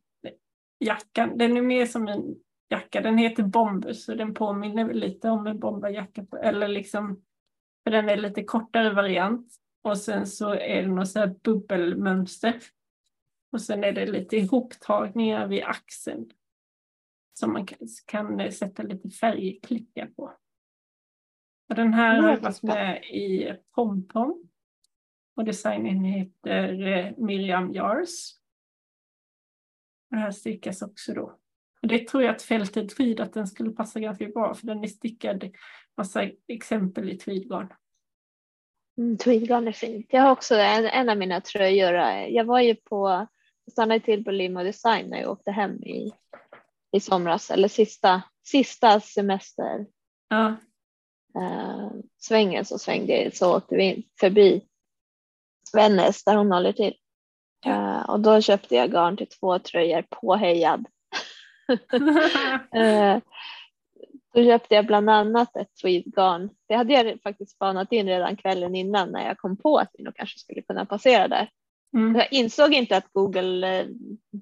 Jackan, 0.81 1.39
den 1.39 1.57
är 1.57 1.63
mer 1.63 1.87
som 1.87 2.09
en 2.09 2.37
jacka. 2.69 3.01
Den 3.01 3.19
heter 3.19 3.43
Bombus 3.43 4.05
så 4.05 4.15
den 4.15 4.35
påminner 4.35 4.95
lite 4.95 5.29
om 5.29 5.47
en 5.47 5.59
bomberjacka. 5.59 6.27
Eller 6.43 6.69
liksom, 6.69 7.23
för 7.85 7.91
den 7.91 8.09
är 8.09 8.17
lite 8.17 8.45
kortare 8.45 8.95
variant. 8.95 9.55
Och 9.83 9.99
sen 9.99 10.27
så 10.27 10.55
är 10.55 10.83
det 10.83 10.89
något 10.89 11.09
så 11.09 11.19
här 11.19 11.35
bubbelmönster. 11.43 12.61
Och 13.53 13.63
sen 13.63 13.85
är 13.85 13.93
det 13.93 14.07
lite 14.07 14.37
ihoptagningar 14.37 15.47
vid 15.47 15.63
axeln. 15.63 16.31
Som 17.33 17.53
man 17.53 17.67
kan, 17.67 17.79
kan 18.07 18.53
sätta 18.53 18.83
lite 18.83 19.09
färgklickar 19.09 20.07
på. 20.07 20.33
Och 21.69 21.75
den 21.75 21.95
här 21.95 22.23
har 22.23 22.37
varit 22.37 22.63
med 22.63 23.05
i 23.05 23.55
PomPom. 23.75 24.49
Och 25.37 25.45
designen 25.45 26.05
heter 26.05 26.87
eh, 26.87 27.13
Miriam 27.17 27.73
Jars. 27.73 28.35
Och 30.11 30.17
det 30.17 30.23
här 30.23 30.31
stickas 30.31 30.83
också 30.83 31.15
då. 31.15 31.39
Och 31.83 31.89
det 31.89 32.09
tror 32.09 32.23
jag 32.23 32.35
att 32.35 32.43
fältet 32.43 32.97
tweed 32.97 33.21
att 33.21 33.33
den 33.33 33.47
skulle 33.47 33.71
passa 33.71 34.01
ganska 34.01 34.27
bra 34.27 34.55
för 34.55 34.67
den 34.67 34.85
är 34.85 34.89
stickad 34.89 35.51
massa 35.97 36.31
exempel 36.49 37.11
i 37.11 37.19
tweedgarn. 37.19 37.73
Mm, 38.99 39.19
tweedgarn 39.19 39.69
är 39.69 39.73
fint. 39.73 40.07
Jag 40.11 40.23
har 40.23 40.31
också 40.31 40.55
en, 40.55 40.85
en 40.87 41.09
av 41.09 41.17
mina 41.17 41.41
tröjor. 41.41 41.95
Jag 42.29 42.45
var 42.45 42.61
ju 42.61 42.75
på, 42.75 43.27
stannade 43.71 44.01
till 44.01 44.25
på 44.25 44.31
Limo 44.31 44.63
Design 44.63 45.07
när 45.07 45.21
jag 45.21 45.31
åkte 45.31 45.51
hem 45.51 45.83
i, 45.83 46.13
i 46.93 47.01
somras 47.01 47.51
eller 47.51 47.69
sista, 47.69 48.23
sista 48.45 49.01
semester. 49.01 49.87
Ja 50.29 50.57
eh, 51.35 51.91
svängen 52.19 52.65
så 52.65 52.79
svängde 52.79 53.31
så 53.35 53.57
åkte 53.57 53.77
vi 53.77 54.09
förbi 54.21 54.65
Vännäs 55.75 56.25
där 56.25 56.37
hon 56.37 56.53
håller 56.53 56.73
till. 56.73 56.95
Eh, 57.67 58.11
och 58.11 58.21
då 58.21 58.41
köpte 58.41 58.75
jag 58.75 58.93
garn 58.93 59.17
till 59.17 59.29
två 59.29 59.59
tröjor 59.59 60.05
påhejad. 60.11 60.87
eh, 62.75 63.19
då 64.35 64.45
köpte 64.45 64.75
jag 64.75 64.87
bland 64.87 65.11
annat 65.11 65.57
ett 65.57 65.77
tweedgarn. 65.83 66.51
Det 66.69 66.75
hade 66.75 66.93
jag 66.93 67.23
faktiskt 67.23 67.55
spanat 67.55 67.93
in 67.93 68.07
redan 68.07 68.37
kvällen 68.37 68.75
innan 68.75 69.11
när 69.11 69.27
jag 69.27 69.39
kom 69.39 69.57
på 69.57 69.79
att 69.79 69.91
vi 69.93 70.05
nog 70.05 70.17
kanske 70.17 70.39
skulle 70.39 70.63
kunna 70.63 70.87
passera 70.87 71.29
där. 71.29 71.51
Mm. 71.95 72.17
Jag 72.17 72.33
insåg 72.33 72.75
inte 72.75 72.97
att 72.97 73.13
Google 73.13 73.81
eh, 73.81 73.87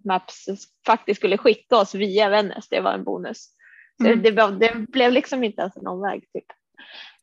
Maps 0.04 0.46
faktiskt 0.86 1.20
skulle 1.20 1.38
skicka 1.38 1.76
oss 1.76 1.94
via 1.94 2.28
Vännäs. 2.28 2.68
Det 2.68 2.80
var 2.80 2.92
en 2.92 3.04
bonus. 3.04 3.48
Så 4.02 4.06
mm. 4.06 4.22
det, 4.22 4.50
det, 4.50 4.86
blev 4.88 5.12
liksom 5.12 5.44
inte 5.44 5.60
ens 5.60 5.76
en 5.76 5.86
omväg. 5.86 6.32
Typ. 6.32 6.44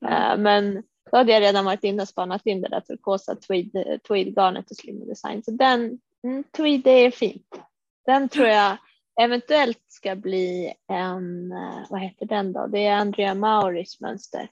Mm. 0.05 0.41
Men 0.41 0.83
då 1.11 1.17
hade 1.17 1.31
jag 1.31 1.41
redan 1.41 1.65
varit 1.65 1.83
inne 1.83 2.01
och 2.01 2.07
spanat 2.07 2.45
in 2.45 2.61
det 2.61 2.69
där 2.69 2.79
turkosa 2.81 3.35
tweed, 3.35 4.01
tweedgarnet 4.07 4.71
och 4.71 4.77
Slim 4.77 5.07
Design. 5.07 5.43
Så 5.43 5.51
den, 5.51 5.99
mm, 6.23 6.43
tweed 6.57 6.87
är 6.87 7.11
fint. 7.11 7.61
Den 8.05 8.29
tror 8.29 8.47
jag 8.47 8.77
eventuellt 9.21 9.83
ska 9.87 10.15
bli 10.15 10.73
en, 10.91 11.51
eh, 11.51 11.85
vad 11.89 12.01
heter 12.01 12.25
den 12.25 12.53
då? 12.53 12.67
Det 12.67 12.85
är 12.85 12.95
Andrea 12.95 13.35
Mauris 13.35 13.99
mönster. 14.01 14.49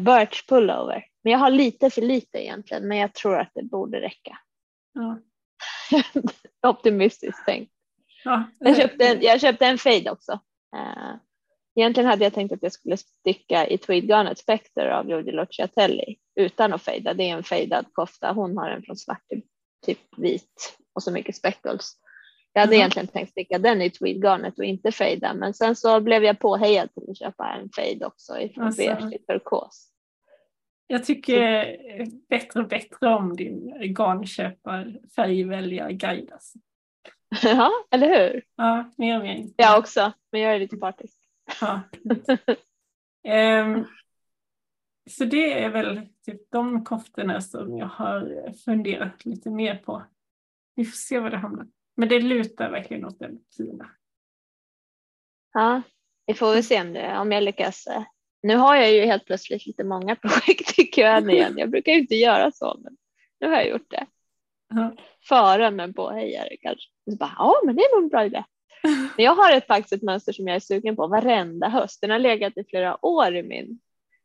Birch 0.00 0.48
pullover. 0.48 1.04
Men 1.22 1.32
jag 1.32 1.38
har 1.38 1.50
lite 1.50 1.90
för 1.90 2.02
lite 2.02 2.38
egentligen, 2.38 2.88
men 2.88 2.98
jag 2.98 3.14
tror 3.14 3.38
att 3.38 3.50
det 3.54 3.62
borde 3.62 4.00
räcka. 4.00 4.38
Ja. 4.92 5.18
Optimistiskt 6.70 7.46
tänkt. 7.46 7.72
Ja. 8.24 8.44
Jag, 8.58 8.76
köpte 8.76 9.06
en, 9.06 9.22
jag 9.22 9.40
köpte 9.40 9.66
en 9.66 9.78
fade 9.78 10.10
också. 10.10 10.32
Uh, 10.76 11.16
Egentligen 11.74 12.10
hade 12.10 12.24
jag 12.24 12.34
tänkt 12.34 12.52
att 12.52 12.62
jag 12.62 12.72
skulle 12.72 12.96
sticka 12.96 13.66
i 13.66 13.78
tweedgarnet 13.78 14.38
Spectre 14.38 14.96
av 14.96 15.08
Giorgio 15.08 15.32
Locciatelli 15.32 16.16
utan 16.34 16.72
att 16.72 16.82
fejda. 16.82 17.14
Det 17.14 17.30
är 17.30 17.36
en 17.36 17.42
fejdad 17.42 17.86
kofta. 17.92 18.32
Hon 18.32 18.58
har 18.58 18.70
en 18.70 18.82
från 18.82 18.96
svart 18.96 19.28
till 19.28 19.42
typ 19.86 19.98
vit 20.16 20.76
och 20.94 21.02
så 21.02 21.12
mycket 21.12 21.36
speckles. 21.36 21.92
Jag 22.52 22.60
hade 22.60 22.74
mm. 22.74 22.80
egentligen 22.80 23.06
tänkt 23.06 23.30
sticka 23.30 23.58
den 23.58 23.82
i 23.82 23.90
tweedgarnet 23.90 24.58
och 24.58 24.64
inte 24.64 24.92
fejda, 24.92 25.34
men 25.34 25.54
sen 25.54 25.76
så 25.76 26.00
blev 26.00 26.24
jag 26.24 26.38
påhejad 26.38 26.94
till 26.94 27.10
att 27.10 27.18
köpa 27.18 27.48
en 27.48 27.70
fade 27.76 28.06
också 28.06 28.38
ifrån 28.38 28.64
alltså. 28.64 28.82
beige 28.82 29.10
till 29.10 29.24
turkos. 29.26 29.88
Jag 30.92 31.04
tycker 31.04 31.76
bättre 32.28 32.60
och 32.60 32.68
bättre 32.68 33.08
om 33.08 33.36
din 33.36 33.74
garnköpar 33.94 35.00
färgväljarguide. 35.16 36.32
Alltså. 36.32 36.58
Ja, 37.42 37.70
eller 37.90 38.08
hur? 38.08 38.42
Ja, 38.56 38.92
mer 38.96 39.16
och 39.16 39.22
mer. 39.22 39.46
Jag 39.56 39.78
också, 39.78 40.12
men 40.32 40.40
jag 40.40 40.54
är 40.54 40.58
lite 40.58 40.76
partisk. 40.76 41.18
Ja. 41.60 41.80
um, 43.64 43.86
så 45.10 45.24
det 45.24 45.62
är 45.62 45.70
väl 45.70 46.08
typ 46.26 46.50
de 46.50 46.84
koftorna 46.84 47.40
som 47.40 47.76
jag 47.76 47.86
har 47.86 48.52
funderat 48.64 49.24
lite 49.24 49.50
mer 49.50 49.76
på. 49.76 50.02
Vi 50.74 50.84
får 50.84 50.96
se 50.96 51.18
vad 51.18 51.30
det 51.30 51.38
hamnar. 51.38 51.66
Men 51.96 52.08
det 52.08 52.20
lutar 52.20 52.70
verkligen 52.70 53.04
åt 53.04 53.18
den 53.18 53.40
fina. 53.56 53.90
Ja, 55.52 55.82
vi 56.26 56.34
får 56.34 56.54
väl 56.54 56.64
se 56.64 56.80
om, 56.80 56.92
det, 56.92 57.18
om 57.18 57.32
jag 57.32 57.42
lyckas. 57.42 57.86
Nu 58.42 58.56
har 58.56 58.76
jag 58.76 58.92
ju 58.92 59.04
helt 59.04 59.24
plötsligt 59.24 59.66
lite 59.66 59.84
många 59.84 60.16
projekt 60.22 60.78
i 60.78 60.84
kön 60.84 61.30
igen. 61.30 61.54
Jag 61.58 61.70
brukar 61.70 61.92
ju 61.92 61.98
inte 61.98 62.16
göra 62.16 62.50
så, 62.50 62.80
men 62.82 62.96
nu 63.40 63.46
har 63.46 63.54
jag 63.54 63.68
gjort 63.68 63.90
det. 63.90 64.06
Ja. 64.74 64.96
Före 65.28 65.66
en 65.66 65.94
påhejare 65.94 66.56
kanske. 66.60 66.88
Så 67.10 67.16
bara, 67.16 67.34
ja 67.38 67.54
men 67.64 67.76
det 67.76 67.82
är 67.82 67.96
nog 67.96 68.04
en 68.04 68.08
bra 68.08 68.24
idé. 68.24 68.44
Men 69.16 69.24
jag 69.24 69.34
har 69.34 69.52
ett, 69.52 69.66
faktiskt 69.66 69.92
ett 69.92 70.02
mönster 70.02 70.32
som 70.32 70.48
jag 70.48 70.56
är 70.56 70.60
sugen 70.60 70.96
på 70.96 71.06
varenda 71.06 71.68
höst. 71.68 72.00
Den 72.00 72.10
har 72.10 72.18
legat 72.18 72.56
i 72.56 72.64
flera 72.64 73.06
år 73.06 73.36
i 73.36 73.42
min, 73.42 73.80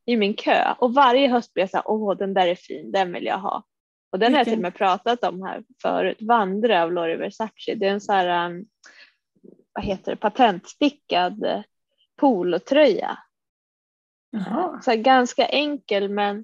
i 0.06 0.18
min 0.18 0.34
kö 0.34 0.74
och 0.78 0.94
varje 0.94 1.28
höst 1.28 1.54
blir 1.54 1.64
jag 1.64 1.70
så 1.70 1.78
här, 1.78 1.84
åh 1.88 2.18
den 2.18 2.34
där 2.34 2.48
är 2.48 2.56
fin, 2.56 2.92
den 2.92 3.14
vill 3.14 3.26
jag 3.26 3.38
ha. 3.38 3.64
Och 4.12 4.20
den 4.20 4.34
har 4.34 4.40
jag 4.40 4.46
till 4.46 4.54
och 4.54 4.62
med 4.62 4.76
pratat 4.76 5.24
om 5.24 5.44
här 5.44 5.64
förut, 5.82 6.18
Vandra 6.22 6.84
av 6.84 6.94
Lori 6.94 7.16
Versace. 7.16 7.76
Det 7.76 7.88
är 7.88 7.92
en 7.92 8.02
så 8.02 8.14
här, 8.14 8.50
um, 8.50 8.66
vad 9.74 9.84
heter 9.84 10.12
det, 10.12 10.18
patentstickad 10.18 11.44
eh, 11.44 11.62
polotröja. 12.16 13.18
Jaha. 14.30 14.82
Så 14.82 14.96
ganska 14.96 15.46
enkel 15.46 16.10
men 16.10 16.38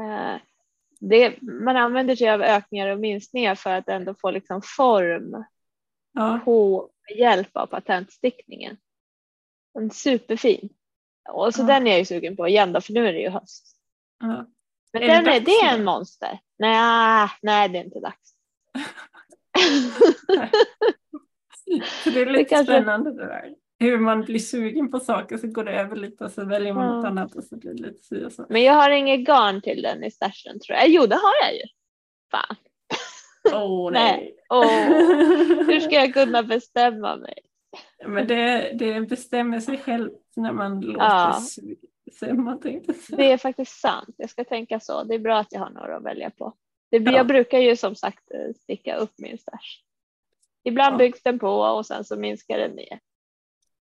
eh, 0.00 0.34
det, 1.00 1.42
man 1.42 1.76
använder 1.76 2.16
sig 2.16 2.30
av 2.30 2.42
ökningar 2.42 2.88
och 2.88 3.00
minskningar 3.00 3.54
för 3.54 3.70
att 3.70 3.88
ändå 3.88 4.14
få 4.14 4.30
liksom 4.30 4.62
form 4.76 5.44
Ja. 6.16 6.40
på 6.44 6.88
hjälp 7.18 7.56
av 7.56 7.66
patentstickningen. 7.66 8.76
En 9.78 9.90
superfin. 9.90 10.68
Och 11.28 11.54
så 11.54 11.62
Ja. 11.62 11.66
den 11.66 11.86
är 11.86 11.90
jag 11.90 11.98
ju 11.98 12.04
sugen 12.04 12.36
på 12.36 12.48
igen 12.48 12.72
då, 12.72 12.80
för 12.80 12.92
nu 12.92 13.08
är 13.08 13.12
det 13.12 13.18
ju 13.20 13.28
höst. 13.28 13.76
Ja. 14.20 14.46
Men 14.92 15.02
Är 15.02 15.06
det 15.08 15.14
den 15.14 15.26
är, 15.28 15.40
det 15.40 15.50
är 15.50 15.72
nu? 15.72 15.78
en 15.78 15.84
monster. 15.84 16.38
Nej, 16.58 17.28
nej, 17.42 17.68
det 17.68 17.78
är 17.78 17.84
inte 17.84 18.00
dags. 18.00 18.34
Det 22.04 22.20
är 22.20 22.26
lite 22.26 22.44
kanske- 22.44 22.72
spännande 22.72 23.12
det 23.12 23.26
där. 23.26 23.54
Hur 23.78 23.98
man 23.98 24.20
blir 24.20 24.38
sugen 24.38 24.90
på 24.90 25.00
saker 25.00 25.38
så 25.38 25.46
går 25.46 25.64
det 25.64 25.72
över 25.72 25.96
lite 25.96 26.24
och 26.24 26.30
så 26.30 26.44
väljer 26.44 26.72
man 26.74 26.84
Ja. 26.86 26.92
något 26.94 27.04
annat 27.06 27.34
och 27.36 27.44
så 27.44 27.56
blir 27.56 27.74
det 27.74 27.82
lite 27.82 28.02
si 28.02 28.24
och 28.24 28.32
så. 28.32 28.46
Men 28.48 28.62
jag 28.62 28.72
har 28.74 28.90
inget 28.90 29.20
garn 29.26 29.60
till 29.62 29.82
den 29.82 30.04
i 30.04 30.10
stashen 30.10 30.60
tror 30.60 30.76
jag. 30.78 30.88
Jo, 30.88 31.06
det 31.06 31.14
har 31.16 31.32
jag 31.42 31.54
ju. 31.54 31.62
Fan. 32.30 32.56
Åh 33.54 33.92
Nej. 33.92 34.16
nej. 34.16 34.34
Åh, 34.48 35.66
hur 35.66 35.80
ska 35.80 35.94
jag 35.94 36.14
kunna 36.14 36.42
bestämma 36.42 37.16
mig? 37.16 37.34
Men 38.06 38.26
det, 38.26 38.72
det 38.78 39.00
bestämmer 39.00 39.60
sig 39.60 39.78
själv 39.78 40.10
när 40.36 40.52
man 40.52 40.80
låter 40.80 41.00
Ja. 41.04 41.40
tänkte 42.62 42.92
säga. 42.94 43.16
Det 43.16 43.32
är 43.32 43.36
faktiskt 43.38 43.80
sant. 43.80 44.14
Jag 44.16 44.30
ska 44.30 44.44
tänka 44.44 44.80
så. 44.80 45.04
Det 45.04 45.14
är 45.14 45.18
bra 45.18 45.38
att 45.38 45.52
jag 45.52 45.60
har 45.60 45.70
några 45.70 45.96
att 45.96 46.04
välja 46.04 46.30
på. 46.30 46.52
Det, 46.90 46.96
Ja. 46.96 47.12
Jag 47.12 47.26
brukar 47.26 47.58
ju 47.58 47.76
som 47.76 47.94
sagt 47.94 48.30
eh, 48.34 48.54
sticka 48.62 48.96
upp 48.96 49.12
min 49.18 49.38
stash. 49.38 49.80
Ibland 50.64 50.94
Ja. 50.94 50.98
byggs 50.98 51.22
den 51.22 51.38
på 51.38 51.48
och 51.50 51.86
sen 51.86 52.04
så 52.04 52.16
minskar 52.16 52.58
den 52.58 52.70
ner. 52.70 53.00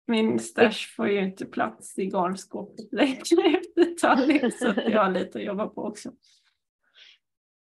Min 0.06 0.38
stash 0.38 0.94
får 0.96 1.08
ju 1.08 1.18
inte 1.24 1.46
plats 1.46 1.98
i 1.98 2.06
garnskåpet 2.06 2.92
längre 2.92 3.58
efter 3.58 3.94
Tallinn 4.00 4.52
så 4.52 4.68
att 4.70 4.76
jag 4.76 5.04
har 5.04 5.10
lite 5.10 5.38
att 5.38 5.44
jobba 5.44 5.66
på 5.68 5.84
också. 5.84 6.10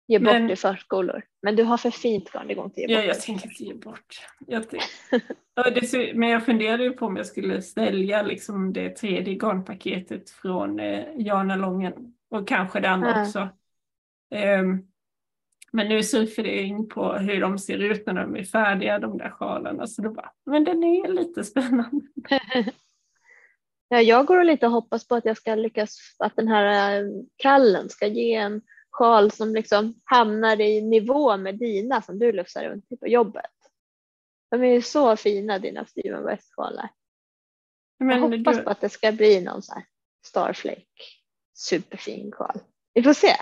Ge 0.08 0.20
bort 0.20 0.34
Men- 0.34 0.50
i 0.52 0.56
förskolor. 0.56 1.24
Men 1.42 1.56
du 1.56 1.64
har 1.64 1.78
för 1.78 1.92
fint 1.92 2.32
garn, 2.32 2.48
det 2.48 2.54
går 2.54 2.66
inte 2.66 2.82
att 2.82 2.90
ge 2.90 2.94
Ja, 2.96 3.00
bort. 3.02 3.08
jag 3.08 3.22
tänker 3.22 3.50
inte 3.50 3.64
ge 3.64 3.74
bort. 3.74 4.28
Jag 4.48 4.70
tänk... 4.70 4.84
ja, 5.56 5.70
det, 5.70 5.88
så- 5.88 6.12
men 6.14 6.30
jag 6.30 6.46
funderade 6.46 6.84
ju 6.84 6.92
på 6.92 7.06
om 7.06 7.16
jag 7.18 7.26
skulle 7.26 7.62
sälja 7.62 8.22
liksom 8.22 8.74
det 8.74 8.90
tredje 8.90 9.34
garnpaketet 9.34 10.30
från 10.30 10.80
eh, 10.80 11.06
Jana 11.18 11.56
Lången 11.56 11.94
och 12.30 12.48
kanske 12.48 12.80
det 12.80 12.90
andra 12.90 13.10
Ja. 13.10 13.22
också. 13.22 13.50
Ehm, 14.36 14.88
men 15.76 15.88
nu 15.88 16.04
surfade 16.04 16.48
jag 16.48 16.64
in 16.64 16.90
på 16.90 17.14
hur 17.14 17.42
de 17.42 17.60
ser 17.60 17.78
ut 17.78 18.06
när 18.06 18.14
de 18.14 18.36
är 18.36 18.44
färdiga, 18.44 19.00
de 19.00 19.18
där 19.18 19.30
sjalarna. 19.30 19.88
Så 19.88 20.02
då 20.02 20.10
bara, 20.10 20.32
men 20.46 20.64
den 20.64 20.84
är 20.84 21.08
lite 21.08 21.44
spännande. 21.44 22.02
Ja, 23.88 24.02
jag 24.02 24.26
går 24.26 24.38
och 24.38 24.46
lite 24.46 24.68
hoppas 24.68 25.08
på 25.08 25.16
att 25.16 25.26
jag 25.26 25.38
ska 25.38 25.56
lyckas, 25.56 25.98
att 26.20 26.36
den 26.36 26.48
här 26.48 26.98
eh, 27.00 27.06
kallen 27.36 27.90
ska 27.90 28.08
ge 28.08 28.34
en 28.34 28.62
sjal 28.92 29.32
som 29.32 29.54
liksom 29.54 29.94
hamnar 30.04 30.62
i 30.62 30.82
nivå 30.82 31.38
med 31.38 31.60
dina 31.60 32.02
som 32.02 32.20
du 32.20 32.32
lufsar 32.32 32.64
runt 32.64 32.92
i 32.92 32.98
på 32.98 33.08
jobbet. 33.08 33.52
De 34.52 34.64
är 34.64 34.74
ju 34.74 34.82
så 34.82 35.16
fina 35.16 35.60
dina 35.60 35.86
Steven 35.86 36.26
West-sjalar. 36.26 36.90
Jag 37.98 38.20
hoppas 38.20 38.58
du, 38.58 38.64
på 38.64 38.70
att 38.70 38.82
det 38.82 38.90
ska 38.90 39.12
bli 39.12 39.42
någon 39.42 39.62
så 39.62 39.74
här 39.74 39.86
Starflake 40.26 40.86
superfin 41.54 42.32
sjal. 42.32 42.60
Vi 42.94 43.04
får 43.04 43.14
se. 43.14 43.36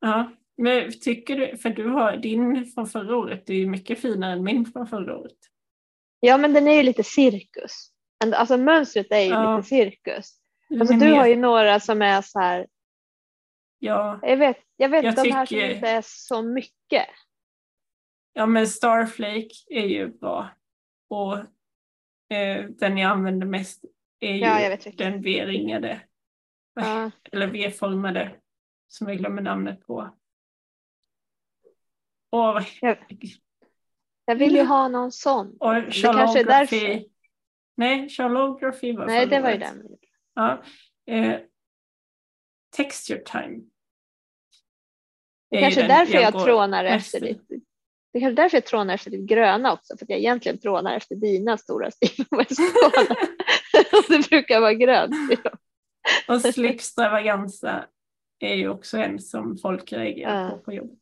ja, 0.00 0.30
men 0.56 0.92
tycker 1.00 1.36
du, 1.36 1.56
för 1.56 1.70
du 1.70 1.88
har 1.88 2.16
din 2.16 2.66
från 2.66 2.86
förra 2.86 3.16
året, 3.16 3.46
det 3.46 3.52
är 3.52 3.58
ju 3.58 3.66
mycket 3.66 3.98
finare 4.00 4.32
än 4.32 4.44
min 4.44 4.66
från 4.66 4.86
förra 4.86 5.16
året. 5.18 5.38
Ja, 6.20 6.36
men 6.38 6.52
den 6.52 6.68
är 6.68 6.74
ju 6.76 6.82
lite 6.82 7.02
cirkus. 7.04 7.92
Alltså 8.34 8.56
mönstret 8.56 9.06
är 9.12 9.20
ju 9.20 9.28
Ja. 9.30 9.56
lite 9.56 9.68
cirkus. 9.68 10.38
Alltså, 10.80 10.94
du 10.94 11.12
har 11.12 11.26
ju 11.26 11.36
några 11.36 11.80
som 11.80 12.02
är 12.02 12.22
så 12.22 12.38
här, 12.40 12.66
Ja, 13.78 14.18
jag 14.22 14.36
vet, 14.36 14.56
jag 14.76 14.88
vet 14.88 15.04
Jag 15.04 15.14
de 15.14 15.30
här 15.30 15.46
som 15.46 15.46
tycker- 15.46 15.74
inte 15.74 15.88
är 15.88 16.02
så 16.06 16.42
mycket. 16.42 17.06
Ja 18.32 18.46
men 18.46 18.66
Starflake 18.66 19.48
är 19.70 19.86
ju 19.86 20.08
bra. 20.08 20.50
Och 21.08 21.38
eh, 22.36 22.64
den 22.68 22.98
jag 22.98 23.10
använder 23.10 23.46
mest 23.46 23.84
är 24.20 24.32
ju 24.34 24.38
Ja, 24.38 24.76
den 24.96 25.22
V-ringade. 25.22 26.00
Ja. 26.74 27.10
Eller 27.32 27.46
V-formade. 27.46 28.40
Som 28.88 29.08
jag 29.08 29.18
glömmer 29.18 29.42
namnet 29.42 29.86
på. 29.86 30.14
Och, 32.32 32.62
Jag, 32.80 32.98
jag 34.24 34.36
vill 34.36 34.54
ju 34.56 34.62
ha 34.62 34.88
någon 34.88 35.12
sån. 35.12 35.56
och 35.60 35.74
Det 35.74 36.02
kanske 36.02 36.40
är 36.40 36.44
därför. 36.44 37.04
Nej, 37.76 38.08
Charlography 38.08 38.92
var 38.96 39.06
Nej, 39.06 39.26
det 39.26 39.40
var 39.40 39.50
ju 39.50 39.58
den. 39.58 39.88
Ja. 40.34 40.62
Eh, 41.06 41.40
texture 42.76 43.18
time. 43.18 43.60
Det 45.50 45.56
är 45.56 45.60
kanske 45.62 45.82
är 45.82 45.88
därför 45.88 46.14
jag, 46.14 46.32
går 46.32 46.44
trånar 46.44 46.84
efter 46.84 47.20
ditt 47.20 47.48
det 48.12 48.18
är 48.18 48.20
kanske 48.20 48.42
därför 48.42 48.56
jag 48.56 48.64
trånar 48.64 48.94
efter 48.94 49.10
ditt 49.10 49.28
gröna 49.28 49.72
också, 49.72 49.96
för 49.96 50.04
att 50.04 50.10
jag 50.10 50.18
egentligen 50.18 50.58
trånar 50.58 50.96
efter 50.96 51.14
dina 51.14 51.58
stora. 51.58 51.86
Och 53.92 54.04
det 54.08 54.28
brukar 54.28 54.60
vara 54.60 54.74
grönt. 54.74 55.14
Och 56.28 56.40
slipstravaganza 56.40 57.86
är 58.38 58.54
ju 58.54 58.68
också 58.68 58.98
en 58.98 59.18
som 59.18 59.58
folk 59.58 59.92
reagerar 59.92 60.42
Ja. 60.44 60.50
på 60.50 60.58
på 60.58 60.72
jobbet. 60.72 60.98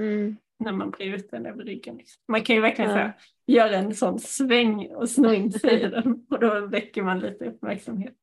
Mm. 0.00 0.36
När 0.60 0.72
man 0.72 0.90
blir 0.90 1.14
ut 1.14 1.30
den 1.30 1.46
över 1.46 1.64
ryggen. 1.64 1.96
Liksom. 1.96 2.22
Man 2.28 2.42
kan 2.42 2.56
ju 2.56 2.62
verkligen 2.62 2.90
så 2.90 2.96
här, 2.96 3.16
göra 3.46 3.76
en 3.76 3.94
sån 3.94 4.18
sväng 4.18 4.94
och 4.94 5.10
sno 5.10 5.32
in 5.32 5.52
sig 5.60 5.82
i 5.82 5.88
den 5.88 6.26
och 6.30 6.40
då 6.40 6.66
väcker 6.66 7.02
man 7.02 7.20
lite 7.20 7.44
uppmärksamhet. 7.44 8.14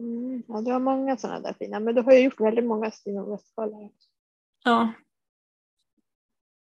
Mm. 0.00 0.42
Ja, 0.48 0.60
du 0.60 0.72
har 0.72 0.80
många 0.80 1.16
sådana 1.16 1.40
där 1.40 1.54
fina, 1.58 1.80
men 1.80 1.94
du 1.94 2.02
har 2.02 2.12
ju 2.12 2.20
gjort 2.20 2.40
väldigt 2.40 2.64
många 2.64 2.90
Steven 2.90 3.30
West-skålar. 3.30 3.90
Ja. 4.64 4.92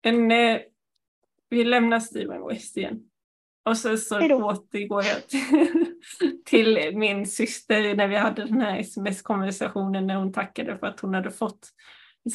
En, 0.02 0.32
eh, 0.32 0.60
vi 1.50 1.64
lämnar 1.64 2.00
Steven 2.00 2.48
West 2.48 2.78
igen. 2.78 3.10
Och 3.66 3.78
så, 3.78 3.98
så 3.98 4.20
återgår 4.20 5.04
jag 5.04 5.28
till, 5.28 5.86
till 6.46 6.98
min 6.98 7.26
syster 7.26 7.96
när 7.96 8.08
vi 8.08 8.16
hade 8.16 8.46
den 8.46 8.62
här 8.62 8.80
sms-konversationen 8.80 10.08
när 10.08 10.16
hon 10.16 10.34
tackade 10.34 10.78
för 10.78 10.88
att 10.88 11.00
hon 11.00 11.14
hade 11.14 11.32
fått. 11.32 11.70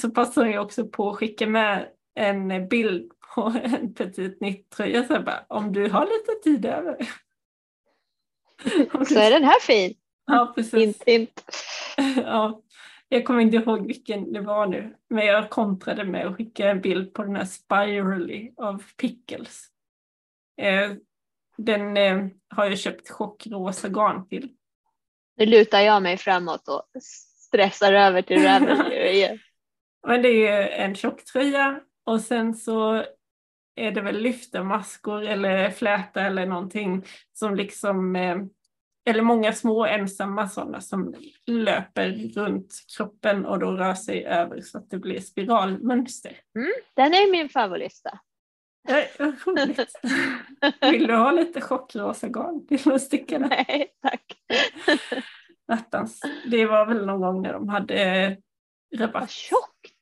Så 0.00 0.10
passade 0.10 0.46
hon 0.46 0.52
ju 0.52 0.58
också 0.58 0.88
på 0.88 1.10
att 1.10 1.16
skicka 1.16 1.46
med 1.46 1.88
en 2.18 2.68
bild 2.68 3.12
på 3.34 3.52
en 3.64 3.94
Petit 3.94 4.40
Nitt-tröja. 4.40 5.04
Så 5.04 5.12
jag 5.12 5.24
bara, 5.24 5.44
om 5.48 5.72
du 5.72 5.90
har 5.90 6.04
lite 6.04 6.42
tid 6.42 6.64
över. 6.64 6.96
Så 9.08 9.18
är 9.18 9.30
den 9.30 9.44
här 9.44 9.60
fin. 9.60 9.94
Ja, 10.26 10.52
precis. 10.54 10.74
Hint, 10.74 11.02
hint. 11.06 11.44
Ja, 12.16 12.62
jag 13.08 13.24
kommer 13.24 13.40
inte 13.40 13.56
ihåg 13.56 13.86
vilken 13.86 14.32
det 14.32 14.40
var 14.40 14.66
nu, 14.66 14.96
men 15.10 15.26
jag 15.26 15.50
kontrade 15.50 16.04
med 16.04 16.26
att 16.26 16.36
skicka 16.36 16.70
en 16.70 16.80
bild 16.80 17.14
på 17.14 17.22
den 17.22 17.36
här 17.36 17.44
Spirally 17.44 18.52
av 18.56 18.82
Pickles. 18.96 19.66
Eh, 20.60 20.92
den 21.56 21.96
eh, 21.96 22.26
har 22.48 22.64
jag 22.64 22.78
köpt 22.78 23.10
chockrosa 23.10 23.88
garn 23.88 24.28
till. 24.28 24.50
Nu 25.36 25.46
lutar 25.46 25.80
jag 25.80 26.02
mig 26.02 26.16
framåt 26.16 26.68
och 26.68 26.82
stressar 27.48 27.92
över 27.92 28.22
till 28.22 28.42
Ravelry 28.42 29.10
igen. 29.12 29.38
Men 30.06 30.22
det 30.22 30.28
är 30.28 30.62
ju 30.62 30.68
en 30.68 30.94
tjocktröja 30.94 31.80
och 32.08 32.20
sen 32.20 32.54
så 32.54 33.04
är 33.74 33.90
det 33.90 34.00
väl 34.00 34.18
lyftermaskor 34.22 35.22
eller 35.22 35.70
fläta 35.70 36.20
eller 36.20 36.46
någonting 36.46 37.04
som 37.32 37.54
liksom, 37.54 38.16
eh, 38.16 38.36
eller 39.10 39.22
många 39.22 39.52
små 39.52 39.86
ensamma 39.86 40.48
sådana 40.48 40.80
som 40.80 41.14
löper 41.46 42.10
runt 42.34 42.74
kroppen 42.96 43.46
och 43.46 43.58
då 43.58 43.70
rör 43.70 43.94
sig 43.94 44.24
över 44.26 44.60
så 44.60 44.78
att 44.78 44.90
det 44.90 44.98
blir 44.98 45.20
spiralmönster. 45.20 46.36
Den 46.94 47.14
är 47.14 47.30
min 47.32 47.48
favoritlista. 47.48 48.18
Vad 49.18 49.34
roligt. 49.46 49.92
Vill 50.80 51.06
du 51.06 51.14
ha 51.14 51.32
lite 51.32 51.60
chockrosa 51.60 52.28
garn 52.28 52.66
till 52.66 52.92
att 52.92 53.02
sticka? 53.02 53.38
Nej, 53.38 53.88
tack. 54.02 54.24
Attans. 55.72 56.20
Det 56.50 56.66
var 56.66 56.86
väl 56.86 57.06
någon 57.06 57.20
gång 57.20 57.42
när 57.42 57.52
de 57.52 57.68
hade 57.68 57.94
eh, 57.94 58.32
Vad 58.90 59.00
rabatt. 59.00 59.30
tjockt. 59.30 59.97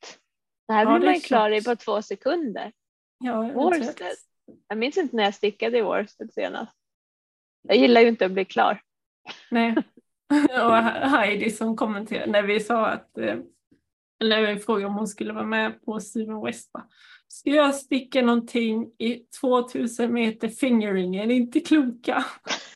Det 0.69 0.73
här 0.73 0.85
Ja, 0.85 0.91
blir 0.91 1.01
det 1.01 1.07
man 1.07 1.15
ju 1.15 1.21
klar 1.21 1.51
i 1.51 1.63
på 1.63 1.77
två 1.77 2.03
sekunder. 2.03 2.73
Ja, 3.19 3.47
jag 3.47 3.55
Worsted. 3.55 4.17
Jag 4.69 4.79
minns 4.79 4.97
inte 4.97 5.17
när 5.17 5.25
jag 5.25 5.35
stickade 5.35 5.79
i 5.79 5.83
Worsted 5.83 6.33
senast. 6.33 6.77
Jag 7.63 7.77
gillar 7.77 8.01
ju 8.01 8.09
inte 8.09 8.27
att 8.27 8.33
bli 8.33 8.45
klar. 8.45 8.81
Nej. 9.51 9.75
Och 10.65 10.77
Heidi 11.11 11.51
som 11.51 11.77
kommenterade 11.77 12.33
när 12.33 12.43
vi 12.43 12.61
sa 12.61 12.87
att, 12.87 13.19
eh, 13.19 13.37
när 14.25 14.55
vi 14.55 14.61
frågade 14.61 14.87
om 14.87 14.95
hon 14.95 15.07
skulle 15.07 15.33
vara 15.33 15.45
med 15.45 15.85
på 15.85 16.01
Steven 16.01 16.45
West, 16.45 16.71
ska 17.29 17.51
jag 17.51 17.75
sticka 17.75 18.23
någonting 18.23 18.93
i 18.99 19.15
2000 19.41 20.13
meter 20.13 20.49
fingering, 20.49 21.17
är 21.17 21.27
ni 21.27 21.35
inte 21.35 21.61
kloka? 21.61 22.25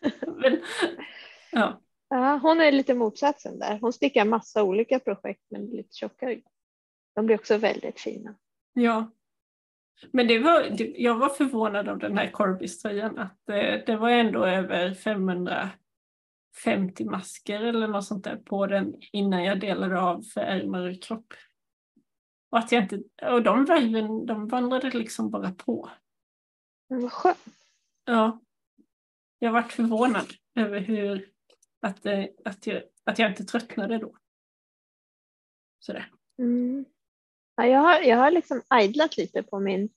men, 0.26 0.60
ja. 1.52 1.80
Ja, 2.08 2.40
hon 2.42 2.60
är 2.60 2.72
lite 2.72 2.94
motsatsen 2.94 3.58
där. 3.58 3.78
Hon 3.80 3.92
stickar 3.92 4.24
massa 4.24 4.62
olika 4.62 4.98
projekt 4.98 5.42
men 5.50 5.66
lite 5.66 5.94
tjockare. 5.96 6.40
De 7.14 7.26
blir 7.26 7.36
också 7.36 7.56
väldigt 7.56 8.00
fina. 8.00 8.34
Ja. 8.72 9.10
Men 10.10 10.28
det 10.28 10.38
var, 10.38 10.76
jag 11.00 11.18
var 11.18 11.28
förvånad 11.28 11.88
av 11.88 11.98
den 11.98 12.18
här 12.18 12.30
Corbis-tröjan 12.30 13.18
att 13.18 13.38
det, 13.46 13.82
det 13.86 13.96
var 13.96 14.10
ändå 14.10 14.44
över 14.44 14.94
550 14.94 17.04
masker 17.04 17.60
eller 17.60 17.88
något 17.88 18.04
sånt 18.04 18.24
där 18.24 18.36
på 18.36 18.66
den 18.66 18.94
innan 19.12 19.44
jag 19.44 19.60
delade 19.60 20.00
av 20.00 20.22
för 20.22 20.40
ärmar 20.40 20.88
och 20.88 21.02
kropp. 21.02 21.34
Och, 22.50 22.58
att 22.58 22.72
jag 22.72 22.82
inte, 22.82 23.02
och 23.26 23.42
de 23.42 23.64
värven 23.64 24.26
de 24.26 24.48
vandrade 24.48 24.90
liksom 24.90 25.30
bara 25.30 25.52
på. 25.52 25.90
Men 26.88 27.00
vad 27.00 27.12
skönt. 27.12 27.38
Ja. 28.04 28.40
Jag 29.38 29.52
varit 29.52 29.72
förvånad 29.72 30.26
över 30.54 30.80
hur 30.80 31.28
att, 31.80 32.06
att, 32.44 32.66
jag, 32.66 32.82
att 33.04 33.18
jag 33.18 33.30
inte 33.30 33.44
tröttnade 33.44 33.98
då. 33.98 34.16
Sådär. 35.78 36.12
Mm. 36.38 36.84
Ja, 37.60 37.66
jag, 37.66 37.80
har, 37.80 38.00
jag 38.00 38.16
har 38.16 38.30
liksom 38.30 38.62
idlat 38.82 39.16
lite 39.16 39.42
på 39.42 39.60
min, 39.60 39.88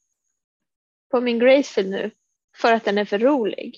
på 1.12 1.22
min 1.22 1.40
Gracefield 1.40 1.90
nu 1.90 2.12
för 2.58 2.74
att 2.74 2.86
den 2.86 2.98
är 2.98 3.06
för 3.06 3.20
rolig. 3.20 3.78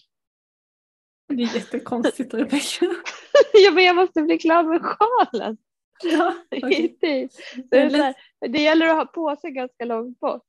Det 1.28 1.44
är 1.44 1.56
jättekonstigt 1.56 2.34
Rebecka. 2.34 2.86
ja, 3.54 3.72
men 3.72 3.84
jag 3.84 3.96
måste 3.96 4.22
bli 4.22 4.38
klar 4.38 4.64
med 4.64 4.82
sjalen. 4.82 5.58
Ja, 6.04 6.36
okay. 6.58 6.96
det, 7.02 7.30
det, 7.72 7.98
här, 7.98 8.16
det 8.48 8.62
gäller 8.62 8.88
att 8.88 8.96
ha 8.96 9.06
på 9.06 9.36
sig 9.36 9.52
ganska 9.52 9.86
långt 9.86 10.20
bort. 10.20 10.44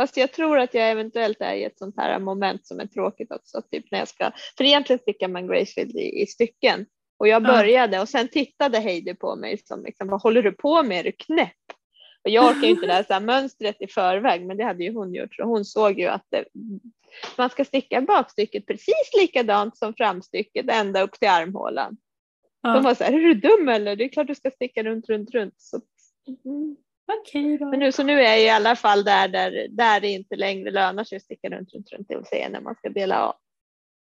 Fast 0.00 0.16
jag 0.16 0.32
tror 0.32 0.58
att 0.58 0.74
jag 0.74 0.90
eventuellt 0.90 1.40
är 1.40 1.54
i 1.54 1.64
ett 1.64 1.78
sånt 1.78 1.96
här 1.96 2.18
moment 2.18 2.66
som 2.66 2.80
är 2.80 2.86
tråkigt 2.86 3.32
också. 3.32 3.62
Typ 3.70 3.90
när 3.90 3.98
jag 3.98 4.08
ska, 4.08 4.30
för 4.56 4.64
egentligen 4.64 5.00
stickar 5.00 5.28
man 5.28 5.46
Gracefield 5.46 5.96
i, 5.96 6.22
i 6.22 6.26
stycken. 6.26 6.86
Och 7.18 7.28
jag 7.28 7.42
började 7.42 8.00
och 8.00 8.08
sen 8.08 8.28
tittade 8.28 8.78
Heidi 8.78 9.14
på 9.14 9.36
mig 9.36 9.58
som 9.64 9.82
liksom, 9.82 10.08
vad 10.08 10.22
håller 10.22 10.42
du 10.42 10.52
på 10.52 10.82
med, 10.82 10.98
är 10.98 11.04
du 11.04 11.12
knäpp? 11.12 11.52
Och 12.26 12.30
jag 12.30 12.44
orkar 12.44 12.68
inte 12.68 12.86
läsa 12.86 13.20
mönstret 13.20 13.76
i 13.80 13.86
förväg 13.86 14.46
men 14.46 14.56
det 14.56 14.64
hade 14.64 14.84
ju 14.84 14.94
hon 14.94 15.14
gjort 15.14 15.34
så 15.34 15.42
hon 15.42 15.64
såg 15.64 15.98
ju 15.98 16.06
att 16.06 16.26
det, 16.28 16.44
man 17.38 17.50
ska 17.50 17.64
sticka 17.64 18.00
bakstycket 18.00 18.66
precis 18.66 19.10
likadant 19.20 19.76
som 19.76 19.94
framstycket 19.94 20.70
ända 20.70 21.02
upp 21.02 21.12
till 21.12 21.28
armhålan. 21.28 21.96
Ja. 22.62 22.74
De 22.74 22.84
var 22.84 22.94
så 22.94 23.04
här, 23.04 23.12
är 23.12 23.20
du 23.20 23.34
dum 23.34 23.68
eller? 23.68 23.96
Det 23.96 24.04
är 24.04 24.08
klart 24.08 24.26
du 24.26 24.34
ska 24.34 24.50
sticka 24.50 24.82
runt, 24.82 25.08
runt, 25.08 25.30
runt. 25.30 25.54
Så, 25.56 25.80
mm. 26.44 26.76
Okej 27.20 27.58
då. 27.58 27.66
Men 27.66 27.78
nu, 27.78 27.92
så 27.92 28.02
nu 28.02 28.12
är 28.12 28.30
jag 28.30 28.42
i 28.42 28.48
alla 28.48 28.76
fall 28.76 29.04
där, 29.04 29.28
där, 29.28 29.66
där 29.70 30.00
det 30.00 30.08
inte 30.08 30.36
längre 30.36 30.70
lönar 30.70 31.04
sig 31.04 31.16
att 31.16 31.22
sticka 31.22 31.48
runt, 31.48 31.74
runt, 31.74 31.92
runt, 31.92 32.08
det 32.08 32.16
vill 32.16 32.26
säga 32.26 32.48
när 32.48 32.60
man 32.60 32.74
ska 32.74 32.88
dela 32.88 33.22
av. 33.26 33.34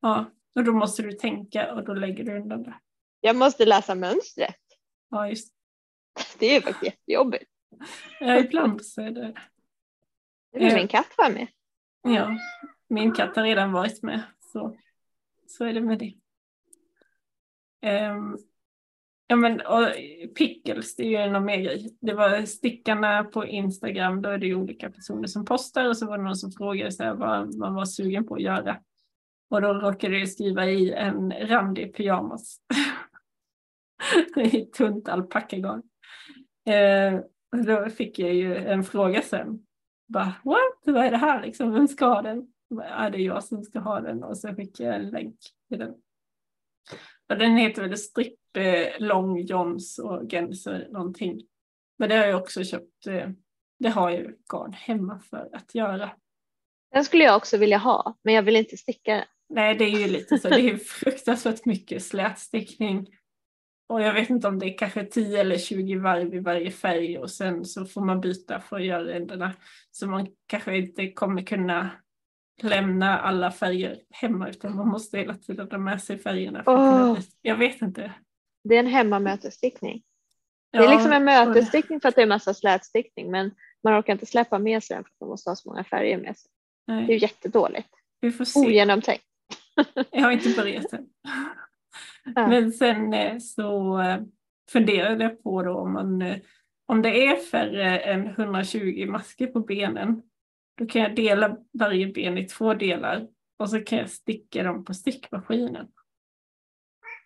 Ja, 0.01 0.25
och 0.55 0.63
då 0.63 0.71
måste 0.71 1.01
du 1.01 1.11
tänka 1.11 1.73
och 1.73 1.85
då 1.85 1.93
lägger 1.93 2.23
du 2.23 2.35
undan 2.35 2.63
det. 2.63 2.73
Jag 3.21 3.35
måste 3.35 3.65
läsa 3.65 3.95
mönstret. 3.95 4.55
Ja, 5.09 5.29
just 5.29 5.53
det. 6.39 6.55
är 6.55 6.61
faktiskt 6.61 6.83
jättejobbigt. 6.83 7.51
Ja, 8.19 8.39
ibland 8.39 8.85
så 8.85 9.01
är 9.01 9.11
det. 9.11 9.33
Nu 10.53 10.65
vill 10.65 10.73
min 10.73 10.87
katt 10.87 11.13
vara 11.17 11.29
med. 11.29 11.47
Ja, 12.01 12.37
min 12.87 13.11
katt 13.11 13.35
har 13.35 13.43
redan 13.43 13.71
varit 13.71 14.03
med. 14.03 14.21
Så, 14.39 14.77
så 15.47 15.65
är 15.65 15.73
det 15.73 15.81
med 15.81 15.99
det. 15.99 16.15
Um, 18.09 18.37
Ja 19.31 19.35
men 19.35 19.61
och 19.61 19.87
pickles, 20.35 20.95
det 20.95 21.03
är 21.03 21.07
ju 21.07 21.15
en 21.15 21.45
mer 21.45 21.57
grej. 21.57 21.97
Det 22.01 22.13
var 22.13 22.45
stickarna 22.45 23.23
på 23.23 23.45
Instagram, 23.45 24.21
då 24.21 24.29
är 24.29 24.37
det 24.37 24.45
ju 24.45 24.55
olika 24.55 24.89
personer 24.89 25.27
som 25.27 25.45
postar 25.45 25.89
och 25.89 25.97
så 25.97 26.05
var 26.07 26.17
det 26.17 26.23
någon 26.23 26.35
som 26.35 26.51
frågade 26.51 26.91
så 26.91 27.03
här, 27.03 27.13
vad 27.13 27.55
man 27.55 27.73
var 27.73 27.85
sugen 27.85 28.25
på 28.25 28.35
att 28.35 28.41
göra. 28.41 28.79
Och 29.49 29.61
då 29.61 29.73
råkade 29.73 30.19
jag 30.19 30.29
skriva 30.29 30.65
i 30.65 30.93
en 30.93 31.31
randig 31.31 31.95
pyjamas. 31.95 32.59
I 34.35 34.65
tunt 34.65 35.09
alpackagarn. 35.09 35.83
Eh, 36.65 37.19
då 37.51 37.89
fick 37.89 38.19
jag 38.19 38.33
ju 38.33 38.55
en 38.55 38.83
fråga 38.83 39.21
sen. 39.21 39.65
Bara, 40.07 40.33
What? 40.43 40.81
Vad 40.85 41.05
är 41.05 41.11
det 41.11 41.17
här 41.17 41.41
liksom? 41.41 41.73
Vem 41.73 41.87
ska 41.87 42.05
ha 42.05 42.21
den? 42.21 42.47
Ja, 42.69 43.09
det 43.09 43.17
är 43.17 43.25
jag 43.25 43.43
som 43.43 43.63
ska 43.63 43.79
ha 43.79 43.99
den 43.99 44.23
och 44.23 44.37
så 44.37 44.55
fick 44.55 44.79
jag 44.79 44.95
en 44.95 45.09
länk 45.09 45.35
till 45.69 45.79
den. 45.79 45.93
Och 47.29 47.37
den 47.37 47.57
heter 47.57 47.81
väl 47.81 47.97
Strip 47.97 48.39
Long 48.99 49.39
Johns 49.39 49.99
och 49.99 50.31
Genser 50.31 50.87
någonting. 50.91 51.41
Men 51.97 52.09
det 52.09 52.15
har 52.15 52.25
jag 52.25 52.41
också 52.41 52.63
köpt. 52.63 53.07
Eh, 53.07 53.29
det 53.79 53.89
har 53.89 54.09
jag 54.09 54.33
garn 54.51 54.73
hemma 54.73 55.19
för 55.19 55.49
att 55.53 55.75
göra. 55.75 56.11
Den 56.91 57.05
skulle 57.05 57.23
jag 57.23 57.37
också 57.37 57.57
vilja 57.57 57.77
ha, 57.77 58.17
men 58.23 58.33
jag 58.33 58.43
vill 58.43 58.55
inte 58.55 58.77
sticka. 58.77 59.25
Nej, 59.49 59.75
det 59.75 59.83
är 59.83 59.99
ju 59.99 60.07
lite 60.07 60.37
så. 60.37 60.49
Det 60.49 60.69
är 60.69 60.77
fruktansvärt 60.77 61.65
mycket 61.65 62.03
slätstickning. 62.03 63.07
Och 63.89 64.01
jag 64.01 64.13
vet 64.13 64.29
inte 64.29 64.47
om 64.47 64.59
det 64.59 64.65
är 64.65 64.77
kanske 64.77 65.05
10 65.05 65.41
eller 65.41 65.57
20 65.57 65.95
varv 65.95 66.33
i 66.33 66.39
varje 66.39 66.71
färg 66.71 67.17
och 67.17 67.31
sen 67.31 67.65
så 67.65 67.85
får 67.85 68.01
man 68.01 68.21
byta 68.21 68.59
för 68.59 68.75
att 68.75 68.85
göra 68.85 69.13
ändarna. 69.13 69.53
Så 69.91 70.07
man 70.07 70.27
kanske 70.47 70.77
inte 70.77 71.11
kommer 71.11 71.41
kunna 71.41 71.89
lämna 72.61 73.19
alla 73.19 73.51
färger 73.51 73.99
hemma 74.09 74.49
utan 74.49 74.75
man 74.75 74.87
måste 74.87 75.17
hela 75.17 75.35
tiden 75.35 75.67
ha 75.71 75.77
med 75.77 76.01
sig 76.01 76.17
färgerna. 76.17 76.63
Oh. 76.65 77.19
Jag 77.41 77.55
vet 77.55 77.81
inte. 77.81 78.13
Det 78.63 78.75
är 78.75 78.79
en 78.79 78.87
hemmamötesstickning. 78.87 80.03
Ja, 80.71 80.79
det 80.79 80.87
är 80.87 80.95
liksom 80.95 81.11
en 81.11 81.25
mötesstickning 81.25 82.01
för 82.01 82.09
att 82.09 82.15
det 82.15 82.21
är 82.21 82.27
massa 82.27 82.53
slätstickning 82.53 83.31
men 83.31 83.51
man 83.83 83.99
orkar 83.99 84.13
inte 84.13 84.25
släppa 84.25 84.59
med 84.59 84.83
sig 84.83 84.95
den 84.95 85.03
för 85.03 85.09
att 85.09 85.19
man 85.19 85.29
måste 85.29 85.49
ha 85.49 85.55
så 85.55 85.69
många 85.69 85.83
färger 85.83 86.17
med 86.17 86.37
sig. 86.37 86.51
Nej. 86.87 87.07
Det 87.07 87.13
är 87.13 87.21
jättedåligt. 87.21 87.89
Vi 88.21 88.31
får 88.31 88.45
se. 88.45 88.59
Ogenomtänkt. 88.59 89.23
Jag 90.11 90.21
har 90.21 90.31
inte 90.31 90.49
börjat 90.49 90.93
än. 90.93 91.07
Men 92.35 92.71
sen 92.71 93.13
eh, 93.13 93.37
så 93.37 93.99
eh, 94.01 94.21
funderade 94.71 95.23
jag 95.23 95.43
på 95.43 95.63
då 95.63 95.77
om, 95.77 95.93
man, 95.93 96.21
eh, 96.21 96.37
om 96.85 97.01
det 97.01 97.27
är 97.27 97.35
färre 97.35 97.99
än 97.99 98.27
120 98.27 99.05
masker 99.09 99.47
på 99.47 99.59
benen 99.59 100.21
då 100.79 100.85
kan 100.85 101.01
jag 101.01 101.15
dela 101.15 101.57
varje 101.73 102.07
ben 102.07 102.37
i 102.37 102.47
två 102.47 102.73
delar 102.73 103.27
och 103.57 103.69
så 103.69 103.81
kan 103.81 103.99
jag 103.99 104.09
sticka 104.09 104.63
dem 104.63 104.85
på 104.85 104.93
stickmaskinen. 104.93 105.87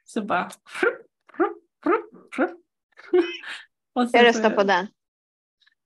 Så 0.05 0.21
bara... 0.21 0.49
jag 4.13 4.25
röstar 4.25 4.49
på 4.49 4.63
den. 4.63 4.87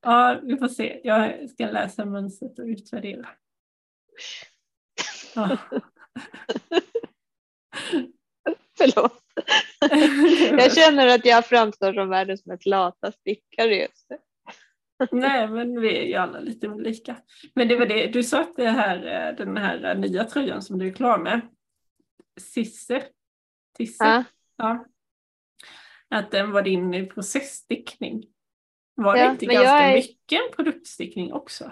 Ja, 0.01 0.39
vi 0.43 0.57
får 0.57 0.68
se. 0.68 1.01
Jag 1.03 1.49
ska 1.49 1.65
läsa 1.65 2.05
mönstret 2.05 2.59
och 2.59 2.65
utvärdera. 2.65 3.30
Ja. 5.36 5.57
Förlåt. 8.93 9.23
Jag 10.59 10.75
känner 10.75 11.07
att 11.07 11.25
jag 11.25 11.45
framstår 11.45 11.93
som 11.93 12.09
världens 12.09 12.45
mest 12.45 12.65
lata 12.65 13.11
stickare 13.11 13.75
just 13.75 14.09
nu. 14.09 14.17
Nej, 15.11 15.47
men 15.47 15.82
vi 15.82 15.97
är 15.97 16.03
ju 16.03 16.13
alla 16.13 16.39
lite 16.39 16.69
olika. 16.69 17.15
Men 17.53 17.67
det 17.67 17.75
var 17.75 17.86
det, 17.86 18.07
du 18.07 18.23
sa 18.23 18.41
att 18.41 18.55
det 18.55 18.69
här, 18.69 19.34
den 19.34 19.57
här 19.57 19.95
nya 19.95 20.23
tröjan 20.23 20.61
som 20.61 20.80
du 20.80 20.88
är 20.88 20.93
klar 20.93 21.17
med, 21.17 21.41
Sisse, 22.39 23.03
Tisse, 23.78 24.05
ja. 24.05 24.23
ja. 24.57 24.86
att 26.09 26.32
den 26.32 26.51
var 26.51 26.61
din 26.61 27.09
processstickning. 27.09 28.25
Var 28.95 29.17
det 29.17 29.25
inte 29.25 29.45
ganska 29.45 29.71
är... 29.71 29.95
mycket 29.95 30.41
en 30.41 30.55
produktstickning 30.55 31.34
också? 31.34 31.71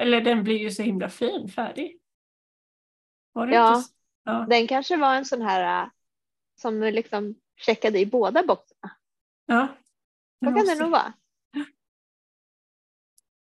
Eller 0.00 0.20
den 0.20 0.44
blir 0.44 0.58
ju 0.58 0.70
så 0.70 0.82
himla 0.82 1.08
fin, 1.08 1.48
färdig. 1.48 2.00
ja, 3.34 3.76
inte... 3.76 3.90
ja, 4.24 4.46
den 4.50 4.66
kanske 4.66 4.96
var 4.96 5.14
en 5.14 5.24
sån 5.24 5.42
här 5.42 5.90
som 6.60 6.82
liksom 6.82 7.34
checkade 7.56 7.98
i 7.98 8.06
båda 8.06 8.42
boxarna. 8.42 8.96
Ja. 9.46 9.68
Så 10.44 10.46
kan 10.46 10.66
det 10.66 10.80
nog 10.80 10.90
vara. 10.90 11.12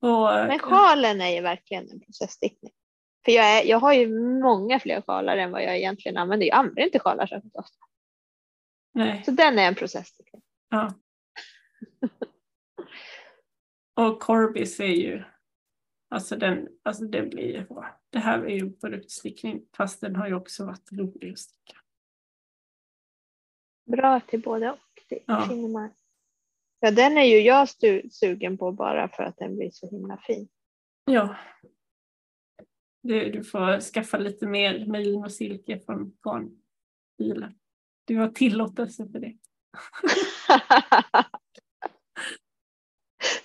Och, 0.02 0.48
Men 0.48 0.60
sjalen 0.60 1.22
är 1.22 1.30
ju 1.30 1.42
verkligen 1.42 1.90
en 1.90 2.00
processstickning. 2.00 2.72
För 3.26 3.32
jag, 3.32 3.46
är, 3.46 3.66
jag 3.66 3.80
har 3.80 3.94
ju 3.94 4.20
många 4.42 4.80
fler 4.80 5.02
sjalar 5.02 5.38
än 5.38 5.52
vad 5.52 5.64
jag 5.64 5.78
egentligen 5.78 6.18
använder. 6.18 6.48
Jag 6.48 6.58
använder 6.58 6.84
inte 6.84 7.00
sjalar 7.00 7.28
särskilt 7.28 7.56
ofta. 7.56 7.78
Nej. 8.94 9.24
Så 9.26 9.32
den 9.32 9.60
är 9.60 9.68
en 9.68 9.76
processstickning. 9.76 10.42
Ja. 10.70 10.94
och 13.96 14.20
Corbis 14.20 14.80
är 14.80 14.86
ju, 14.86 15.24
alltså 16.10 16.36
den, 16.36 16.68
alltså 16.84 17.06
den 17.06 17.30
blir 17.30 17.56
ju 17.56 17.66
bra. 17.66 18.00
Det 18.10 18.20
här 18.20 18.40
är 18.40 18.56
ju 18.56 18.74
produktstickning 18.74 19.66
fast 19.78 20.02
den 20.02 20.16
har 20.16 20.28
ju 20.28 20.34
också 20.34 20.66
varit 20.66 20.92
rolig 20.92 21.32
att 21.32 21.40
sticka. 21.40 21.78
Bra 23.86 24.20
till 24.20 24.42
både 24.42 24.72
och. 24.72 24.80
Det 25.10 25.20
ja. 25.26 25.90
Ja, 26.80 26.92
den 26.92 27.18
är 27.18 27.24
ju 27.24 27.40
jag 27.40 27.68
sugen 28.12 28.58
på 28.58 28.72
bara 28.72 29.10
för 29.10 29.24
att 29.24 29.38
den 29.38 29.56
blir 29.56 29.70
så 29.72 29.90
himla 29.90 30.18
fin. 30.18 30.48
Ja. 31.06 31.36
Du, 33.02 33.32
du 33.32 33.44
får 33.44 33.80
skaffa 33.80 34.18
lite 34.18 34.48
mer 34.48 34.86
melin 34.86 35.24
och 35.24 35.32
silke 35.32 35.80
från 35.80 36.18
garnbilen. 36.24 37.60
Du 38.06 38.18
har 38.18 38.30
tillåtelse 38.30 39.08
för 39.12 39.20
det. 39.20 39.38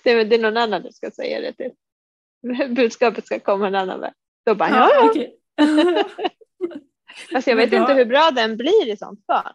det, 0.03 0.11
är, 0.11 0.25
det 0.25 0.35
är 0.35 0.41
någon 0.41 0.57
annan 0.57 0.81
du 0.81 0.91
ska 0.91 1.11
säga 1.11 1.41
det 1.41 1.53
till. 1.53 1.71
budskapet 2.75 3.25
ska 3.25 3.39
komma 3.39 3.67
en 3.67 3.75
annan 3.75 3.99
väg. 3.99 4.13
Då 4.45 4.55
bara, 4.55 4.69
ja, 4.69 4.89
Ja, 4.93 5.09
okej. 5.09 5.39
Alltså 7.33 7.49
jag 7.49 7.57
vet 7.57 7.73
inte 7.73 7.93
hur 7.93 8.05
bra 8.05 8.31
den 8.31 8.57
blir 8.57 8.87
i 8.87 8.97
sånt 8.97 9.25
fall. 9.25 9.53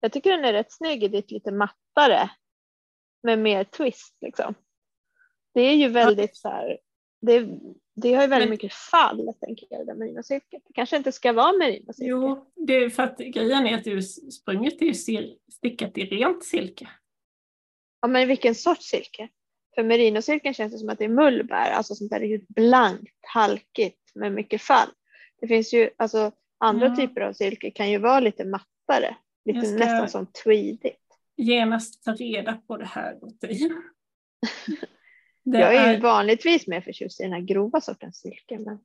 Jag 0.00 0.12
tycker 0.12 0.30
den 0.30 0.44
är 0.44 0.52
rätt 0.52 0.72
snygg 0.72 1.04
i 1.04 1.08
ditt 1.08 1.30
lite 1.30 1.52
mattare. 1.52 2.30
Med 3.22 3.38
mer 3.38 3.64
twist 3.64 4.16
liksom. 4.20 4.54
Det 5.54 5.60
är 5.60 5.74
ju 5.74 5.88
väldigt 5.88 6.36
så 6.36 6.48
här. 6.48 6.78
Det, 7.20 7.48
det 7.94 8.14
har 8.14 8.22
ju 8.22 8.28
väldigt 8.28 8.48
Men- 8.48 8.50
mycket 8.50 8.72
fall 8.72 9.32
tänker 9.40 9.66
jag, 9.70 9.86
det 9.86 9.94
merinosilket. 9.94 10.62
Det 10.66 10.72
kanske 10.72 10.96
inte 10.96 11.12
ska 11.12 11.32
vara 11.32 11.52
merinosilke. 11.52 12.10
Jo, 12.10 12.50
det 12.54 12.72
är 12.74 12.90
för 12.90 13.02
att 13.02 13.18
grejen 13.18 13.66
är 13.66 13.74
att 13.78 13.86
ursprunget 13.86 14.82
är 14.82 14.86
ju 14.86 14.94
stickat 15.52 15.98
i 15.98 16.04
rent 16.04 16.44
silke. 16.44 16.88
Ja, 18.00 18.08
men 18.08 18.28
vilken 18.28 18.54
sorts 18.54 18.84
silke? 18.88 19.28
För 19.74 19.82
merinosilken 19.82 20.54
känns 20.54 20.72
det 20.72 20.78
som 20.78 20.88
att 20.88 20.98
det 20.98 21.04
är 21.04 21.08
mullbär, 21.08 21.70
alltså 21.70 21.94
sånt 21.94 22.10
där 22.10 22.20
riktigt 22.20 22.48
blankt, 22.48 23.14
halkigt 23.34 24.10
med 24.14 24.32
mycket 24.32 24.62
fall. 24.62 24.88
Det 25.40 25.48
finns 25.48 25.74
ju, 25.74 25.90
alltså 25.96 26.32
andra 26.58 26.86
Ja. 26.86 26.96
typer 26.96 27.20
av 27.20 27.32
silke 27.32 27.70
kan 27.70 27.90
ju 27.90 27.98
vara 27.98 28.20
lite 28.20 28.44
mattare, 28.44 29.16
lite 29.46 29.60
nästan 29.74 30.08
som 30.08 30.26
tweedigt. 30.26 31.00
Genast 31.36 32.04
ta 32.04 32.12
reda 32.14 32.56
på 32.66 32.76
det 32.76 32.84
här 32.84 33.24
åt 33.24 33.40
dig. 33.40 33.60
Jag 35.42 35.74
är 35.76 35.94
ju 35.94 36.00
vanligtvis 36.00 36.66
mer 36.66 36.80
förtjust 36.80 37.20
i 37.20 37.22
den 37.22 37.32
här 37.32 37.40
grova 37.40 37.80
sortens 37.80 38.16
silke. 38.20 38.58
Men 38.58 38.78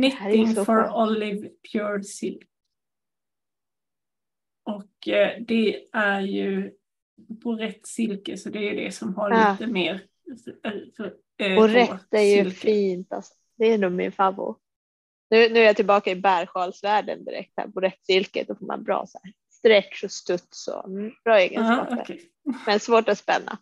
Knitting 0.00 0.54
for 0.54 0.64
skönt. 0.64 0.94
Olive 1.10 1.48
Pure 1.72 2.02
Silk. 2.02 2.48
Och 4.64 5.08
eh, 5.08 5.40
det 5.40 5.84
är 5.92 6.20
ju 6.20 6.72
på 7.42 7.52
rätt 7.54 7.86
silke 7.86 8.36
så 8.36 8.48
det 8.50 8.68
är 8.68 8.76
det 8.76 8.92
som 8.92 9.14
har 9.14 9.30
Ja. 9.30 9.52
lite 9.52 9.72
mer 9.72 10.06
för, 10.96 11.14
eh, 11.38 11.58
och 11.58 11.68
rå 11.68 11.74
rätt 11.74 12.14
är 12.14 12.20
ju 12.36 12.44
silke. 12.44 12.56
fint. 12.60 13.12
Alltså. 13.12 13.34
Det 13.56 13.66
är 13.66 13.78
nog 13.78 13.92
min 13.92 14.12
favorit. 14.12 14.58
Nu, 15.30 15.48
nu 15.48 15.58
är 15.60 15.64
jag 15.64 15.76
tillbaka 15.76 16.10
i 16.10 16.16
bärsjalsvärlden 16.16 17.24
direkt 17.24 17.52
här 17.56 17.68
på 17.68 17.80
rätt 17.80 18.04
silke. 18.06 18.44
Då 18.48 18.54
får 18.54 18.66
man 18.66 18.84
bra 18.84 19.06
så 19.06 19.18
här, 19.22 19.32
stretch 19.62 20.04
och 20.04 20.10
studs 20.10 20.68
och 20.68 20.88
mm, 20.88 21.12
bra 21.24 21.38
egenskaper. 21.38 21.96
Ja, 21.96 22.02
okej. 22.02 22.30
Men 22.66 22.80
svårt 22.80 23.08
att 23.08 23.18
spänna. 23.18 23.58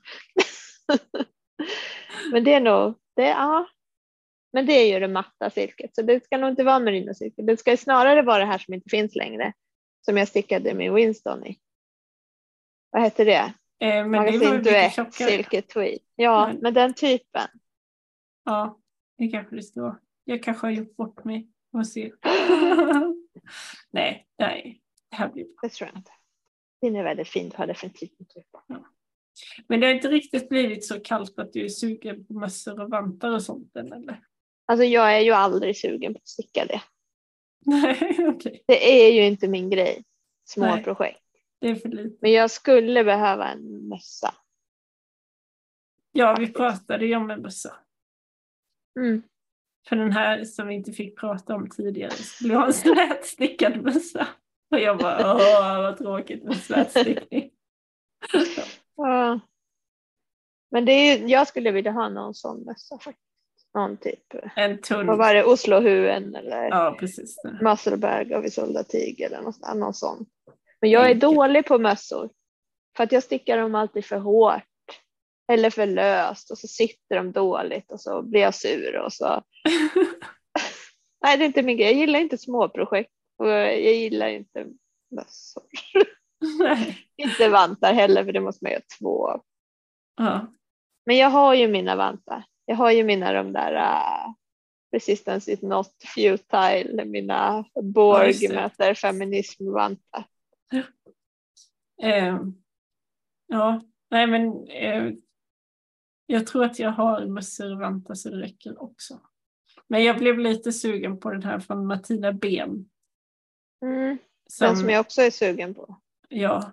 men 2.33 2.45
det 2.45 2.53
är 2.53 2.61
nog, 2.61 2.95
det, 3.17 3.29
ja. 3.29 3.67
Men 4.53 4.67
det 4.67 4.73
är 4.73 4.95
ju 4.95 5.01
det 5.01 5.09
matta 5.09 5.51
silket. 5.51 5.95
Så 5.95 6.03
det 6.03 6.25
ska 6.25 6.39
nog 6.39 6.51
inte 6.51 6.65
vara 6.65 6.79
merinosilke. 6.79 7.43
Det 7.43 7.57
ska 7.57 7.77
snarare 7.77 8.23
vara 8.23 8.39
det 8.39 8.45
här 8.45 8.59
som 8.59 8.75
inte 8.75 8.91
finns 8.91 9.15
längre. 9.15 9.53
Som 10.05 10.17
jag 10.17 10.29
stickade 10.29 10.75
min 10.75 10.95
Winston 10.95 11.47
i. 11.47 11.59
Vad 12.91 13.03
heter 13.03 13.25
det? 13.25 13.53
Eh, 13.81 14.07
men 14.07 14.11
det 14.11 14.17
var 14.19 14.25
Magasin 14.25 14.63
Duett. 14.63 15.15
Silke 15.15 15.63
Tweed. 15.63 15.99
Ja, 16.15 16.47
Men- 16.47 16.57
men 16.57 16.75
den 16.75 16.95
typen. 16.95 17.49
Ja, 18.45 18.79
det 19.19 19.29
kanske 19.29 19.57
det 19.57 19.63
står. 19.63 20.01
Jag 20.25 20.43
kanske 20.43 20.67
har 20.67 20.73
gjort 20.73 20.97
bort 20.97 21.25
mig. 21.25 21.49
Får 21.73 21.83
se. 21.83 22.13
nej, 23.91 24.27
nej. 24.39 24.83
Det 25.11 25.17
här 25.17 25.29
blir 25.29 25.45
bra. 25.45 25.55
Det 25.63 25.69
tror 25.69 25.89
jag 25.89 25.99
inte. 25.99 26.13
Den 26.81 26.97
är 26.97 27.05
väldigt 27.05 27.29
fin. 27.29 27.49
Du 27.49 27.57
har 27.57 27.67
definitivt 27.67 28.21
en 28.21 28.27
typ. 28.27 28.47
Men 29.67 29.81
det 29.81 29.87
har 29.87 29.95
inte 29.95 30.09
riktigt 30.09 30.49
blivit 30.49 30.85
så 30.85 31.01
kallt 31.01 31.39
att 31.39 31.53
du 31.53 31.65
är 31.65 31.69
sugen 31.69 32.25
på 32.27 32.35
mössor 32.35 32.81
och 32.81 32.91
vantar 32.91 33.31
och 33.31 33.43
sånt 33.43 33.77
än, 33.77 33.93
eller? 33.93 34.25
Alltså 34.67 34.85
jag 34.85 35.17
är 35.17 35.21
ju 35.21 35.33
aldrig 35.33 35.77
sugen 35.77 36.15
på 36.15 36.19
att 36.19 36.29
sticka 36.29 36.65
det. 36.65 36.83
Nej, 37.67 38.17
okej. 38.29 38.65
Det 38.67 39.07
är 39.07 39.13
ju 39.13 39.27
inte 39.27 39.49
min 39.49 39.71
grej. 39.71 40.05
Små 40.45 40.65
Nej. 40.65 40.85
projekt. 40.85 41.21
Det 41.59 41.69
är 41.69 41.75
för 41.75 41.89
lite. 41.89 42.17
Men 42.21 42.33
jag 42.33 42.51
skulle 42.51 43.05
behöva 43.05 43.49
en 43.49 43.89
mössa. 43.89 44.35
Ja, 46.13 46.37
vi 46.39 46.53
pratade 46.53 47.07
ju 47.07 47.17
om 47.17 47.31
en 47.31 47.43
mössa. 47.43 47.77
Mm. 48.99 49.23
För 49.89 49.97
den 49.97 50.13
här 50.13 50.45
som 50.45 50.67
vi 50.67 50.75
inte 50.75 50.93
fick 50.93 51.19
prata 51.19 51.55
om 51.55 51.71
tidigare 51.71 52.11
skulle 52.11 52.55
ha 52.55 52.67
en 52.67 52.73
slätstickad 52.73 53.77
mössa. 53.83 54.29
Och 54.71 54.79
jag 54.81 54.99
bara, 54.99 55.35
åh 55.35 55.83
vad 55.83 55.99
tråkigt 55.99 56.45
med 56.45 56.57
slätstickning. 56.57 57.51
Ja. 58.97 59.41
Men 60.71 60.85
det 60.85 60.93
är 60.93 61.29
jag 61.29 61.49
skulle 61.49 61.71
vilja 61.71 61.91
ha 61.93 62.09
någon 62.09 62.35
sån 62.35 62.65
mössa 62.65 62.99
faktiskt. 62.99 63.27
Någon 63.75 63.97
typ. 63.97 64.35
En 64.57 64.81
tunn. 64.81 65.07
Vad 65.07 65.19
var 65.19 65.35
det? 65.35 65.45
Oslohuen 65.45 66.35
eller 66.35 66.69
Ja, 66.69 66.97
precis. 67.01 67.37
Musselberg 67.61 68.35
av 68.35 68.47
Isolda 68.47 68.85
Tig 68.85 69.21
eller 69.21 69.41
något, 69.43 69.75
någon 69.75 69.95
sån. 69.95 70.27
Men 70.81 70.91
jag 70.91 71.03
är 71.03 71.07
Enkelt. 71.15 71.21
dålig 71.35 71.67
på 71.67 71.79
mössor. 71.79 72.31
För 72.97 73.05
att 73.05 73.13
jag 73.13 73.23
stickar 73.23 73.59
dem 73.59 73.75
alltid 73.75 74.05
för 74.05 74.19
hårt. 74.19 74.63
Eller 75.53 75.71
för 75.71 75.87
löst 75.87 76.51
och 76.51 76.59
så 76.59 76.69
sitter 76.69 77.17
de 77.17 77.33
dåligt 77.33 77.93
och 77.93 78.01
så 78.01 78.23
blir 78.23 78.41
jag 78.41 78.55
sur 78.55 78.97
och 78.99 79.13
så. 79.13 79.43
Nej 81.25 81.37
det 81.39 81.45
är 81.45 81.47
inte 81.47 81.63
min 81.63 81.77
grej. 81.77 81.87
Jag 81.87 81.97
gillar 81.99 82.21
inte 82.21 82.39
småprojekt 82.39 83.11
och 83.41 83.49
jag 83.49 83.81
gillar 83.81 84.29
inte 84.29 84.67
mössor. 85.11 85.63
Inte 87.17 87.49
vantar 87.49 87.93
heller 87.93 88.25
för 88.25 88.33
det 88.33 88.41
måste 88.41 88.65
man 88.65 88.73
göra 88.73 88.83
två 88.99 89.29
av. 89.29 89.43
Ja. 90.17 90.47
Men 91.07 91.17
jag 91.17 91.31
har 91.31 91.55
ju 91.55 91.69
mina 91.69 91.97
vantar. 91.97 92.45
Jag 92.65 92.77
har 92.77 92.91
ju 92.91 93.05
mina 93.05 93.33
de 93.33 93.53
där 93.53 93.75
uh, 93.75 94.35
Resistance 94.93 95.53
is 95.53 95.63
not 95.63 95.95
futile, 96.15 97.05
mina 97.05 97.65
Ja, 97.75 97.83
Borg 97.83 98.33
det. 98.33 98.55
möter 98.55 98.95
feminism-vantar. 98.95 100.25
Eh, 102.03 102.39
ja, 103.47 103.81
nej 104.11 104.27
men 104.27 104.69
eh, 104.69 105.13
jag 106.27 106.47
tror 106.47 106.65
att 106.65 106.79
jag 106.79 106.91
har 106.91 107.27
mössor 107.27 107.73
och 107.73 107.79
vantar 107.79 108.15
så 108.15 108.31
det 108.31 108.41
räcker 108.41 108.83
också. 108.83 109.21
Men 109.89 110.05
jag 110.05 110.19
blev 110.19 110.39
lite 110.39 110.73
sugen 110.73 111.21
på 111.21 111.31
den 111.31 111.43
här 111.43 111.61
från 111.61 111.87
Martina 111.87 112.33
Ben. 112.33 112.91
Mm. 113.83 114.19
Som, 114.51 114.67
Den 114.67 114.77
som 114.77 114.89
jag 114.91 115.01
också 115.01 115.23
är 115.23 115.31
sugen 115.31 115.75
på. 115.75 116.01
ja, 116.29 116.73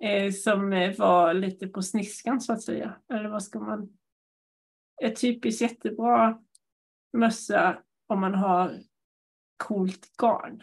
eh, 0.00 0.32
som 0.32 0.72
eh, 0.72 0.96
var 0.96 1.34
lite 1.34 1.68
på 1.68 1.82
sniskan 1.82 2.40
så 2.40 2.52
att 2.52 2.62
säga. 2.62 3.00
Eller 3.12 3.28
vad 3.28 3.42
ska 3.42 3.58
man... 3.58 3.98
Ett 5.02 5.20
typiskt 5.20 5.62
jättebra 5.62 6.42
mössa 7.12 7.82
om 8.06 8.20
man 8.20 8.34
har 8.34 8.80
coolt 9.56 10.16
garn. 10.16 10.62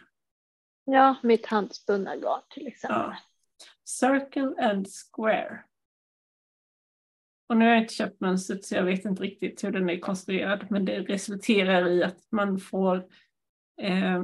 Ja, 0.86 1.16
mitt 1.24 1.46
handspunna 1.46 2.16
garn 2.16 2.42
till 2.50 2.68
exempel. 2.68 3.00
Ja. 3.00 3.18
Circle 3.84 4.70
and 4.70 4.88
Square. 4.88 5.64
Och 7.50 7.58
nu 7.58 7.66
har 7.66 7.72
jag 7.72 7.82
inte 7.82 7.94
köpt 7.94 8.22
mönstret 8.22 8.66
så 8.66 8.76
jag 8.76 8.84
vet 8.84 9.06
inte 9.06 9.24
riktigt 9.24 9.64
hur 9.64 9.72
den 9.72 9.90
är 9.90 10.00
konstruerad 10.00 10.66
men 10.70 10.86
det 10.86 11.00
resulterar 11.00 11.88
i 11.88 12.04
att 12.04 12.32
man 12.32 12.60
får 12.60 12.98
eh, 13.82 14.24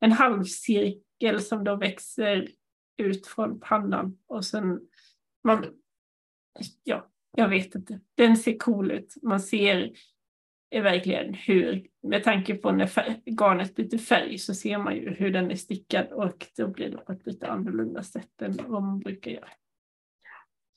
en 0.00 0.12
halvcirkel 0.12 1.40
som 1.40 1.64
då 1.64 1.76
växer 1.76 2.48
ut 2.96 3.26
från 3.26 3.60
pannan 3.60 4.18
och 4.26 4.44
sen 4.44 4.80
man, 5.44 5.66
ja, 6.84 7.10
jag 7.36 7.48
vet 7.48 7.74
inte. 7.74 8.00
Den 8.14 8.36
ser 8.36 8.58
cool 8.58 8.90
ut. 8.90 9.14
Man 9.22 9.40
ser 9.40 9.92
är 10.70 10.82
verkligen 10.82 11.34
hur, 11.34 11.86
med 12.02 12.24
tanke 12.24 12.54
på 12.54 12.72
när 12.72 12.86
färg, 12.86 13.22
garnet 13.26 13.74
byter 13.74 13.98
färg 13.98 14.38
så 14.38 14.54
ser 14.54 14.78
man 14.78 14.94
ju 14.96 15.10
hur 15.10 15.30
den 15.30 15.50
är 15.50 15.56
stickad 15.56 16.12
och 16.12 16.46
då 16.56 16.68
blir 16.68 16.90
det 16.90 16.96
på 16.96 17.12
ett 17.12 17.26
lite 17.26 17.46
annorlunda 17.46 18.02
sätt 18.02 18.42
än 18.42 18.56
vad 18.66 18.82
man 18.82 18.98
brukar 18.98 19.30
göra. 19.30 19.48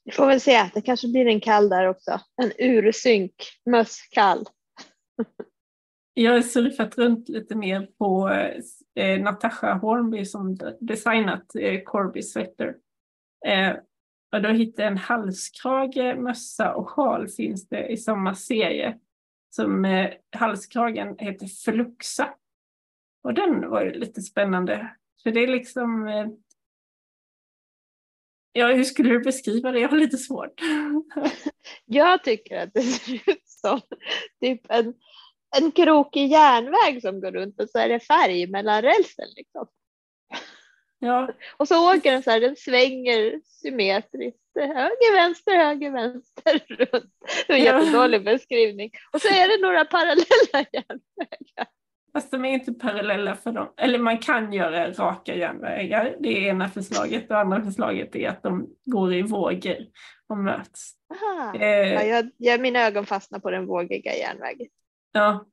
Vi 0.05 0.11
får 0.11 0.27
väl 0.27 0.41
se, 0.41 0.69
det 0.73 0.81
kanske 0.81 1.07
blir 1.07 1.25
en 1.25 1.41
kall 1.41 1.69
där 1.69 1.87
också. 1.87 2.19
En 2.41 2.51
ursynk 2.57 3.33
mösskall. 3.65 4.45
Jag 6.21 6.33
har 6.33 6.41
surfat 6.41 6.97
runt 6.97 7.29
lite 7.29 7.55
mer 7.55 7.87
på 7.97 8.29
eh, 8.95 9.21
Natasha 9.21 9.73
Hornby 9.73 10.25
som 10.25 10.57
designat 10.79 11.55
eh, 11.55 11.81
Corby 11.81 12.21
Sweater. 12.21 12.75
Eh, 13.45 13.75
och 14.31 14.41
då 14.41 14.49
hittade 14.49 14.83
jag 14.83 14.91
en 14.91 14.97
halskrage, 14.97 16.17
mössa 16.17 16.73
och 16.73 16.89
sjal 16.89 17.27
finns 17.27 17.69
det 17.69 17.87
i 17.87 17.97
samma 17.97 18.35
serie. 18.35 18.99
Som 19.49 19.85
eh, 19.85 20.09
halskragen 20.31 21.15
heter 21.17 21.47
Fluxa. 21.47 22.33
Och 23.23 23.33
den 23.33 23.69
var 23.69 23.85
ju 23.85 23.91
lite 23.91 24.21
spännande. 24.21 24.95
För 25.23 25.31
det 25.31 25.39
är 25.39 25.47
liksom... 25.47 26.07
Eh, 26.07 26.27
ja, 28.51 28.67
hur 28.67 28.83
skulle 28.83 29.09
du 29.09 29.19
beskriva 29.19 29.71
det? 29.71 29.79
Jag 29.79 29.89
har 29.89 29.97
lite 29.97 30.17
svårt. 30.17 30.61
Jag 31.85 32.23
tycker 32.23 32.57
att 32.57 32.73
det 32.73 32.81
ser 32.81 33.13
ut 33.13 33.47
som 33.47 33.81
typ 34.41 34.61
en, 34.69 34.93
en 35.57 35.71
krokig 35.71 36.27
järnväg 36.27 37.01
som 37.01 37.21
går 37.21 37.31
runt 37.31 37.61
och 37.61 37.69
så 37.69 37.79
är 37.79 37.89
det 37.89 37.99
färg 37.99 38.47
mellan 38.47 38.81
rälsen. 38.81 39.27
Liksom. 39.35 39.67
ja, 40.99 41.29
Och 41.57 41.67
så 41.67 41.95
åker 41.95 42.11
den 42.11 42.23
så 42.23 42.31
här, 42.31 42.39
den 42.39 42.55
svänger 42.55 43.41
symmetriskt. 43.45 44.39
Höger, 44.59 45.15
vänster, 45.15 45.55
höger, 45.55 45.91
vänster. 45.91 46.59
Runt. 46.67 47.13
Det 47.47 47.53
var 47.53 47.55
en 47.55 47.63
Ja. 47.63 47.79
jättedålig 47.79 48.23
beskrivning. 48.23 48.91
Och 49.13 49.21
så 49.21 49.27
är 49.27 49.47
det 49.57 49.65
några 49.67 49.85
parallella 49.85 50.25
järnvägar. 50.73 51.67
Fast 52.13 52.31
de 52.31 52.45
är 52.45 52.49
inte 52.53 52.73
parallella 52.73 53.35
för 53.35 53.51
dem. 53.51 53.73
Eller 53.77 53.99
man 53.99 54.17
kan 54.17 54.53
göra 54.53 54.91
raka 54.91 55.35
järnvägar. 55.35 56.15
Det 56.19 56.29
är 56.29 56.49
ena 56.49 56.69
förslaget. 56.69 57.27
Det 57.29 57.37
andra 57.37 57.61
förslaget 57.63 58.15
är 58.15 58.29
att 58.29 58.43
de 58.43 58.67
går 58.85 59.13
i 59.13 59.21
vågor 59.21 59.77
och 60.29 60.37
möts. 60.37 60.91
Eh, 61.59 61.69
Ja, 61.93 62.03
jag, 62.03 62.29
jag, 62.37 62.61
mina 62.61 62.79
ögon 62.87 63.05
fastnar 63.05 63.39
på 63.39 63.51
den 63.51 63.65
vågiga 63.65 64.15
järnvägen. 64.15 64.67
Ja, 65.19 65.45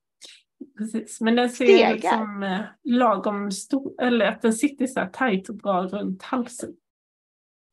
precis. 0.79 1.21
Men 1.21 1.37
den 1.37 1.51
ser 1.51 1.65
Stegar. 1.65 1.95
liksom 1.95 2.43
eh, 2.43 2.61
lagom 2.85 3.51
stor, 3.51 4.03
eller 4.03 4.27
att 4.27 4.43
den 4.43 4.53
sitter 4.53 4.87
så 4.87 5.01
här 5.01 5.09
tajt 5.09 5.49
och 5.49 5.57
bra 5.57 5.87
runt 5.87 6.23
halsen. 6.23 6.77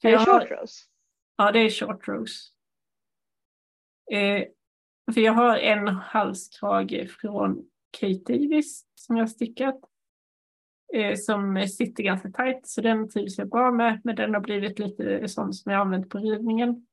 För 0.02 0.10
Är 0.10 0.12
det 0.12 0.26
short 0.26 0.52
rose? 0.52 0.84
Ja, 1.38 1.52
det 1.52 1.60
är 1.60 1.70
short 1.70 2.08
rose. 2.08 2.50
Eh, 4.12 4.44
för 5.14 5.22
jag 5.22 5.34
har 5.34 5.58
en 5.58 5.88
halskrage 5.88 7.12
från 7.22 7.66
Kate 8.00 8.34
Davis 8.34 8.86
som 8.96 9.18
jag 9.18 9.24
har 9.24 9.28
stickat. 9.28 9.80
Eh, 10.94 11.16
som 11.16 11.68
sitter 11.68 12.04
ganska 12.04 12.30
tajt 12.30 12.68
så 12.68 12.82
den 12.82 13.10
trivs 13.10 13.38
jag 13.38 13.50
bra 13.50 13.72
med. 13.72 14.02
Men 14.04 14.16
den 14.16 14.34
har 14.34 14.42
blivit 14.42 14.80
lite 14.80 15.28
sån 15.28 15.54
som 15.54 15.72
jag 15.72 15.82
använt 15.82 16.10
på 16.10 16.18
ridningen. 16.18 16.88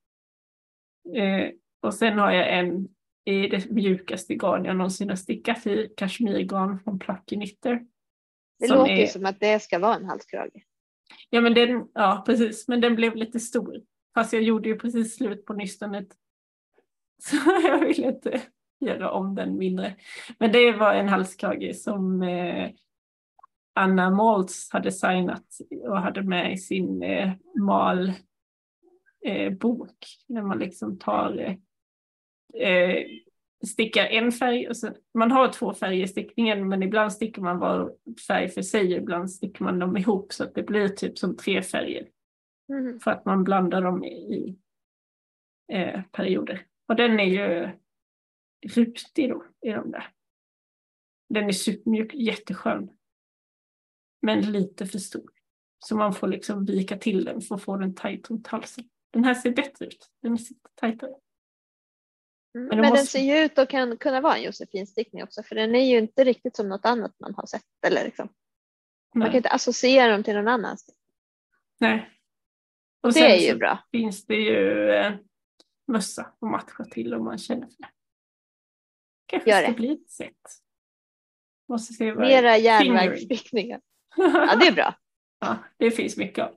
Eh, 1.14 1.50
och 1.82 1.94
sen 1.94 2.18
har 2.18 2.32
jag 2.32 2.58
en 2.58 2.88
i 3.24 3.48
det 3.48 3.70
mjukaste 3.70 4.34
garn 4.34 4.64
jag 4.64 4.76
någonsin 4.76 5.08
har 5.08 5.16
stickat 5.16 5.66
i, 5.66 5.92
kashmirgarn 5.96 6.80
från 6.80 6.98
Plucky 6.98 7.36
Knitter. 7.36 7.86
Det 8.58 8.68
låter 8.68 8.92
är- 8.92 9.06
som 9.06 9.26
att 9.26 9.40
det 9.40 9.62
ska 9.62 9.78
vara 9.78 9.94
en 9.94 10.04
halskrage. 10.04 10.64
Ja, 11.30 11.40
men 11.40 11.54
den, 11.54 11.88
ja, 11.94 12.22
precis. 12.26 12.68
Men 12.68 12.80
den 12.80 12.96
blev 12.96 13.16
lite 13.16 13.40
stor. 13.40 13.80
Fast 14.14 14.32
jag 14.32 14.42
gjorde 14.42 14.68
ju 14.68 14.78
precis 14.78 15.16
slut 15.16 15.44
på 15.44 15.52
nystanet. 15.52 16.08
Så 17.22 17.36
jag 17.64 17.78
ville 17.78 18.08
inte 18.08 18.40
göra 18.80 19.10
om 19.10 19.34
den 19.34 19.58
mindre. 19.58 19.96
Men 20.38 20.52
det 20.52 20.72
var 20.72 20.94
en 20.94 21.08
halskrage 21.08 21.76
som 21.76 22.22
eh, 22.22 22.70
Anna 23.74 24.10
Maltz 24.10 24.70
hade 24.70 24.92
signat 24.92 25.46
och 25.82 25.98
hade 26.00 26.22
med 26.22 26.52
i 26.52 26.56
sin 26.56 27.02
eh, 27.02 27.32
mal 27.58 28.08
eh. 29.24 29.52
När 30.28 30.42
man 30.42 30.58
liksom 30.58 30.98
tar 30.98 31.58
eh, 32.54 33.06
stickar 33.66 34.06
en 34.06 34.32
färg 34.32 34.68
och 34.68 34.76
sen, 34.76 34.94
man 35.14 35.30
har 35.32 35.52
två 35.52 35.74
färger 35.74 36.04
i 36.04 36.08
stickningen 36.08 36.68
men 36.68 36.82
ibland 36.82 37.12
stickar 37.12 37.42
man 37.42 37.58
var 37.58 37.94
färg 38.28 38.48
för 38.48 38.62
sig 38.62 38.92
ibland 38.92 39.30
stickar 39.30 39.64
man 39.64 39.78
dem 39.78 39.96
ihop 39.96 40.32
så 40.32 40.44
att 40.44 40.54
det 40.54 40.62
blir 40.62 40.88
typ 40.88 41.18
som 41.18 41.36
tre 41.36 41.62
färger 41.62 42.08
Mhm. 42.68 43.00
för 43.00 43.10
att 43.10 43.24
man 43.24 43.44
blandar 43.44 43.82
dem 43.82 44.04
i, 44.04 44.14
i 44.34 44.58
eh, 45.72 46.02
perioder. 46.12 46.66
Och 46.88 46.96
den 46.96 47.20
är 47.20 47.24
ju 47.24 47.68
rutig 48.74 49.28
då 49.30 49.44
i 49.60 49.70
de 49.70 49.90
där. 49.90 50.12
Den 51.28 51.44
är 51.48 51.52
supermjuk, 51.52 52.14
jätteskön. 52.14 52.90
Men 54.22 54.40
lite 54.52 54.86
för 54.86 54.98
stor. 54.98 55.30
Så 55.78 55.96
man 55.96 56.12
får 56.12 56.28
liksom 56.28 56.64
vika 56.64 56.98
till 56.98 57.24
den 57.24 57.40
för 57.40 57.54
att 57.54 57.62
få 57.62 57.76
den 57.76 57.94
tajt 57.94 58.30
runt 58.30 58.46
halsen. 58.46 58.84
Den 59.10 59.24
här 59.24 59.34
ser 59.34 59.50
bättre 59.50 59.86
ut. 59.86 60.10
Den 60.22 60.38
sitter 60.38 60.70
tajtare. 60.74 61.14
Mm. 62.54 62.66
Men 62.66 62.68
Men, 62.68 62.76
det 62.76 62.82
den 62.82 62.90
måste- 62.90 63.06
ser 63.06 63.20
ju 63.36 63.44
ut 63.44 63.58
att 63.58 63.68
kan, 63.68 63.96
kunna 63.96 64.20
vara 64.20 64.36
en 64.36 64.42
Josefin-stickning 64.42 65.22
också 65.22 65.42
för 65.42 65.54
den 65.54 65.74
är 65.74 65.84
ju 65.90 65.98
inte 65.98 66.24
riktigt 66.24 66.56
som 66.56 66.68
något 66.68 66.86
annat 66.86 67.12
man 67.20 67.34
har 67.34 67.46
sett. 67.46 67.62
Eller 67.86 68.04
liksom. 68.04 68.28
Man 69.14 69.26
kan 69.28 69.36
inte 69.36 69.48
associera 69.50 70.12
dem 70.12 70.22
till 70.24 70.34
någon 70.34 70.48
annan. 70.48 70.76
Nej. 71.80 72.10
Och 73.02 73.08
Och 73.08 73.14
det 73.14 73.20
är 73.20 73.52
ju 73.52 73.56
bra. 73.58 73.78
finns 73.90 74.26
det 74.26 74.34
ju 74.34 74.90
eh, 74.90 75.12
mössa 75.86 76.22
att 76.22 76.42
matcha 76.50 76.84
till 76.84 77.14
om 77.14 77.24
man 77.24 77.38
känner 77.38 77.66
för 77.66 77.82
det. 77.82 77.88
Kanske 79.26 79.50
Gör 79.50 79.62
det. 79.62 79.72
bli 79.72 79.92
ett 79.92 80.10
sätt. 80.10 80.36
Måste 81.68 81.92
se 81.94 82.12
vad 82.12 82.26
Mera 82.26 82.56
järnvägsstickningar. 82.58 83.80
Ja, 84.16 84.56
det 84.60 84.66
är 84.66 84.72
bra. 84.72 84.94
Ja, 85.42 85.56
det 85.76 85.90
finns 85.90 86.16
mycket 86.16 86.44
av. 86.44 86.54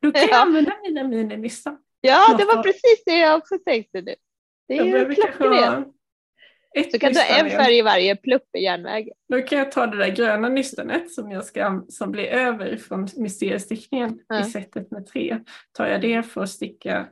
Då 0.00 0.12
kan 0.12 0.28
Ja. 0.30 0.42
använda 0.42 0.76
mina 0.82 1.04
mininystan. 1.04 1.78
Ja, 2.00 2.36
det 2.38 2.44
var 2.44 2.62
precis 2.62 3.02
det 3.06 3.18
jag 3.18 3.38
också 3.38 3.58
tänkte 3.58 4.00
nu. 4.00 4.14
Det 4.68 4.78
är 4.78 4.84
Jag 4.84 5.10
ju 5.10 5.14
klockrent. 5.14 5.96
Så 6.92 6.98
kan 6.98 7.12
du 7.12 7.18
ha 7.18 7.26
en 7.26 7.50
färg 7.50 7.78
i 7.78 7.82
varje 7.82 8.16
plupp 8.16 8.56
i 8.56 8.62
järnvägen. 8.62 9.14
Då 9.28 9.42
kan 9.42 9.58
jag 9.58 9.72
ta 9.72 9.86
det 9.86 9.96
där 9.96 10.08
gröna 10.08 10.48
nystanet 10.48 11.12
som, 11.12 11.30
jag 11.30 11.44
ska, 11.44 11.84
som 11.88 12.12
blir 12.12 12.24
över 12.24 12.76
från 12.76 13.08
mysteriestickningen 13.16 14.20
Ja. 14.28 14.40
i 14.40 14.44
sättet 14.44 14.90
med 14.90 15.06
tre. 15.06 15.38
Tar 15.72 15.86
jag 15.86 16.00
det 16.00 16.22
för 16.22 16.42
att 16.42 16.50
sticka 16.50 17.06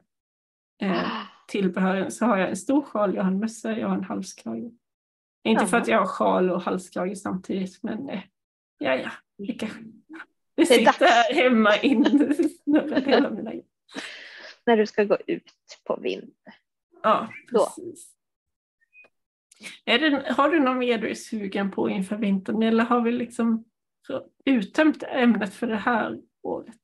eh, 0.82 1.06
tillbehören 1.48 2.10
så 2.10 2.24
har 2.24 2.36
jag 2.38 2.48
en 2.48 2.56
stor 2.56 2.82
sjal, 2.82 3.14
jag 3.14 3.22
har 3.22 3.30
en 3.30 3.38
mössa, 3.38 3.78
jag 3.78 3.88
har 3.88 3.96
en 3.96 4.04
halskrage. 4.04 4.72
Inte 5.44 5.66
för 5.66 5.76
Jaha. 5.76 5.82
att 5.82 5.88
jag 5.88 5.98
har 5.98 6.06
sjal 6.06 6.50
och 6.50 6.62
halskrage 6.62 7.18
samtidigt 7.18 7.82
men 7.82 8.08
eh, 8.08 8.20
ja 8.78 8.94
ja, 8.94 9.10
det 9.38 9.52
kanske. 9.52 9.78
Det 10.54 10.62
är 10.62 10.84
dags. 10.84 10.96
sitter 10.96 11.06
här 11.06 11.34
hemma 11.34 11.70
mina 13.30 13.52
När 14.66 14.76
du 14.76 14.86
ska 14.86 15.04
gå 15.04 15.18
ut 15.26 15.52
på 15.84 15.96
vind. 15.96 16.34
Ja, 17.02 17.32
precis. 17.50 18.14
Det, 19.84 20.32
har 20.36 20.50
du 20.50 20.60
något 20.60 20.76
mer 20.76 20.98
du 20.98 21.10
är 21.10 21.14
sugen 21.14 21.70
på 21.70 21.90
inför 21.90 22.16
vintern 22.16 22.62
eller 22.62 22.84
har 22.84 23.00
vi 23.00 23.12
liksom 23.12 23.64
uttömt 24.44 25.02
ämnet 25.02 25.54
för 25.54 25.66
det 25.66 25.76
här 25.76 26.18
året? 26.42 26.80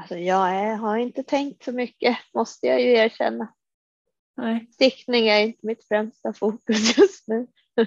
Alltså 0.00 0.16
jag 0.16 0.54
är, 0.54 0.76
har 0.76 0.96
inte 0.96 1.22
tänkt 1.22 1.64
så 1.64 1.72
mycket, 1.72 2.18
måste 2.34 2.66
jag 2.66 2.80
ju 2.80 2.90
erkänna. 2.90 3.54
Nej. 4.36 4.68
Stickning 4.72 5.28
är 5.28 5.40
inte 5.40 5.66
mitt 5.66 5.88
främsta 5.88 6.32
fokus 6.32 6.98
just 6.98 7.28
nu. 7.28 7.46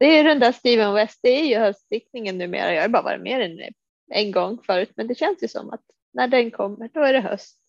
Det 0.00 0.06
är 0.06 0.16
ju 0.16 0.22
den 0.22 0.40
där 0.40 0.52
Steven 0.52 0.94
West, 0.94 1.18
det 1.22 1.28
är 1.28 1.44
ju 1.44 1.58
höststickningen 1.58 2.38
numera. 2.38 2.74
Jag 2.74 2.82
har 2.82 2.88
bara 2.88 3.02
varit 3.02 3.22
med 3.22 3.40
den 3.40 3.72
en 4.10 4.32
gång 4.32 4.58
förut, 4.62 4.92
men 4.96 5.06
det 5.06 5.14
känns 5.14 5.42
ju 5.42 5.48
som 5.48 5.70
att 5.70 5.82
när 6.12 6.28
den 6.28 6.50
kommer, 6.50 6.90
då 6.94 7.00
är 7.00 7.12
det 7.12 7.20
höst. 7.20 7.60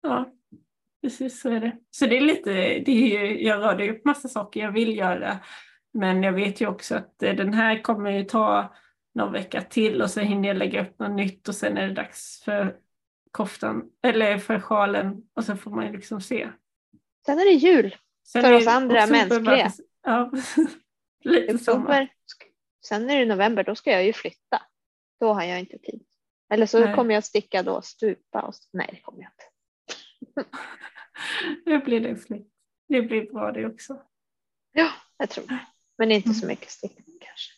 Ja, 0.00 0.32
precis 1.02 1.40
så 1.40 1.50
är 1.50 1.60
det. 1.60 1.76
Så 1.90 2.06
det 2.06 2.16
är 2.16 2.20
lite, 2.20 2.50
det 2.78 2.90
är 2.90 3.26
ju, 3.26 3.42
jag 3.42 3.62
radar 3.62 3.88
upp 3.88 4.04
massa 4.04 4.28
saker 4.28 4.60
jag 4.60 4.72
vill 4.72 4.96
göra. 4.96 5.38
Men 5.92 6.22
jag 6.22 6.32
vet 6.32 6.60
ju 6.60 6.66
också 6.66 6.94
att 6.94 7.22
eh, 7.22 7.34
den 7.34 7.54
här 7.54 7.82
kommer 7.82 8.10
ju 8.10 8.24
ta 8.24 8.74
någon 9.14 9.32
vecka 9.32 9.62
till 9.62 10.02
och 10.02 10.10
så 10.10 10.20
hinner 10.20 10.48
jag 10.48 10.56
lägga 10.56 10.82
upp 10.82 10.98
något 10.98 11.16
nytt 11.16 11.48
och 11.48 11.54
sen 11.54 11.78
är 11.78 11.88
det 11.88 11.94
dags 11.94 12.42
för 12.44 12.76
koftan, 13.30 13.90
eller 14.02 14.38
för 14.38 14.60
sjalen 14.60 15.22
och 15.34 15.44
så 15.44 15.56
får 15.56 15.70
man 15.70 15.86
ju 15.86 15.92
liksom 15.92 16.20
se. 16.20 16.48
Sen 17.26 17.38
är 17.38 17.44
det 17.44 17.50
jul. 17.50 17.96
Sen 18.26 18.42
För 18.42 18.52
oss 18.52 18.66
andra 18.66 19.06
mänskliga. 19.06 19.72
Ja, 20.02 20.32
lite. 21.24 21.54
Oktober, 21.54 22.08
sen 22.86 23.10
är 23.10 23.18
det 23.18 23.26
november, 23.26 23.64
då 23.64 23.74
ska 23.74 23.90
jag 23.90 24.04
ju 24.04 24.12
flytta. 24.12 24.62
Då 25.20 25.32
har 25.32 25.42
jag 25.42 25.60
inte 25.60 25.78
tid. 25.78 26.02
Eller 26.52 26.66
så 26.66 26.84
Nej. 26.84 26.94
kommer 26.94 27.14
jag 27.14 27.24
sticka 27.24 27.62
då, 27.62 27.82
stupa 27.82 28.42
och 28.42 28.54
nej 28.72 28.88
det 28.92 29.00
kommer 29.00 29.22
jag 29.22 29.28
inte. 29.28 29.44
Det 31.64 31.78
blir 31.84 32.00
det. 32.00 32.44
Det 32.88 33.02
blir 33.02 33.32
bra 33.32 33.52
det 33.52 33.66
också. 33.66 34.02
Ja, 34.72 34.90
jag 35.16 35.30
tror 35.30 35.46
det. 35.46 35.66
Men 35.98 36.10
inte 36.12 36.30
så 36.34 36.44
Mm. 36.44 36.48
mycket 36.52 36.70
stickning 36.70 37.18
kanske. 37.20 37.52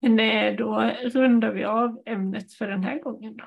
Men 0.00 0.56
då 0.56 0.80
rundar 1.20 1.50
vi 1.52 1.64
av 1.64 2.02
ämnet 2.06 2.52
för 2.54 2.68
den 2.68 2.82
här 2.84 2.98
gången 2.98 3.36
då. 3.36 3.44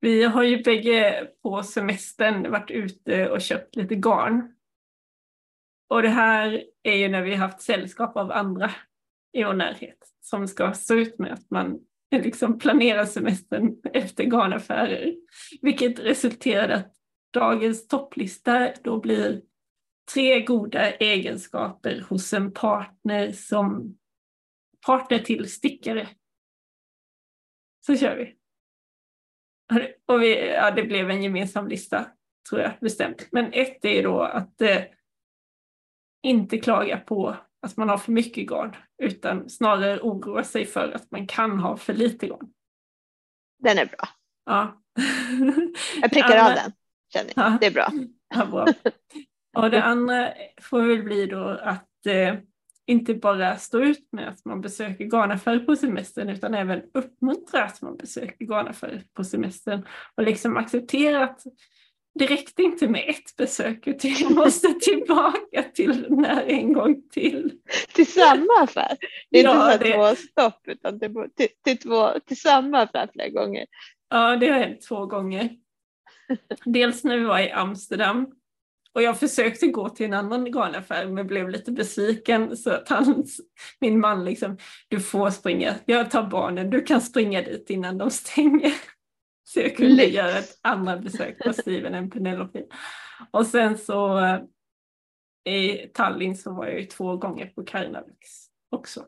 Vi 0.00 0.24
har 0.24 0.42
ju 0.42 0.62
bägge 0.62 1.30
på 1.42 1.62
semestern 1.62 2.50
varit 2.50 2.70
ute 2.70 3.30
och 3.30 3.40
köpt 3.40 3.76
lite 3.76 3.94
garn. 3.94 4.54
Och 5.88 6.02
det 6.02 6.08
här 6.08 6.64
är 6.82 6.94
ju 6.96 7.08
när 7.08 7.22
vi 7.22 7.30
har 7.34 7.48
haft 7.48 7.62
sällskap 7.62 8.16
av 8.16 8.32
andra 8.32 8.70
i 9.32 9.44
vår 9.44 9.54
närhet 9.54 9.98
som 10.26 10.48
ska 10.48 10.72
stå 10.72 10.94
ut 10.94 11.18
med 11.18 11.32
att 11.32 11.50
man 11.50 11.78
liksom 12.10 12.58
planerar 12.58 13.04
semestern 13.04 13.80
efter 13.92 14.24
garnaffärer. 14.24 15.14
Vilket 15.62 15.98
resulterade 15.98 16.76
att 16.76 16.94
dagens 17.32 17.88
topplista 17.88 18.72
då 18.84 19.00
blir 19.00 19.42
tre 20.14 20.40
goda 20.40 20.90
egenskaper 20.90 22.04
hos 22.08 22.32
en 22.32 22.52
partner 22.52 23.32
som 23.32 23.96
partner 24.86 25.18
till 25.18 25.50
stickare. 25.50 26.08
Så 27.86 27.96
kör 27.96 28.16
vi. 28.16 28.36
Och 30.06 30.22
vi, 30.22 30.48
ja, 30.48 30.70
det 30.70 30.82
blev 30.82 31.10
en 31.10 31.22
gemensam 31.22 31.68
lista, 31.68 32.06
tror 32.48 32.60
jag 32.60 32.72
bestämt. 32.80 33.28
Men 33.32 33.52
ett 33.52 33.84
är 33.84 34.02
då 34.02 34.20
att 34.20 34.60
eh, 34.60 34.82
inte 36.22 36.58
klaga 36.58 36.98
på 36.98 37.36
att 37.66 37.76
man 37.76 37.88
har 37.88 37.98
för 37.98 38.12
mycket 38.12 38.46
garn, 38.46 38.76
utan 39.02 39.50
snarare 39.50 40.00
oroa 40.00 40.44
sig 40.44 40.66
för 40.66 40.92
att 40.92 41.10
man 41.10 41.26
kan 41.26 41.58
ha 41.58 41.76
för 41.76 41.92
lite 41.94 42.26
garn. 42.26 42.48
Den 43.58 43.78
är 43.78 43.86
bra. 43.86 44.08
Ja. 44.46 44.82
Jag 46.00 46.10
prickar 46.10 46.36
Ja, 46.36 46.48
av 46.48 46.54
den. 46.54 46.72
Känner 47.12 47.32
Ja. 47.36 47.50
jag. 47.50 47.60
Det 47.60 47.66
är 47.66 47.70
bra. 47.70 47.90
Ja, 48.34 48.46
bra. 48.46 48.66
Och 49.56 49.70
det 49.70 49.82
andra 49.84 50.32
får 50.62 50.82
väl 50.82 51.02
bli 51.02 51.26
då 51.26 51.48
att 51.48 52.06
eh, 52.06 52.34
inte 52.86 53.14
bara 53.14 53.56
stå 53.56 53.80
ut 53.80 54.08
med 54.12 54.28
att 54.28 54.44
man 54.44 54.60
besöker 54.60 55.04
garnaffärer 55.04 55.58
på 55.58 55.76
semestern 55.76 56.28
utan 56.28 56.54
även 56.54 56.82
uppmuntra 56.94 57.64
att 57.64 57.82
man 57.82 57.96
besöker 57.96 58.44
garnaffärer 58.44 59.02
på 59.14 59.24
semestern 59.24 59.86
och 60.14 60.22
liksom 60.22 60.56
acceptera 60.56 61.24
att 61.24 61.40
det 62.18 62.26
räckte 62.26 62.62
inte 62.62 62.88
med 62.88 63.04
ett 63.08 63.36
besök 63.36 63.86
utan 63.86 64.10
jag 64.20 64.34
måste 64.34 64.74
tillbaka 64.80 65.62
till 65.74 66.02
den 66.02 66.24
här 66.24 66.42
en 66.46 66.72
gång 66.72 67.02
till. 67.12 67.52
Till 67.92 68.06
samma 68.06 68.62
affär? 68.62 68.96
Det 69.30 69.40
är 69.40 69.44
ja, 69.44 69.72
inte 69.72 69.78
så 69.78 69.84
det... 69.84 69.94
två 69.94 70.16
stopp 70.16 70.60
utan 70.68 71.00
till, 71.00 71.14
till, 71.36 71.48
till, 71.64 71.78
två, 71.78 72.10
till 72.26 72.40
samma 72.40 72.82
affär 72.82 73.08
flera 73.12 73.28
gånger? 73.28 73.66
Ja, 74.10 74.36
det 74.36 74.48
har 74.48 74.58
hänt 74.58 74.82
två 74.88 75.06
gånger. 75.06 75.50
Dels 76.64 77.04
när 77.04 77.16
vi 77.16 77.24
var 77.24 77.38
i 77.38 77.50
Amsterdam 77.50 78.26
och 78.96 79.02
jag 79.02 79.18
försökte 79.18 79.66
gå 79.66 79.88
till 79.88 80.06
en 80.06 80.14
annan 80.14 80.52
garnaffär 80.52 81.06
men 81.06 81.26
blev 81.26 81.48
lite 81.48 81.72
besviken 81.72 82.56
så 82.56 82.70
att 82.70 82.88
han, 82.88 83.24
min 83.80 84.00
man 84.00 84.24
liksom, 84.24 84.58
du 84.88 85.00
får 85.00 85.30
springa, 85.30 85.74
jag 85.86 86.10
tar 86.10 86.22
barnen, 86.22 86.70
du 86.70 86.82
kan 86.82 87.00
springa 87.00 87.42
dit 87.42 87.70
innan 87.70 87.98
de 87.98 88.10
stänger. 88.10 88.72
Så 89.48 89.60
jag 89.60 89.76
kunde 89.76 89.94
Lätt. 89.94 90.12
göra 90.12 90.38
ett 90.38 90.58
andra 90.62 90.96
besök 90.96 91.38
på 91.44 91.52
Steven 91.52 91.94
än 91.94 92.10
Penelope. 92.10 92.64
Och 93.30 93.46
sen 93.46 93.78
så 93.78 94.18
eh, 94.24 94.40
i 95.54 95.90
Tallinn 95.94 96.36
så 96.36 96.52
var 96.52 96.66
jag 96.66 96.80
ju 96.80 96.86
två 96.86 97.16
gånger 97.16 97.46
på 97.46 97.64
Karnavix 97.64 98.28
också. 98.70 99.06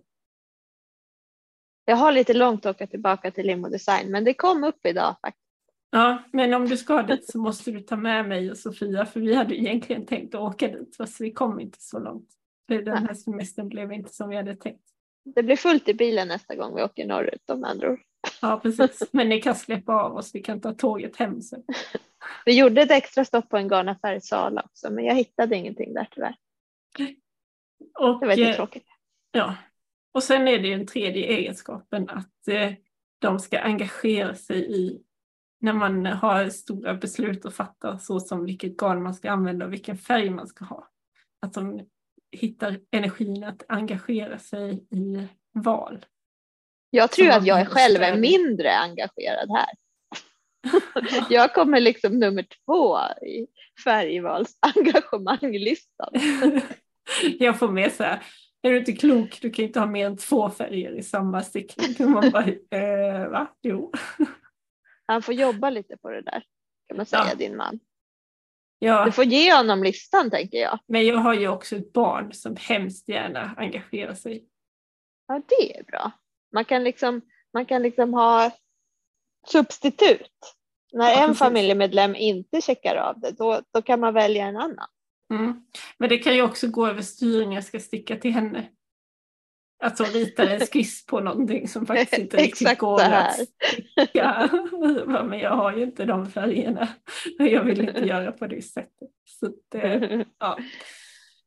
Jag 1.85 1.97
har 1.97 2.13
lite 2.13 2.35
långt 2.35 2.67
att 2.67 2.77
åka 2.77 2.87
tillbaka 2.87 3.31
till 3.31 3.47
Limo 3.47 3.69
Design 3.69 4.11
men 4.11 4.25
det 4.25 4.35
kom 4.35 4.65
upp 4.65 4.87
idag 4.87 5.17
faktiskt. 5.23 5.45
Ja, 5.91 6.23
men 6.33 6.55
om 6.55 6.69
du 6.69 6.77
ska 6.77 7.03
dit 7.03 7.31
så 7.31 7.39
måste 7.39 7.71
du 7.71 7.81
ta 7.81 7.97
med 7.97 8.29
mig 8.29 8.51
och 8.51 8.59
Sofia 8.59 9.07
för 9.07 9.21
vi 9.21 9.35
hade 9.35 9.57
egentligen 9.57 10.07
tänkt 10.07 10.35
att 10.35 10.41
åka 10.41 10.69
dit 10.69 10.97
fast 10.97 11.21
vi 11.21 11.33
kom 11.33 11.61
inte 11.61 11.79
så 11.81 11.99
långt. 11.99 12.29
För 12.67 12.83
den 12.83 13.07
här 13.07 13.15
semestern 13.15 13.69
blev 13.69 13.93
inte 13.93 14.15
som 14.15 14.29
vi 14.29 14.37
hade 14.37 14.57
tänkt. 14.57 14.85
Det 15.25 15.43
blir 15.43 15.57
fullt 15.57 15.89
i 15.89 15.95
bilen 15.95 16.29
nästa 16.29 16.55
gång 16.55 16.77
vi 16.77 16.83
åker 16.83 17.07
norrut 17.07 17.51
om 17.51 17.65
andra 17.65 17.91
ord. 17.91 18.01
Ja, 18.43 18.61
precis. 18.63 19.09
Men 19.13 19.29
ni 19.29 19.43
kan 19.43 19.55
släppa 19.55 19.93
av 19.93 20.17
oss, 20.17 20.35
vi 20.35 20.43
kan 20.43 20.61
ta 20.61 20.75
tåget 20.75 21.17
hem 21.17 21.43
sen. 21.43 21.63
Vi 22.45 22.59
gjorde 22.59 22.83
ett 22.83 22.91
extra 22.91 23.25
stopp 23.25 23.49
på 23.49 23.57
en 23.57 23.69
garnaffär 23.69 24.15
i 24.15 24.21
Sala 24.21 24.63
också, 24.65 24.91
men 24.91 25.05
jag 25.05 25.15
hittade 25.15 25.57
ingenting 25.57 25.95
där 25.95 26.09
tyvärr. 26.11 26.37
Och, 27.99 28.21
det 28.21 28.27
var 28.27 28.37
lite 28.37 28.51
eh, 28.51 28.57
tråkigt. 28.57 28.87
Ja, 29.33 29.57
och 30.13 30.23
sen 30.23 30.49
är 30.49 30.59
det 30.59 30.77
den 30.77 30.87
tredje 30.87 31.27
egenskapen 31.27 32.09
att 32.09 32.49
eh, 32.49 32.73
de 33.19 33.39
ska 33.39 33.59
engagera 33.59 34.35
sig 34.35 34.73
i 34.73 35.03
när 35.61 35.73
man 35.73 36.07
har 36.07 36.49
stora 36.49 36.95
beslut 36.95 37.45
att 37.45 37.55
fatta 37.55 37.99
så 37.99 38.21
som 38.21 38.45
vilket 38.45 38.77
garn 38.77 39.03
man 39.03 39.15
ska 39.15 39.31
använda 39.31 39.67
och 39.67 39.73
vilken 39.73 39.99
färg 39.99 40.31
man 40.31 40.47
ska 40.47 40.65
ha. 40.65 40.89
Att 41.43 41.55
de 41.55 41.89
hittar 42.31 42.81
energin 42.91 43.45
att 43.45 43.63
engagera 43.69 44.39
sig 44.39 44.87
i 44.91 45.29
val. 45.53 46.05
Jag 46.91 47.11
tror 47.11 47.31
att 47.31 47.47
jag 47.47 47.69
själv 47.69 48.03
är 48.03 48.17
mindre 48.17 48.77
engagerad 48.77 49.51
här. 49.51 49.69
jag 51.31 51.55
kommer 51.55 51.81
liksom 51.81 52.19
nummer 52.19 52.47
två 52.67 52.99
i 53.27 53.47
färgvalsengagemanglistan. 53.85 56.13
jag 57.39 57.59
får 57.59 57.69
med 57.69 57.93
så 57.93 58.03
här, 58.03 58.23
är 58.63 58.71
du 58.71 58.79
inte 58.79 58.93
klok, 58.93 59.39
du 59.41 59.51
kan 59.51 59.65
inte 59.65 59.81
ha 59.81 59.87
mer 59.87 60.07
än 60.07 60.17
två 60.17 60.51
färger 60.51 60.93
i 60.93 61.03
samma 61.03 61.43
stickning. 61.43 62.11
Man 62.11 62.31
bara, 62.31 62.47
eh, 62.81 63.29
va? 63.29 63.47
Jo. 63.63 63.93
Han 65.07 65.23
får 65.23 65.35
jobba 65.35 65.71
lite 65.71 65.97
på 65.97 66.11
det 66.11 66.23
där 66.23 66.43
kan 66.89 66.97
man 66.97 67.07
säga, 67.07 67.25
ja. 67.29 67.35
din 67.35 67.57
man. 67.57 67.81
Ja. 68.79 69.05
Du 69.05 69.13
får 69.13 69.25
ge 69.25 69.55
honom 69.55 69.83
listan 69.83 70.31
tänker 70.31 70.59
jag. 70.59 70.79
Men 70.87 71.07
jag 71.07 71.17
har 71.17 71.35
ju 71.35 71.49
också 71.49 71.77
ett 71.77 71.93
barn 71.93 72.33
som 72.33 72.57
hemskt 72.57 73.09
gärna 73.09 73.55
engagerar 73.57 74.15
sig. 74.15 74.45
Ja, 75.27 75.43
det 75.49 75.79
är 75.79 75.85
bra. 75.85 76.13
Man 76.53 76.65
kan 76.65 76.85
liksom, 76.85 77.21
man 77.53 77.67
kan 77.67 77.83
liksom 77.83 78.15
ha 78.15 78.51
substitut. 79.47 80.55
När 80.93 81.11
ja, 81.11 81.25
en 81.25 81.35
familjemedlem 81.35 82.17
inte 82.17 82.61
checkar 82.61 82.97
av 82.97 83.21
det, 83.21 83.31
då, 83.31 83.61
då 83.73 83.83
kan 83.83 84.01
man 84.01 84.15
välja 84.15 84.47
en 84.47 84.57
annan. 84.57 84.89
Mm. 85.33 85.63
Men 85.99 86.09
det 86.09 86.19
kan 86.19 86.35
ju 86.35 86.43
också 86.43 86.69
gå 86.69 86.87
över 86.87 87.03
styr 87.03 87.47
när 87.47 87.55
jag 87.55 87.65
ska 87.65 87.81
sticka 87.81 88.17
till 88.17 88.33
henne. 88.33 88.69
Att 89.83 89.99
hon 89.99 90.07
ritar 90.07 90.47
en 90.47 90.61
skiss 90.61 91.07
på 91.07 91.21
någonting 91.21 91.69
som 91.69 91.87
faktiskt 91.87 92.19
inte 92.19 92.37
riktigt 92.43 92.79
går 92.79 93.03
att 93.03 93.35
sticka. 93.35 94.51
Men 95.07 95.39
jag 95.39 95.57
har 95.57 95.77
ju 95.77 95.83
inte 95.83 96.05
de 96.05 96.31
färgerna. 96.31 96.89
Jag 97.39 97.65
vill 97.65 97.81
inte 97.81 98.01
göra 98.01 98.33
på 98.33 98.47
det 98.47 98.63
sättet. 98.63 99.11
Så, 99.25 99.53
det, 99.69 100.27
ja. 100.39 100.59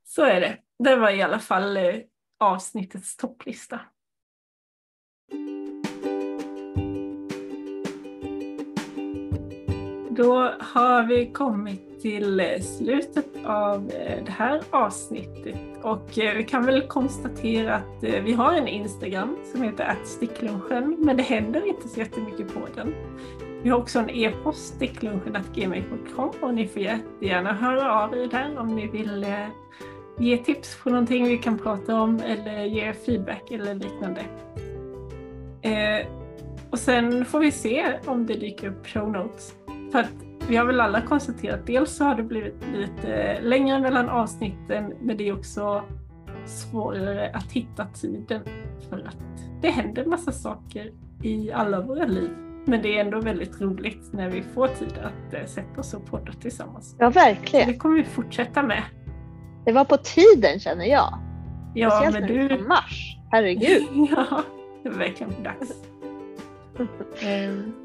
så 0.04 0.24
är 0.24 0.42
det. 0.42 0.58
Det 0.84 0.96
var 0.96 1.10
i 1.10 1.22
alla 1.22 1.40
fall 1.40 1.78
eh, 1.78 1.96
avsnittets 2.40 3.18
topplista. 3.18 3.80
Då 10.10 10.52
har 10.60 11.08
vi 11.08 11.26
kommit 11.26 12.02
till 12.02 12.40
eh, 12.40 12.60
slutet 12.60 13.28
av 13.46 13.92
eh, 13.92 14.26
det 14.26 14.32
här 14.32 14.62
avsnittet 14.70 15.56
och 15.82 16.20
eh, 16.20 16.38
vi 16.38 16.44
kan 16.44 16.66
väl 16.66 16.82
konstatera 16.82 17.76
att 17.76 18.04
vi 18.04 18.34
har 18.34 18.54
en 18.54 18.68
Instagram 18.68 19.38
som 19.52 19.62
heter 19.62 19.84
attsticklunchen 19.84 20.96
men 21.00 21.18
det 21.18 21.24
händer 21.24 21.68
inte 21.68 21.88
så 21.88 22.00
jättemycket 22.00 22.54
på 22.54 22.60
den. 22.76 22.94
Vi 23.64 23.70
har 23.70 23.78
också 23.78 24.00
en 24.00 24.10
e-post 24.10 24.76
sticklunchen.gmail.com 24.76 26.32
och 26.42 26.54
ni 26.54 26.68
får 26.68 26.82
jättegärna 26.82 27.54
höra 27.54 28.04
av 28.04 28.18
er 28.18 28.28
där 28.28 28.60
om 28.60 28.68
ni 28.68 28.88
vill 28.88 29.26
ge 30.18 30.38
tips 30.38 30.78
på 30.84 30.90
någonting 30.90 31.26
vi 31.26 31.38
kan 31.38 31.58
prata 31.58 32.02
om 32.02 32.20
eller 32.20 32.64
ge 32.64 32.94
feedback 32.94 33.52
eller 33.52 33.76
liknande. 33.76 34.26
Och 36.70 36.80
sen 36.80 37.26
får 37.26 37.40
vi 37.40 37.52
se 37.52 37.94
om 38.06 38.26
det 38.26 38.34
dyker 38.34 38.68
upp 38.68 38.88
show 38.88 39.12
notes 39.12 39.54
för 39.92 40.00
att 40.00 40.12
vi 40.48 40.56
har 40.56 40.66
väl 40.66 40.80
alla 40.80 41.02
konstaterat, 41.02 41.68
dels 41.68 41.92
så 41.92 42.04
har 42.04 42.16
det 42.16 42.24
blivit 42.24 42.56
lite 42.76 43.42
längre 43.42 43.80
mellan 43.80 44.10
avsnitten, 44.10 44.94
men 45.02 45.18
det 45.18 45.28
är 45.28 45.34
också 45.34 45.84
svårare 46.46 47.32
att 47.34 47.52
hitta 47.52 47.86
tiden 47.86 48.42
för 48.90 49.00
att 49.08 49.18
det 49.62 49.70
händer 49.70 50.06
massa 50.06 50.32
saker 50.32 50.92
i 51.24 51.52
alla 51.52 51.82
våra 51.82 52.06
liv. 52.06 52.30
Men 52.66 52.82
det 52.82 52.98
är 52.98 53.06
ändå 53.06 53.20
väldigt 53.20 53.62
roligt 53.62 54.14
när 54.14 54.30
vi 54.30 54.42
får 54.42 54.68
tid 54.68 54.94
att 55.04 55.34
äh, 55.34 55.46
sätta 55.46 55.80
oss 55.80 55.94
och 55.94 56.06
podda 56.06 56.32
tillsammans. 56.34 56.96
Ja, 57.00 57.10
verkligen. 57.10 57.66
Så 57.66 57.72
det 57.72 57.78
kommer 57.78 57.96
vi 57.96 58.04
fortsätta 58.04 58.64
med. 58.64 58.84
Det 59.66 59.72
var 59.72 59.86
på 59.86 59.98
tiden 59.98 60.60
känner 60.60 60.86
jag. 60.86 61.20
Ja, 61.76 61.90
Speciellt 61.90 62.30
men 62.30 62.58
du... 62.58 62.68
Mars. 62.68 63.18
Herregud. 63.32 63.88
ja, 64.12 64.44
det 64.84 64.90
är 64.90 64.94
verkligen 64.94 65.44
dags. 65.44 65.72
um, 67.24 67.74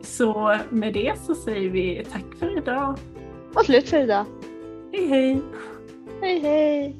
Så 0.00 0.58
med 0.70 0.94
det 0.94 1.18
så 1.26 1.34
säger 1.34 1.70
vi 1.70 2.06
tack 2.12 2.38
för 2.38 2.58
idag. 2.58 2.98
Och 3.54 3.64
slut 3.64 3.88
för 3.88 4.02
idag. 4.02 4.24
Hej 4.92 5.06
hej. 5.06 5.42
Hej 6.20 6.38
hej. 6.38 6.96